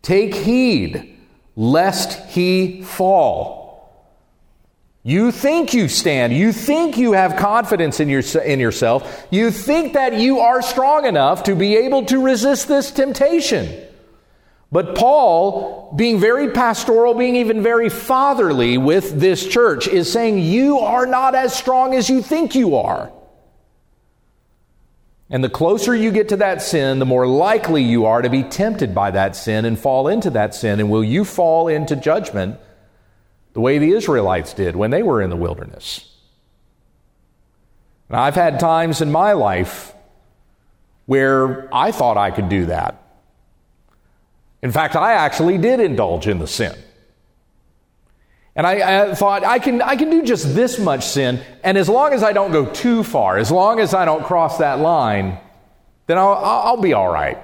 take 0.00 0.34
heed 0.34 1.18
lest 1.56 2.30
he 2.30 2.82
fall. 2.82 3.63
You 5.06 5.32
think 5.32 5.74
you 5.74 5.88
stand. 5.88 6.32
You 6.32 6.50
think 6.50 6.96
you 6.96 7.12
have 7.12 7.36
confidence 7.36 8.00
in, 8.00 8.08
your, 8.08 8.22
in 8.42 8.58
yourself. 8.58 9.26
You 9.30 9.50
think 9.50 9.92
that 9.92 10.14
you 10.14 10.40
are 10.40 10.62
strong 10.62 11.04
enough 11.04 11.42
to 11.42 11.54
be 11.54 11.76
able 11.76 12.06
to 12.06 12.24
resist 12.24 12.68
this 12.68 12.90
temptation. 12.90 13.86
But 14.72 14.96
Paul, 14.96 15.92
being 15.94 16.18
very 16.18 16.52
pastoral, 16.52 17.12
being 17.12 17.36
even 17.36 17.62
very 17.62 17.90
fatherly 17.90 18.78
with 18.78 19.20
this 19.20 19.46
church, 19.46 19.86
is 19.86 20.10
saying, 20.10 20.38
You 20.38 20.78
are 20.78 21.06
not 21.06 21.34
as 21.34 21.54
strong 21.54 21.94
as 21.94 22.08
you 22.08 22.22
think 22.22 22.54
you 22.54 22.76
are. 22.76 23.12
And 25.28 25.44
the 25.44 25.50
closer 25.50 25.94
you 25.94 26.12
get 26.12 26.30
to 26.30 26.36
that 26.38 26.62
sin, 26.62 26.98
the 26.98 27.04
more 27.04 27.26
likely 27.26 27.82
you 27.82 28.06
are 28.06 28.22
to 28.22 28.30
be 28.30 28.42
tempted 28.42 28.94
by 28.94 29.10
that 29.10 29.36
sin 29.36 29.66
and 29.66 29.78
fall 29.78 30.08
into 30.08 30.30
that 30.30 30.54
sin. 30.54 30.80
And 30.80 30.90
will 30.90 31.04
you 31.04 31.26
fall 31.26 31.68
into 31.68 31.94
judgment 31.94 32.58
the 33.54 33.60
way 33.60 33.78
the 33.78 33.92
Israelites 33.92 34.52
did 34.52 34.76
when 34.76 34.90
they 34.90 35.02
were 35.02 35.22
in 35.22 35.30
the 35.30 35.36
wilderness. 35.36 36.10
Now, 38.10 38.22
I've 38.22 38.34
had 38.34 38.60
times 38.60 39.00
in 39.00 39.10
my 39.10 39.32
life 39.32 39.94
where 41.06 41.74
I 41.74 41.90
thought 41.90 42.16
I 42.16 42.30
could 42.30 42.48
do 42.48 42.66
that. 42.66 43.00
In 44.62 44.72
fact, 44.72 44.96
I 44.96 45.14
actually 45.14 45.58
did 45.58 45.80
indulge 45.80 46.26
in 46.26 46.38
the 46.38 46.46
sin. 46.46 46.74
And 48.56 48.66
I, 48.66 49.10
I, 49.10 49.14
thought, 49.14 49.44
I 49.44 49.58
can, 49.58 49.82
I 49.82 49.96
can 49.96 50.10
do 50.10 50.22
just 50.22 50.54
this 50.54 50.78
much 50.78 51.06
sin, 51.06 51.40
and 51.64 51.76
as 51.76 51.88
long 51.88 52.12
as 52.12 52.22
I 52.22 52.32
don't 52.32 52.52
go 52.52 52.66
too 52.66 53.02
far, 53.02 53.36
as 53.36 53.50
long 53.50 53.80
as 53.80 53.94
I 53.94 54.04
don't 54.04 54.24
cross 54.24 54.58
that 54.58 54.78
line, 54.78 55.38
then 56.06 56.18
I'll, 56.18 56.34
I'll 56.34 56.80
be 56.80 56.92
all 56.92 57.10
right. 57.10 57.38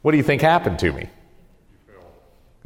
What 0.00 0.12
do 0.12 0.16
you 0.16 0.22
think 0.22 0.40
happened 0.40 0.78
to 0.78 0.92
me? 0.92 1.10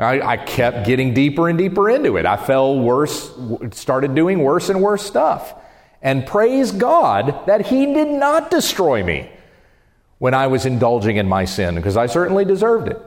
I, 0.05 0.33
I, 0.33 0.37
kept 0.37 0.87
getting 0.87 1.15
deeper 1.15 1.49
and 1.49 1.59
deeper 1.59 1.91
into 1.91 2.17
it. 2.17 2.27
I 2.27 2.37
fell 2.37 2.79
worse, 2.79 3.31
started 3.73 4.15
doing 4.15 4.43
worse 4.43 4.69
and 4.69 4.81
worse 4.81 5.03
stuff. 5.03 5.55
And 6.01 6.27
praise 6.27 6.73
God 6.73 7.47
that 7.47 7.67
He 7.67 7.87
did 7.87 8.09
not 8.09 8.51
destroy 8.51 9.03
me 9.03 9.31
when 10.19 10.35
I 10.35 10.47
was 10.47 10.67
indulging 10.67 11.17
in 11.17 11.29
my 11.29 11.45
sin, 11.45 11.75
because 11.75 11.97
I 11.97 12.07
certainly 12.07 12.45
deserved 12.45 12.89
it. 12.89 13.01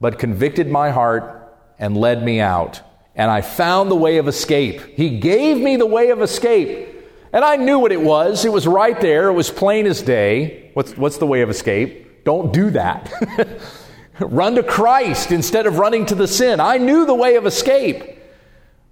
But 0.00 0.18
convicted 0.18 0.68
my 0.68 0.90
heart 0.90 1.56
and 1.78 1.96
led 1.96 2.22
me 2.22 2.40
out. 2.40 2.82
And 3.14 3.30
I 3.30 3.40
found 3.40 3.90
the 3.90 3.96
way 3.96 4.18
of 4.18 4.28
escape. 4.28 4.80
He 4.96 5.18
gave 5.18 5.56
me 5.56 5.76
the 5.76 5.86
way 5.86 6.10
of 6.10 6.20
escape. 6.20 6.88
And 7.32 7.44
I 7.44 7.56
knew 7.56 7.78
what 7.78 7.92
it 7.92 8.00
was. 8.00 8.44
It 8.44 8.52
was 8.52 8.66
right 8.66 9.00
there. 9.00 9.28
It 9.28 9.32
was 9.32 9.50
plain 9.50 9.86
as 9.86 10.02
day. 10.02 10.70
What's, 10.74 10.96
what's 10.96 11.18
the 11.18 11.26
way 11.26 11.42
of 11.42 11.50
escape? 11.50 12.24
Don't 12.24 12.52
do 12.52 12.70
that. 12.70 13.12
Run 14.20 14.54
to 14.54 14.62
Christ 14.62 15.32
instead 15.32 15.66
of 15.66 15.78
running 15.78 16.06
to 16.06 16.14
the 16.14 16.28
sin. 16.28 16.60
I 16.60 16.78
knew 16.78 17.06
the 17.06 17.14
way 17.14 17.36
of 17.36 17.46
escape. 17.46 18.16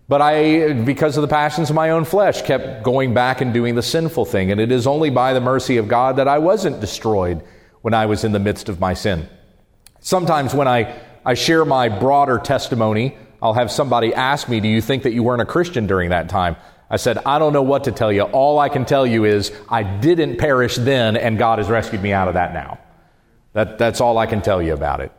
But 0.07 0.21
I, 0.21 0.73
because 0.73 1.17
of 1.17 1.23
the 1.23 1.29
passions 1.29 1.71
of 1.71 1.77
my 1.77 1.91
own 1.91 2.05
flesh, 2.05 2.43
kept 2.43 2.83
going 2.83 3.15
back 3.15 3.41
and 3.41 3.55
doing 3.55 3.75
the 3.75 3.83
sinful 3.83 4.27
thing. 4.27 4.51
And 4.51 4.61
it 4.61 4.71
is 4.71 4.87
only 4.87 5.09
by 5.09 5.33
the 5.33 5.41
mercy 5.41 5.79
of 5.79 5.89
God 5.89 6.17
that 6.17 6.29
I 6.29 6.39
wasn't 6.39 6.81
destroyed 6.81 7.43
when 7.81 7.95
I 7.95 8.07
was 8.07 8.23
in 8.23 8.33
the 8.33 8.39
midst 8.39 8.69
of 8.69 8.81
my 8.81 8.93
sin. 8.93 9.27
Sometimes 10.01 10.55
when 10.55 10.69
I, 10.69 11.01
I 11.25 11.33
share 11.33 11.65
my 11.65 11.89
broader 11.89 12.39
testimony, 12.39 13.17
I'll 13.41 13.55
have 13.55 13.71
somebody 13.71 14.13
ask 14.13 14.47
me, 14.49 14.61
Do 14.61 14.69
you 14.69 14.83
think 14.83 15.05
that 15.05 15.15
you 15.15 15.23
weren't 15.23 15.41
a 15.41 15.47
Christian 15.47 15.87
during 15.87 16.11
that 16.11 16.29
time? 16.29 16.57
I 16.91 16.97
said, 16.97 17.19
I 17.25 17.39
don't 17.39 17.55
know 17.55 17.63
what 17.63 17.85
to 17.85 17.93
tell 17.93 18.13
you. 18.13 18.23
All 18.23 18.59
I 18.59 18.69
can 18.69 18.85
tell 18.85 19.07
you 19.07 19.25
is 19.25 19.53
I 19.71 19.83
didn't 19.83 20.37
perish 20.37 20.77
then, 20.77 21.17
and 21.17 21.39
God 21.39 21.59
has 21.59 21.71
rescued 21.71 22.03
me 22.03 22.13
out 22.13 22.29
of 22.29 22.35
that 22.35 22.53
now. 22.53 22.79
That, 23.55 23.79
that's 23.79 24.01
all 24.01 24.19
I 24.19 24.27
can 24.27 24.43
tell 24.43 24.63
you 24.63 24.75
about 24.75 25.01
it. 25.01 25.11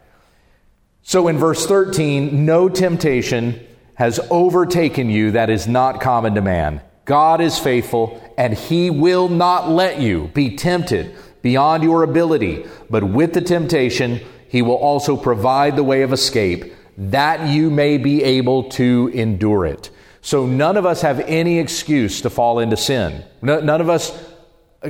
So 1.02 1.28
in 1.28 1.38
verse 1.38 1.66
13, 1.66 2.46
no 2.46 2.70
temptation 2.70 3.66
has 3.96 4.20
overtaken 4.30 5.10
you 5.10 5.32
that 5.32 5.50
is 5.50 5.68
not 5.68 6.02
common 6.02 6.36
to 6.36 6.42
man. 6.42 6.82
God 7.06 7.42
is 7.42 7.58
faithful, 7.60 8.22
and 8.38 8.54
he 8.54 8.90
will 8.90 9.30
not 9.30 9.70
let 9.70 10.00
you 10.00 10.30
be 10.34 10.56
tempted 10.56 11.16
beyond 11.42 11.84
your 11.84 12.04
ability, 12.04 12.66
but 12.90 13.04
with 13.04 13.34
the 13.34 13.42
temptation, 13.42 14.20
he 14.48 14.62
will 14.62 14.76
also 14.76 15.16
provide 15.16 15.76
the 15.76 15.84
way 15.84 16.02
of 16.02 16.12
escape 16.12 16.74
that 16.98 17.48
you 17.48 17.70
may 17.70 17.98
be 17.98 18.24
able 18.24 18.64
to 18.72 19.12
endure 19.14 19.66
it. 19.66 19.92
So 20.22 20.48
none 20.48 20.76
of 20.76 20.86
us 20.86 21.04
have 21.04 21.20
any 21.20 21.60
excuse 21.60 22.22
to 22.22 22.32
fall 22.32 22.60
into 22.60 22.78
sin. 22.78 23.24
none 23.44 23.82
of 23.82 23.90
us 23.90 24.12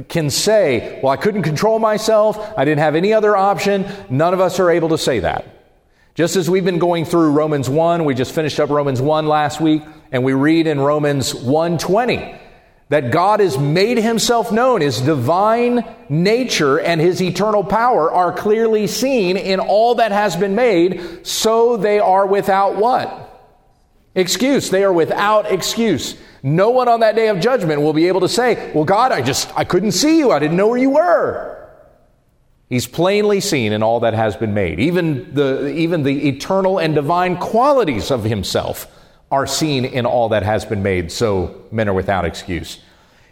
can 0.01 0.29
say, 0.29 0.99
Well, 1.01 1.11
I 1.11 1.17
couldn't 1.17 1.43
control 1.43 1.79
myself. 1.79 2.37
I 2.57 2.65
didn't 2.65 2.79
have 2.79 2.95
any 2.95 3.13
other 3.13 3.35
option. 3.35 3.85
None 4.09 4.33
of 4.33 4.39
us 4.39 4.59
are 4.59 4.69
able 4.69 4.89
to 4.89 4.97
say 4.97 5.19
that. 5.19 5.45
Just 6.15 6.37
as 6.37 6.49
we've 6.49 6.63
been 6.63 6.79
going 6.79 7.03
through 7.03 7.31
Romans 7.31 7.69
1, 7.69 8.05
we 8.05 8.13
just 8.13 8.33
finished 8.33 8.59
up 8.59 8.69
Romans 8.69 9.01
1 9.01 9.27
last 9.27 9.59
week, 9.59 9.81
and 10.13 10.23
we 10.23 10.31
read 10.31 10.65
in 10.65 10.79
Romans 10.79 11.33
1:20 11.33 12.35
that 12.89 13.11
God 13.11 13.39
has 13.39 13.57
made 13.57 13.97
himself 13.97 14.51
known. 14.51 14.81
His 14.81 15.01
divine 15.01 15.83
nature 16.07 16.79
and 16.79 17.01
his 17.01 17.21
eternal 17.21 17.63
power 17.63 18.11
are 18.11 18.31
clearly 18.31 18.87
seen 18.87 19.37
in 19.37 19.59
all 19.59 19.95
that 19.95 20.11
has 20.11 20.35
been 20.35 20.55
made, 20.55 21.25
so 21.27 21.77
they 21.77 21.99
are 21.99 22.25
without 22.25 22.75
what? 22.75 23.34
Excuse. 24.15 24.69
They 24.69 24.83
are 24.83 24.93
without 24.93 25.51
excuse. 25.51 26.15
No 26.41 26.69
one 26.69 26.87
on 26.87 27.01
that 27.01 27.15
day 27.15 27.27
of 27.27 27.39
judgment 27.39 27.81
will 27.81 27.93
be 27.93 28.07
able 28.07 28.21
to 28.21 28.29
say, 28.29 28.71
Well, 28.73 28.85
God, 28.85 29.11
I 29.11 29.21
just, 29.21 29.51
I 29.57 29.65
couldn't 29.65 29.91
see 29.91 30.17
you. 30.17 30.31
I 30.31 30.39
didn't 30.39 30.57
know 30.57 30.69
where 30.69 30.77
you 30.77 30.91
were. 30.91 31.51
He's 32.69 32.87
plainly 32.87 33.41
seen 33.41 33.73
in 33.73 33.83
all 33.83 33.99
that 33.99 34.13
has 34.13 34.35
been 34.35 34.53
made. 34.53 34.79
Even 34.79 35.35
the, 35.35 35.67
even 35.67 36.03
the 36.03 36.29
eternal 36.29 36.79
and 36.79 36.95
divine 36.95 37.37
qualities 37.37 38.09
of 38.09 38.23
himself 38.23 38.87
are 39.29 39.45
seen 39.45 39.85
in 39.85 40.05
all 40.05 40.29
that 40.29 40.43
has 40.43 40.65
been 40.65 40.81
made, 40.81 41.11
so 41.11 41.63
men 41.71 41.89
are 41.89 41.93
without 41.93 42.25
excuse. 42.25 42.79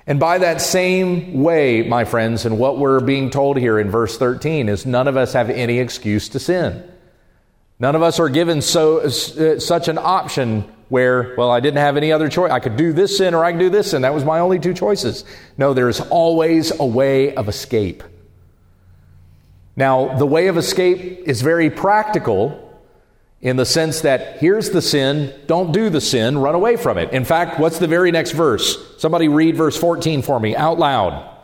And 0.06 0.20
by 0.20 0.38
that 0.40 0.62
same 0.62 1.42
way, 1.42 1.82
my 1.82 2.04
friends, 2.04 2.46
and 2.46 2.60
what 2.60 2.78
we're 2.78 3.00
being 3.00 3.30
told 3.30 3.58
here 3.58 3.80
in 3.80 3.90
verse 3.90 4.18
13 4.18 4.70
is 4.70 4.86
none 4.86 5.08
of 5.08 5.18
us 5.18 5.34
have 5.34 5.50
any 5.50 5.80
excuse 5.80 6.30
to 6.30 6.40
sin. 6.40 6.84
None 7.84 7.96
of 7.96 8.02
us 8.02 8.18
are 8.18 8.30
given 8.30 8.62
so, 8.62 9.00
uh, 9.00 9.60
such 9.60 9.90
an 9.90 9.98
option 9.98 10.62
where, 10.88 11.36
well, 11.38 11.52
I 11.52 11.60
didn't 11.60 11.80
have 11.80 11.98
any 11.98 12.14
other 12.14 12.30
choice. 12.30 12.50
I 12.50 12.62
could 12.62 12.78
do 12.78 12.94
this 12.94 13.18
sin 13.18 13.34
or 13.34 13.44
I 13.44 13.52
could 13.52 13.60
do 13.60 13.70
this 13.70 13.92
sin. 13.92 14.04
That 14.04 14.14
was 14.14 14.24
my 14.24 14.40
only 14.40 14.58
two 14.58 14.74
choices. 14.74 15.26
No, 15.58 15.74
there's 15.74 16.00
always 16.00 16.72
a 16.80 16.86
way 16.86 17.36
of 17.36 17.50
escape. 17.50 18.02
Now, 19.76 20.16
the 20.18 20.26
way 20.26 20.48
of 20.48 20.58
escape 20.58 21.28
is 21.28 21.42
very 21.42 21.70
practical 21.70 22.82
in 23.42 23.58
the 23.58 23.66
sense 23.66 24.00
that 24.00 24.38
here's 24.38 24.70
the 24.70 24.82
sin, 24.82 25.34
don't 25.48 25.74
do 25.74 25.90
the 25.90 26.00
sin, 26.00 26.38
run 26.38 26.56
away 26.56 26.78
from 26.78 26.98
it. 26.98 27.12
In 27.12 27.26
fact, 27.26 27.60
what's 27.60 27.80
the 27.80 27.88
very 27.88 28.12
next 28.12 28.32
verse? 28.32 28.98
Somebody 28.98 29.28
read 29.28 29.58
verse 29.58 29.76
14 29.76 30.22
for 30.22 30.40
me 30.40 30.56
out 30.56 30.80
loud. 30.80 31.38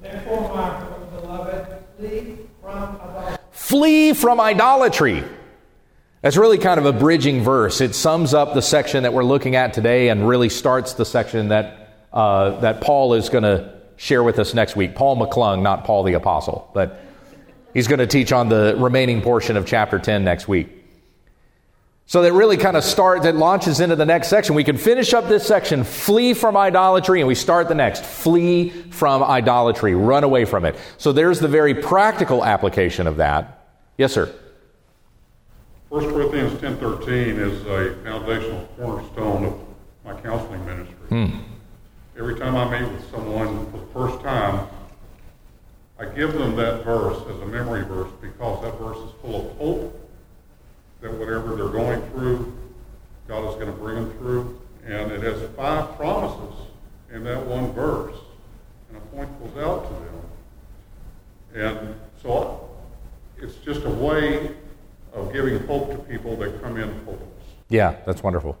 Therefore, 0.00 0.54
my 0.54 0.84
beloved, 1.10 1.66
flee 1.98 2.36
from 2.62 3.00
idolatry. 3.02 3.38
Flee 3.64 4.12
from 4.12 4.40
idolatry. 4.40 5.24
That's 6.20 6.36
really 6.36 6.58
kind 6.58 6.78
of 6.78 6.84
a 6.84 6.92
bridging 6.92 7.42
verse. 7.42 7.80
It 7.80 7.94
sums 7.94 8.34
up 8.34 8.52
the 8.52 8.60
section 8.60 9.04
that 9.04 9.14
we're 9.14 9.24
looking 9.24 9.56
at 9.56 9.72
today 9.72 10.10
and 10.10 10.28
really 10.28 10.50
starts 10.50 10.92
the 10.92 11.06
section 11.06 11.48
that, 11.48 11.96
uh, 12.12 12.60
that 12.60 12.82
Paul 12.82 13.14
is 13.14 13.30
going 13.30 13.44
to 13.44 13.72
share 13.96 14.22
with 14.22 14.38
us 14.38 14.52
next 14.52 14.76
week. 14.76 14.94
Paul 14.94 15.16
McClung, 15.16 15.62
not 15.62 15.84
Paul 15.84 16.02
the 16.02 16.12
Apostle, 16.12 16.70
but 16.74 17.00
he's 17.72 17.88
going 17.88 18.00
to 18.00 18.06
teach 18.06 18.32
on 18.32 18.50
the 18.50 18.76
remaining 18.78 19.22
portion 19.22 19.56
of 19.56 19.64
chapter 19.64 19.98
10 19.98 20.24
next 20.24 20.46
week. 20.46 20.83
So 22.06 22.20
that 22.22 22.34
really 22.34 22.58
kind 22.58 22.76
of 22.76 22.84
starts, 22.84 23.24
it 23.24 23.34
launches 23.34 23.80
into 23.80 23.96
the 23.96 24.04
next 24.04 24.28
section. 24.28 24.54
We 24.54 24.64
can 24.64 24.76
finish 24.76 25.14
up 25.14 25.26
this 25.26 25.46
section, 25.46 25.84
flee 25.84 26.34
from 26.34 26.56
idolatry, 26.56 27.20
and 27.20 27.28
we 27.28 27.34
start 27.34 27.68
the 27.68 27.74
next, 27.74 28.04
flee 28.04 28.68
from 28.68 29.22
idolatry, 29.22 29.94
run 29.94 30.22
away 30.22 30.44
from 30.44 30.66
it. 30.66 30.76
So 30.98 31.12
there's 31.12 31.40
the 31.40 31.48
very 31.48 31.74
practical 31.74 32.44
application 32.44 33.06
of 33.06 33.16
that. 33.16 33.66
Yes, 33.96 34.12
sir. 34.12 34.32
1 35.88 36.10
Corinthians 36.10 36.52
10.13 36.60 37.38
is 37.38 37.62
a 37.66 37.94
foundational 38.04 38.68
cornerstone 38.76 39.44
of 39.46 39.60
my 40.04 40.20
counseling 40.20 40.64
ministry. 40.66 40.96
Hmm. 41.08 41.38
every 42.18 42.38
time 42.38 42.56
I 42.56 42.80
meet 42.80 42.90
with 42.90 43.10
someone 43.10 43.70
for 43.70 43.78
the 43.78 43.86
first 43.86 44.22
time, 44.22 44.66
I 45.98 46.04
give 46.06 46.34
them 46.34 46.56
that 46.56 46.84
verse 46.84 47.18
as 47.28 47.40
a 47.40 47.46
memory 47.46 47.84
verse 47.84 48.10
because 48.20 48.62
that 48.62 48.78
verse 48.78 48.98
is 48.98 49.10
full 49.22 49.50
of 49.50 49.56
hope 49.56 50.03
that 51.04 51.12
whatever 51.12 51.54
they're 51.54 51.68
going 51.68 52.00
through, 52.12 52.50
God 53.28 53.46
is 53.50 53.54
going 53.56 53.66
to 53.66 53.72
bring 53.72 53.96
them 53.96 54.12
through. 54.16 54.58
And 54.86 55.12
it 55.12 55.22
has 55.22 55.38
five 55.54 55.96
promises 55.96 56.54
in 57.12 57.22
that 57.24 57.44
one 57.46 57.72
verse. 57.72 58.16
And 58.88 58.96
a 58.96 59.00
point 59.14 59.28
goes 59.38 59.62
out 59.62 59.86
to 59.86 59.94
them. 61.54 61.78
And 61.78 61.94
so 62.22 62.70
it's 63.36 63.56
just 63.56 63.84
a 63.84 63.90
way 63.90 64.50
of 65.12 65.30
giving 65.30 65.64
hope 65.66 65.90
to 65.90 65.98
people 65.98 66.36
that 66.36 66.62
come 66.62 66.78
in 66.78 66.88
hopeless. 67.04 67.20
Yeah, 67.68 67.96
that's 68.06 68.22
wonderful. 68.22 68.56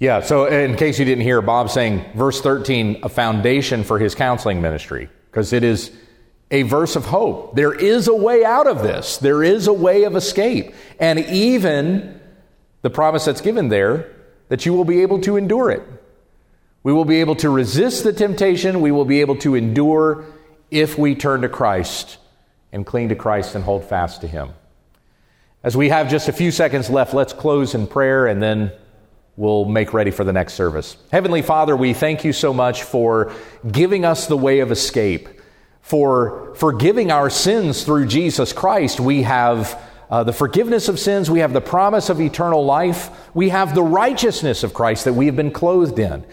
Yeah, 0.00 0.22
so 0.22 0.46
in 0.46 0.76
case 0.76 0.98
you 0.98 1.04
didn't 1.04 1.22
hear, 1.22 1.40
Bob 1.40 1.70
saying 1.70 2.04
verse 2.16 2.40
13, 2.40 3.00
a 3.04 3.08
foundation 3.08 3.84
for 3.84 4.00
his 4.00 4.16
counseling 4.16 4.60
ministry, 4.60 5.08
because 5.30 5.52
it 5.52 5.62
is 5.62 5.92
a 6.52 6.62
verse 6.62 6.94
of 6.94 7.06
hope. 7.06 7.56
There 7.56 7.72
is 7.72 8.06
a 8.06 8.14
way 8.14 8.44
out 8.44 8.68
of 8.68 8.82
this, 8.82 9.16
there 9.16 9.42
is 9.42 9.66
a 9.66 9.72
way 9.72 10.04
of 10.04 10.14
escape. 10.14 10.74
And 11.00 11.18
even 11.18 12.20
the 12.82 12.90
promise 12.90 13.24
that's 13.24 13.40
given 13.40 13.68
there 13.68 14.14
that 14.48 14.66
you 14.66 14.74
will 14.74 14.84
be 14.84 15.00
able 15.00 15.20
to 15.22 15.36
endure 15.36 15.70
it. 15.70 15.82
We 16.82 16.92
will 16.92 17.04
be 17.04 17.20
able 17.20 17.36
to 17.36 17.48
resist 17.48 18.04
the 18.04 18.12
temptation, 18.12 18.80
we 18.80 18.92
will 18.92 19.04
be 19.04 19.20
able 19.20 19.36
to 19.38 19.54
endure 19.54 20.26
if 20.70 20.98
we 20.98 21.14
turn 21.14 21.42
to 21.42 21.48
Christ 21.48 22.18
and 22.70 22.84
cling 22.84 23.08
to 23.08 23.14
Christ 23.14 23.54
and 23.54 23.64
hold 23.64 23.84
fast 23.84 24.20
to 24.20 24.26
Him. 24.26 24.50
As 25.62 25.76
we 25.76 25.90
have 25.90 26.10
just 26.10 26.28
a 26.28 26.32
few 26.32 26.50
seconds 26.50 26.90
left, 26.90 27.14
let's 27.14 27.32
close 27.32 27.74
in 27.74 27.86
prayer 27.86 28.26
and 28.26 28.42
then 28.42 28.72
we'll 29.36 29.64
make 29.64 29.94
ready 29.94 30.10
for 30.10 30.24
the 30.24 30.32
next 30.32 30.54
service. 30.54 30.96
Heavenly 31.12 31.40
Father, 31.40 31.76
we 31.76 31.94
thank 31.94 32.24
you 32.24 32.32
so 32.32 32.52
much 32.52 32.82
for 32.82 33.32
giving 33.70 34.04
us 34.04 34.26
the 34.26 34.36
way 34.36 34.60
of 34.60 34.72
escape, 34.72 35.28
for 35.82 36.54
forgiving 36.54 37.10
our 37.10 37.28
sins 37.28 37.84
through 37.84 38.06
Jesus 38.06 38.52
Christ. 38.52 38.98
We 38.98 39.22
have 39.22 39.78
uh, 40.08 40.22
the 40.24 40.32
forgiveness 40.32 40.88
of 40.88 40.98
sins, 40.98 41.30
we 41.30 41.40
have 41.40 41.52
the 41.52 41.60
promise 41.60 42.08
of 42.08 42.20
eternal 42.20 42.64
life, 42.64 43.10
we 43.34 43.48
have 43.48 43.74
the 43.74 43.82
righteousness 43.82 44.62
of 44.62 44.74
Christ 44.74 45.04
that 45.04 45.14
we 45.14 45.26
have 45.26 45.36
been 45.36 45.50
clothed 45.50 45.98
in. 45.98 46.24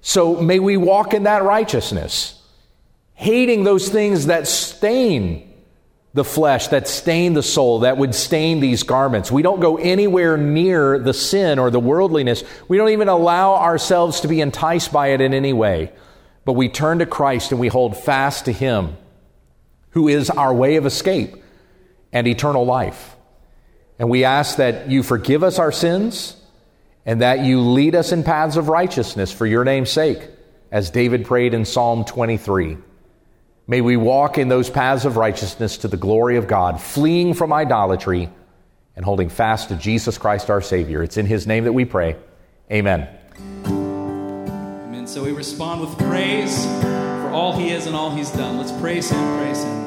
So 0.00 0.40
may 0.40 0.58
we 0.58 0.76
walk 0.76 1.14
in 1.14 1.24
that 1.24 1.42
righteousness, 1.42 2.42
hating 3.14 3.64
those 3.64 3.88
things 3.88 4.26
that 4.26 4.46
stain 4.46 5.52
the 6.14 6.24
flesh, 6.24 6.68
that 6.68 6.88
stain 6.88 7.34
the 7.34 7.42
soul, 7.42 7.80
that 7.80 7.98
would 7.98 8.14
stain 8.14 8.60
these 8.60 8.84
garments. 8.84 9.30
We 9.30 9.42
don't 9.42 9.60
go 9.60 9.76
anywhere 9.76 10.38
near 10.38 10.98
the 10.98 11.12
sin 11.12 11.58
or 11.58 11.70
the 11.70 11.78
worldliness. 11.78 12.42
We 12.68 12.78
don't 12.78 12.88
even 12.88 13.08
allow 13.08 13.56
ourselves 13.56 14.20
to 14.20 14.28
be 14.28 14.40
enticed 14.40 14.92
by 14.92 15.08
it 15.08 15.20
in 15.20 15.34
any 15.34 15.52
way. 15.52 15.92
But 16.46 16.52
we 16.52 16.68
turn 16.68 17.00
to 17.00 17.06
Christ 17.06 17.50
and 17.50 17.60
we 17.60 17.66
hold 17.66 17.96
fast 17.96 18.44
to 18.44 18.52
Him, 18.52 18.96
who 19.90 20.06
is 20.06 20.30
our 20.30 20.54
way 20.54 20.76
of 20.76 20.86
escape 20.86 21.34
and 22.12 22.26
eternal 22.26 22.64
life. 22.64 23.16
And 23.98 24.08
we 24.08 24.24
ask 24.24 24.56
that 24.56 24.88
you 24.88 25.02
forgive 25.02 25.42
us 25.42 25.58
our 25.58 25.72
sins 25.72 26.36
and 27.04 27.20
that 27.20 27.40
you 27.40 27.60
lead 27.60 27.96
us 27.96 28.12
in 28.12 28.22
paths 28.22 28.56
of 28.56 28.68
righteousness 28.68 29.32
for 29.32 29.44
your 29.44 29.64
name's 29.64 29.90
sake, 29.90 30.28
as 30.70 30.90
David 30.90 31.24
prayed 31.24 31.52
in 31.52 31.64
Psalm 31.64 32.04
23. 32.04 32.78
May 33.66 33.80
we 33.80 33.96
walk 33.96 34.38
in 34.38 34.48
those 34.48 34.70
paths 34.70 35.04
of 35.04 35.16
righteousness 35.16 35.78
to 35.78 35.88
the 35.88 35.96
glory 35.96 36.36
of 36.36 36.46
God, 36.46 36.80
fleeing 36.80 37.34
from 37.34 37.52
idolatry 37.52 38.30
and 38.94 39.04
holding 39.04 39.30
fast 39.30 39.70
to 39.70 39.76
Jesus 39.76 40.16
Christ 40.16 40.48
our 40.48 40.60
Savior. 40.60 41.02
It's 41.02 41.16
in 41.16 41.26
His 41.26 41.44
name 41.44 41.64
that 41.64 41.72
we 41.72 41.84
pray. 41.84 42.14
Amen. 42.70 43.08
Amen. 45.06 45.14
So 45.14 45.22
we 45.22 45.30
respond 45.32 45.80
with 45.80 45.96
praise 45.98 46.64
for 46.64 47.30
all 47.30 47.52
He 47.56 47.70
is 47.70 47.86
and 47.86 47.94
all 47.94 48.10
He's 48.10 48.30
done. 48.30 48.58
Let's 48.58 48.72
praise 48.72 49.08
Him, 49.10 49.38
praise 49.38 49.62
Him. 49.62 49.86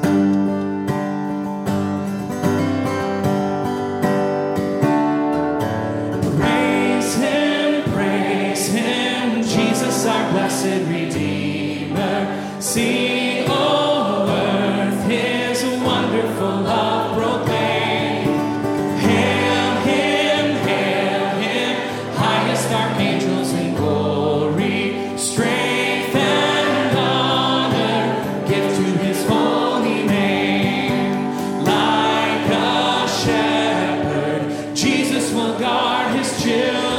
Praise 6.38 7.14
Him, 7.16 7.92
praise 7.92 8.66
Him, 8.68 9.42
Jesus 9.42 10.06
our 10.06 10.32
blessed 10.32 10.88
Redeemer. 10.88 12.60
Sing, 12.60 13.19
children. 36.42 36.89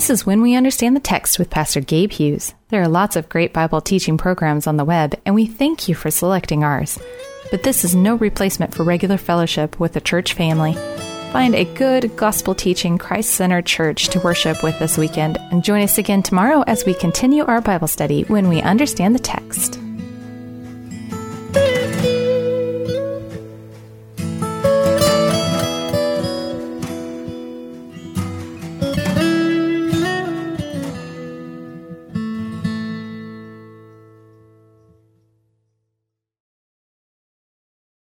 This 0.00 0.08
is 0.08 0.24
When 0.24 0.40
We 0.40 0.54
Understand 0.54 0.96
the 0.96 1.00
Text 1.00 1.38
with 1.38 1.50
Pastor 1.50 1.82
Gabe 1.82 2.10
Hughes. 2.10 2.54
There 2.70 2.80
are 2.80 2.88
lots 2.88 3.16
of 3.16 3.28
great 3.28 3.52
Bible 3.52 3.82
teaching 3.82 4.16
programs 4.16 4.66
on 4.66 4.78
the 4.78 4.84
web, 4.86 5.14
and 5.26 5.34
we 5.34 5.44
thank 5.44 5.88
you 5.88 5.94
for 5.94 6.10
selecting 6.10 6.64
ours. 6.64 6.98
But 7.50 7.64
this 7.64 7.84
is 7.84 7.94
no 7.94 8.14
replacement 8.14 8.74
for 8.74 8.82
regular 8.82 9.18
fellowship 9.18 9.78
with 9.78 9.92
the 9.92 10.00
church 10.00 10.32
family. 10.32 10.72
Find 11.32 11.54
a 11.54 11.66
good, 11.74 12.16
gospel 12.16 12.54
teaching, 12.54 12.96
Christ 12.96 13.32
centered 13.32 13.66
church 13.66 14.08
to 14.08 14.20
worship 14.20 14.62
with 14.62 14.78
this 14.78 14.96
weekend, 14.96 15.36
and 15.36 15.62
join 15.62 15.82
us 15.82 15.98
again 15.98 16.22
tomorrow 16.22 16.64
as 16.66 16.86
we 16.86 16.94
continue 16.94 17.44
our 17.44 17.60
Bible 17.60 17.86
study 17.86 18.22
when 18.22 18.48
we 18.48 18.62
understand 18.62 19.14
the 19.14 19.18
text. 19.18 19.78